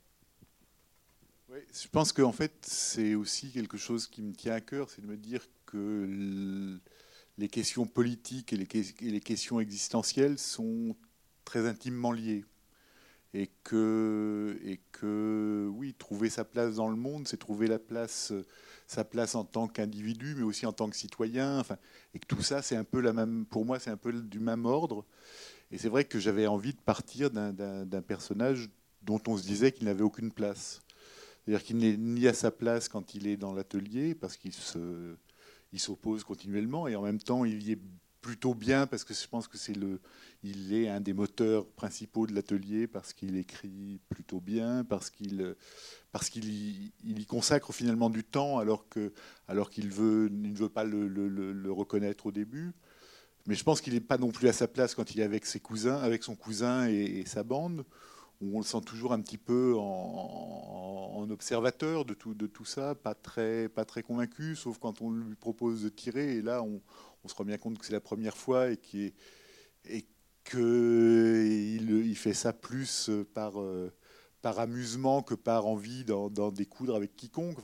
Je 1.73 1.89
pense 1.89 2.13
qu'en 2.13 2.33
fait, 2.33 2.53
c'est 2.63 3.15
aussi 3.15 3.51
quelque 3.51 3.77
chose 3.77 4.07
qui 4.07 4.23
me 4.23 4.33
tient 4.33 4.55
à 4.55 4.61
cœur, 4.61 4.91
c'est 4.91 5.03
de 5.03 5.07
me 5.07 5.17
dire 5.17 5.47
que 5.67 6.79
les 7.39 7.49
questions 7.49 7.87
politiques 7.87 8.53
et 8.53 8.57
les, 8.57 9.21
questions 9.21 9.61
existentielles 9.61 10.39
sont 10.39 10.97
très 11.45 11.67
intimement 11.67 12.13
liées. 12.13 12.45
Et 13.33 13.49
que, 13.63 14.59
et 14.65 14.81
que, 14.91 15.69
oui, 15.73 15.95
trouver 15.95 16.31
sa 16.31 16.45
place 16.45 16.75
dans 16.75 16.89
le 16.89 16.97
monde, 16.97 17.29
c'est 17.29 17.37
trouver 17.37 17.69
sa 18.89 19.05
place 19.05 19.35
en 19.37 19.45
tant 19.45 19.69
qu'individu, 19.69 20.35
mais 20.37 20.43
aussi 20.43 20.67
en 20.67 20.73
tant 20.73 20.91
que 20.91 20.97
citoyen. 20.97 21.61
Enfin, 21.61 21.77
et 22.13 22.19
que 22.19 22.27
tout 22.27 22.43
ça, 22.43 22.61
c'est 22.61 22.75
un 22.75 22.83
peu 22.83 23.03
pour 23.49 23.65
moi, 23.65 23.79
c'est 23.79 23.91
un 23.91 23.97
peu 23.97 24.13
du 24.13 24.41
même 24.41 24.67
ordre. 24.67 25.07
Et 25.71 25.79
c'est 25.79 25.89
vrai 25.89 26.05
que 26.05 26.19
j'avais 26.19 26.49
envie 26.49 26.75
de 26.75 26.81
partir 26.81 27.31
d'un 27.31 28.03
personnage 28.03 28.69
dont 29.03 29.23
on 29.29 29.37
se 29.37 29.45
disait 29.45 29.71
qu'il 29.71 29.87
n'avait 29.87 30.03
aucune 30.03 30.33
place. 30.33 30.83
C'est-à-dire 31.51 31.67
qu'il 31.67 31.79
n'est 31.79 31.97
ni 31.97 32.29
à 32.29 32.33
sa 32.33 32.53
place 32.53 32.89
quand 32.89 33.17
il 33.17 33.27
est 33.27 33.37
dans 33.37 33.53
l'atelier, 33.53 34.15
parce 34.15 34.37
qu'il 34.37 34.53
se, 34.53 35.17
il 35.73 35.81
s'oppose 35.81 36.23
continuellement, 36.23 36.87
et 36.87 36.95
en 36.95 37.03
même 37.03 37.19
temps, 37.19 37.45
il 37.45 37.61
y 37.65 37.73
est 37.73 37.79
plutôt 38.21 38.55
bien, 38.55 38.87
parce 38.87 39.03
que 39.03 39.15
je 39.15 39.27
pense 39.27 39.49
que 39.49 39.59
c'est 39.59 39.75
le, 39.75 40.01
il 40.45 40.73
est 40.73 40.89
un 40.89 41.01
des 41.01 41.13
moteurs 41.13 41.67
principaux 41.67 42.29
de 42.29 42.35
l'atelier, 42.37 42.87
parce 42.87 43.13
qu'il 43.13 43.37
écrit 43.37 43.99
plutôt 44.11 44.41
bien, 44.41 44.85
parce 44.85 45.11
qu'il, 45.11 45.57
parce 46.13 46.31
qu'il 46.31 46.49
y, 46.49 46.93
y 47.03 47.27
consacre 47.27 47.73
finalement 47.73 48.11
du 48.11 48.23
temps, 48.23 48.61
alors 48.61 48.89
que, 48.89 49.13
alors 49.49 49.71
qu'il 49.71 49.91
veut, 49.91 50.29
ne 50.29 50.55
veut 50.55 50.69
pas 50.69 50.85
le, 50.85 51.09
le, 51.09 51.73
reconnaître 51.73 52.27
au 52.27 52.31
début. 52.31 52.71
Mais 53.49 53.57
je 53.57 53.65
pense 53.65 53.81
qu'il 53.81 53.95
n'est 53.95 54.01
pas 54.01 54.19
non 54.19 54.31
plus 54.31 54.47
à 54.47 54.53
sa 54.53 54.69
place 54.69 54.95
quand 54.95 55.13
il 55.17 55.19
est 55.19 55.25
avec 55.25 55.47
ses 55.47 55.59
cousins, 55.59 55.99
avec 55.99 56.23
son 56.23 56.37
cousin 56.37 56.87
et 56.87 57.25
sa 57.27 57.43
bande 57.43 57.85
où 58.41 58.57
on 58.57 58.61
le 58.61 58.65
sent 58.65 58.81
toujours 58.87 59.13
un 59.13 59.21
petit 59.21 59.39
peu 59.39 59.75
en, 59.77 61.29
observateur 61.31 62.05
de 62.05 62.15
tout, 62.15 62.35
de 62.35 62.47
tout 62.47 62.65
ça, 62.65 62.95
pas 62.95 63.15
très, 63.15 63.69
convaincu, 64.05 64.57
sauf 64.57 64.79
quand 64.79 65.03
on 65.03 65.11
lui 65.11 65.37
propose 65.37 65.83
de 65.83 65.89
tirer. 65.89 66.37
Et 66.37 66.43
là, 66.43 66.63
on, 66.63 66.81
se 67.29 67.35
rend 67.35 67.45
bien 67.45 67.59
compte 67.59 67.79
que 67.79 67.85
c'est 67.85 67.93
la 67.93 68.01
première 68.01 68.37
fois 68.37 68.71
et 68.71 68.79
qu'il 68.79 69.13
fait 72.17 72.35
ça 72.35 72.53
plus 72.53 73.11
par, 73.35 73.61
euh, 73.61 73.93
par 74.43 74.59
amusement 74.59 75.23
que 75.23 75.35
par 75.35 75.67
envie 75.67 76.05
d'en, 76.05 76.51
découdre 76.51 76.97
avec 76.97 77.15
quiconque. 77.15 77.59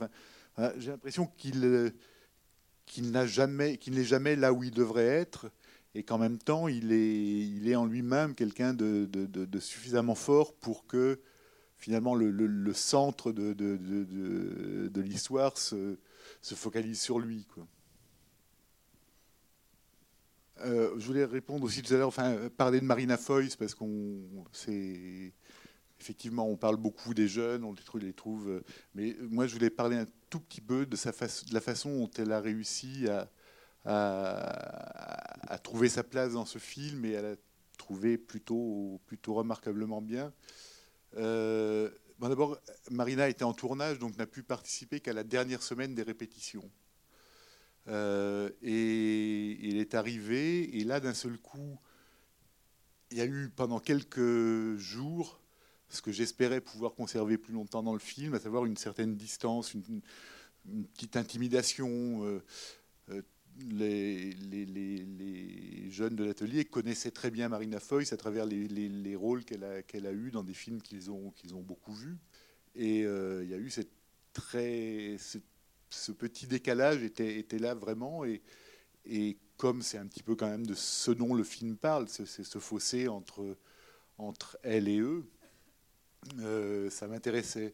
j'ai 0.77 0.91
l'impression 0.91 1.29
jamais, 3.25 3.77
qu'il 3.77 3.95
n'est 3.95 4.03
jamais 4.03 4.35
là 4.35 4.53
où 4.53 4.63
il 4.63 4.71
devrait 4.71 5.07
être 5.07 5.51
et 5.97 6.03
qu'en 6.03 6.19
même 6.19 6.37
temps, 6.37 6.67
il 6.67 6.91
est, 6.91 7.47
il 7.47 7.67
est 7.67 7.75
en 7.75 7.87
lui-même 7.87 8.35
quelqu'un 8.35 8.75
de, 8.75 9.59
suffisamment 9.59 10.13
fort 10.13 10.53
pour 10.53 10.85
que 10.85 11.19
finalement 11.79 12.13
le, 12.13 12.73
centre 12.73 13.31
de, 13.31 15.01
l'histoire 15.01 15.57
se, 15.57 15.97
se, 16.43 16.53
focalise 16.53 17.01
sur 17.01 17.17
lui. 17.17 17.47
Euh, 20.59 20.93
je 20.99 21.05
voulais 21.07 21.25
répondre 21.25 21.65
aussi 21.65 21.81
tout 21.81 21.91
à 21.95 21.97
l'heure, 21.97 22.07
enfin, 22.09 22.47
parler 22.55 22.79
de 22.79 22.85
Marina 22.85 23.17
Foïs, 23.17 23.55
parce 23.55 23.73
qu'on 23.73 24.45
c'est 24.51 25.33
effectivement, 25.99 26.47
on 26.47 26.57
parle 26.57 26.77
beaucoup 26.77 27.15
des 27.15 27.27
jeunes, 27.27 27.63
on 27.63 27.73
les 27.73 27.81
trouve, 27.81 28.13
trouve, 28.13 28.61
mais 28.93 29.15
moi 29.31 29.47
je 29.47 29.53
voulais 29.55 29.71
parler 29.71 29.97
un 29.97 30.05
tout 30.29 30.41
petit 30.41 30.61
peu 30.61 30.85
de 30.85 30.95
la 31.51 31.61
façon 31.61 31.97
dont 31.97 32.11
elle 32.19 32.31
a 32.31 32.39
réussi 32.39 33.07
à, 33.07 33.31
a, 33.87 35.57
trouvé 35.63 35.89
sa 35.89 36.03
place 36.03 36.33
dans 36.33 36.45
ce 36.45 36.59
film 36.59 37.05
et 37.05 37.11
elle 37.11 37.25
a 37.25 37.35
trouvé 37.77 38.17
plutôt, 38.17 39.01
plutôt 39.05 39.33
remarquablement 39.33 40.01
bien. 40.01 40.33
Euh, 41.17 41.89
D'abord, 42.19 42.57
Marina 42.89 43.29
était 43.29 43.43
en 43.43 43.53
tournage, 43.53 43.99
donc 43.99 44.17
n'a 44.17 44.25
pu 44.25 44.41
participer 44.41 44.99
qu'à 44.99 45.13
la 45.13 45.23
dernière 45.23 45.61
semaine 45.61 45.93
des 45.93 46.01
répétitions. 46.01 46.69
Euh, 47.87 48.49
et 48.61 49.51
il 49.67 49.77
est 49.77 49.93
arrivé, 49.93 50.77
et 50.77 50.83
là, 50.83 50.99
d'un 50.99 51.13
seul 51.13 51.37
coup, 51.37 51.79
il 53.11 53.17
y 53.17 53.21
a 53.21 53.25
eu 53.25 53.49
pendant 53.55 53.79
quelques 53.79 54.75
jours 54.77 55.39
ce 55.89 56.01
que 56.01 56.11
j'espérais 56.11 56.59
pouvoir 56.59 56.95
conserver 56.95 57.37
plus 57.37 57.53
longtemps 57.53 57.83
dans 57.83 57.93
le 57.93 57.99
film, 57.99 58.33
à 58.33 58.39
savoir 58.39 58.65
une 58.65 58.75
certaine 58.75 59.15
distance, 59.15 59.73
une, 59.73 60.01
petite 60.95 61.15
intimidation. 61.15 62.25
Euh, 62.25 62.43
les, 63.71 64.35
jeunes 65.89 66.15
de 66.15 66.23
l'atelier 66.23 66.65
connaissaient 66.65 67.11
très 67.11 67.31
bien 67.31 67.49
Marina 67.49 67.79
Foïs 67.79 68.13
à 68.13 68.17
travers 68.17 68.45
les, 68.45 69.15
rôles 69.15 69.43
qu'elle 69.45 69.63
a, 69.63 70.11
eus 70.11 70.31
dans 70.31 70.43
des 70.43 70.53
films 70.53 70.81
qu'ils 70.81 71.09
ont, 71.11 71.33
beaucoup 71.61 71.93
vus. 71.93 72.17
Et 72.75 73.05
euh, 73.05 73.43
il 73.43 73.49
y 73.49 73.53
a 73.53 73.57
eu 73.57 73.69
ce, 73.69 73.81
petit 76.11 76.47
décalage 76.47 77.03
était, 77.03 77.39
était 77.39 77.59
là 77.59 77.73
vraiment. 77.73 78.25
Et, 78.25 78.41
et 79.05 79.37
comme 79.57 79.81
c'est 79.81 79.97
un 79.97 80.05
petit 80.05 80.23
peu 80.23 80.35
quand 80.35 80.47
même 80.47 80.65
de 80.65 80.75
ce 80.75 81.11
dont 81.11 81.33
le 81.33 81.43
film 81.43 81.77
parle, 81.77 82.07
c'est, 82.07 82.25
ce 82.25 82.59
fossé 82.59 83.07
entre, 83.07 83.57
entre 84.17 84.57
elle 84.63 84.87
et 84.87 84.99
eux, 84.99 85.25
euh, 86.39 86.89
ça 86.89 87.07
m'intéressait. 87.07 87.73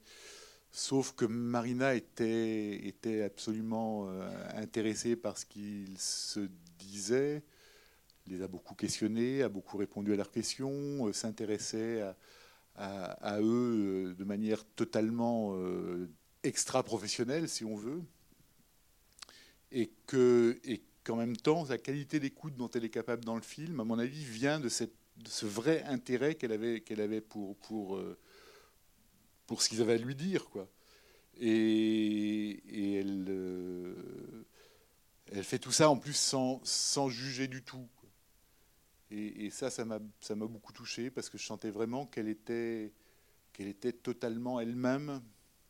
Sauf 0.76 1.14
que 1.14 1.26
Marina 1.26 1.94
était, 1.94 2.88
était 2.88 3.22
absolument 3.22 4.08
euh, 4.10 4.28
intéressée 4.56 5.16
par 5.16 5.38
ce 5.38 5.46
qu'il 5.46 5.96
se 6.00 6.50
disait, 6.80 7.44
les 8.26 8.42
a 8.42 8.48
beaucoup 8.48 8.74
questionnés, 8.74 9.44
a 9.44 9.50
beaucoup 9.50 9.78
répondu 9.78 10.14
à 10.14 10.16
leurs 10.16 10.32
questions, 10.32 11.06
euh, 11.06 11.14
s'intéressait 11.14 12.02
à, 12.76 13.40
eux 13.40 13.44
euh, 13.44 14.14
de 14.16 14.24
manière 14.24 14.66
totalement 14.66 15.56
extra-professionnelle, 16.42 17.48
si 17.48 17.64
on 17.66 17.76
veut, 17.76 18.02
et 19.72 19.92
que 20.08 20.60
et 20.64 20.82
qu'en 21.04 21.18
même 21.18 21.38
temps, 21.38 21.66
la 21.70 21.78
qualité 21.78 22.20
d'écoute 22.20 22.56
dont 22.56 22.72
elle 22.72 22.86
est 22.86 22.90
capable 22.90 23.24
dans 23.26 23.36
le 23.36 23.44
film, 23.44 23.80
à 23.80 23.84
mon 23.84 24.00
avis, 24.00 24.26
vient 24.26 24.60
de, 24.60 24.70
cette, 24.70 24.96
de 25.18 25.30
ce 25.30 25.46
vrai 25.46 25.84
intérêt 25.84 26.34
qu'elle 26.34 26.52
avait, 26.52 26.82
qu'elle 26.82 27.02
avait 27.02 27.22
pour, 27.22 27.58
pour, 27.58 28.02
ce 29.62 29.70
qu'ils 29.70 29.82
avaient 29.82 29.94
à 29.94 29.98
lui 29.98 30.16
dire. 30.16 30.50
Quoi. 30.50 30.68
Et, 31.40 32.98
elle, 33.00 33.26
euh, 33.30 34.46
elle 35.32 35.44
fait 35.44 35.60
tout 35.60 35.72
ça 35.72 35.90
en 35.90 35.98
plus 35.98 36.16
sans, 36.16 36.62
sans 36.64 37.10
juger 37.10 37.48
du 37.48 37.64
tout. 37.64 37.88
Et, 39.12 39.52
ça, 39.52 39.70
ça 39.70 39.86
m'a 39.86 40.00
beaucoup 40.48 40.74
touché 40.74 41.12
parce 41.12 41.30
que 41.30 41.38
je 41.38 41.46
sentais 41.46 41.70
vraiment 41.70 42.08
qu'elle 42.08 42.28
était, 42.28 42.92
qu'elle 43.52 43.68
était 43.68 43.94
totalement 43.94 44.60
elle-même 44.60 45.22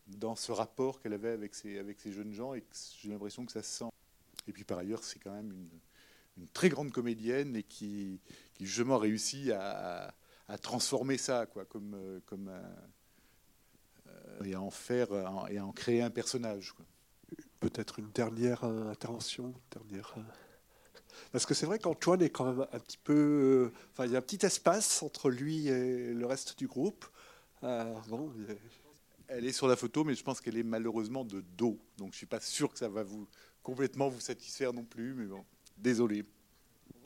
dans 0.08 0.38
ce 0.38 0.54
rapport 0.54 1.02
qu'elle 1.02 1.14
avait 1.14 1.32
avec 1.32 1.54
ces, 1.54 1.78
avec 1.78 2.08
jeunes 2.10 2.32
gens 2.32 2.54
et 2.54 2.64
j'ai 3.02 3.10
l'impression 3.10 3.46
que 3.46 3.52
ça 3.52 3.62
se 3.62 3.80
sent. 3.80 3.92
Et 4.48 4.54
puis 4.54 4.64
par 4.64 4.78
ailleurs, 4.78 5.04
c'est 5.04 5.20
quand 5.20 5.34
même 5.34 5.52
une, 6.38 6.48
très 6.54 6.70
grande 6.70 6.92
comédienne 6.92 7.58
et 7.58 7.64
qui, 7.64 8.22
qui 8.54 8.66
justement 8.66 8.98
réussit 8.98 9.52
à, 9.52 10.14
à, 10.48 10.58
transformer 10.58 11.18
ça 11.18 11.46
quoi, 11.46 11.66
comme, 11.66 11.96
euh, 11.96 12.22
comme 12.26 12.48
un, 12.48 12.76
et 14.46 14.54
à 14.54 14.62
en 14.62 14.70
faire 14.70 15.08
et 15.50 15.58
à 15.58 15.66
en 15.66 15.72
créer 15.72 16.02
un 16.02 16.10
personnage. 16.10 16.74
Peut-être 17.60 18.00
une 18.00 18.12
dernière 18.12 18.64
euh, 18.64 18.92
intervention, 18.92 19.54
dernière. 19.72 20.14
Euh, 20.18 20.22
parce 21.32 21.46
que 21.46 21.54
c'est 21.54 21.66
vrai 21.66 21.80
qu'Antoine 21.80 22.22
est 22.22 22.30
quand 22.30 22.46
même 22.46 22.68
un 22.72 22.80
petit 22.80 22.98
peu. 22.98 23.72
Enfin, 23.92 24.06
il 24.06 24.12
y 24.12 24.16
a 24.16 24.20
un 24.20 24.22
petit 24.22 24.46
espace 24.46 25.02
entre 25.02 25.30
lui 25.30 25.68
et 25.68 26.14
le 26.14 26.26
reste 26.26 26.58
du 26.58 26.68
groupe. 26.68 27.06
bon, 27.62 28.32
Elle 29.28 29.46
est 29.46 29.54
sur 29.54 29.68
la 29.68 29.76
photo, 29.76 30.04
mais 30.04 30.16
je 30.16 30.24
pense 30.24 30.42
qu'elle 30.42 30.58
est 30.58 30.64
malheureusement 30.64 31.24
de 31.24 31.42
dos. 31.58 31.80
Donc 31.98 32.10
je 32.10 32.16
ne 32.16 32.18
suis 32.18 32.26
pas 32.26 32.42
sûr 32.42 32.72
que 32.72 32.78
ça 32.78 32.90
va 32.90 33.04
vous 33.04 33.28
complètement 33.62 34.10
vous 34.10 34.20
satisfaire 34.20 34.74
non 34.74 34.84
plus. 34.84 35.14
Mais 35.14 35.26
bon, 35.26 35.44
désolé. 35.78 36.26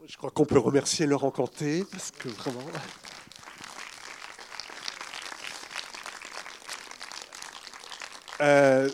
Je 0.06 0.18
crois 0.18 0.32
qu'on 0.32 0.46
peut 0.46 0.60
remercier 0.60 1.06
Laurent 1.06 1.32
Canté, 1.32 1.84
parce 1.92 2.12
que 2.12 2.30
vraiment. 2.30 2.62
Euh, 8.42 8.90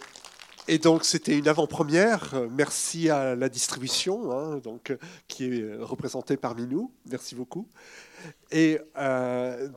et 0.67 0.77
donc 0.77 1.03
c'était 1.03 1.37
une 1.37 1.47
avant-première. 1.47 2.33
Merci 2.51 3.09
à 3.09 3.35
la 3.35 3.49
distribution, 3.49 4.31
hein, 4.31 4.57
donc 4.57 4.95
qui 5.27 5.45
est 5.45 5.75
représentée 5.79 6.37
parmi 6.37 6.65
nous. 6.65 6.91
Merci 7.05 7.35
beaucoup. 7.35 7.67
Et 8.51 8.79
euh, 8.97 9.69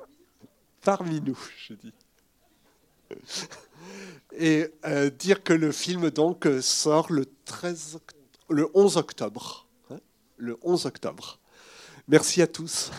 parmi 0.83 1.21
nous, 1.21 1.39
je 1.59 1.75
dis. 1.75 1.93
Et 4.39 4.69
euh, 4.85 5.11
dire 5.11 5.43
que 5.43 5.53
le 5.53 5.73
film 5.73 6.11
donc 6.11 6.47
sort 6.61 7.11
le 7.12 7.25
13, 7.45 7.99
le 8.51 8.69
11 8.75 8.97
octobre. 8.97 9.67
Hein, 9.91 9.99
le 10.37 10.59
11 10.62 10.87
octobre. 10.87 11.41
Merci 12.09 12.43
à 12.43 12.47
tous. 12.47 12.93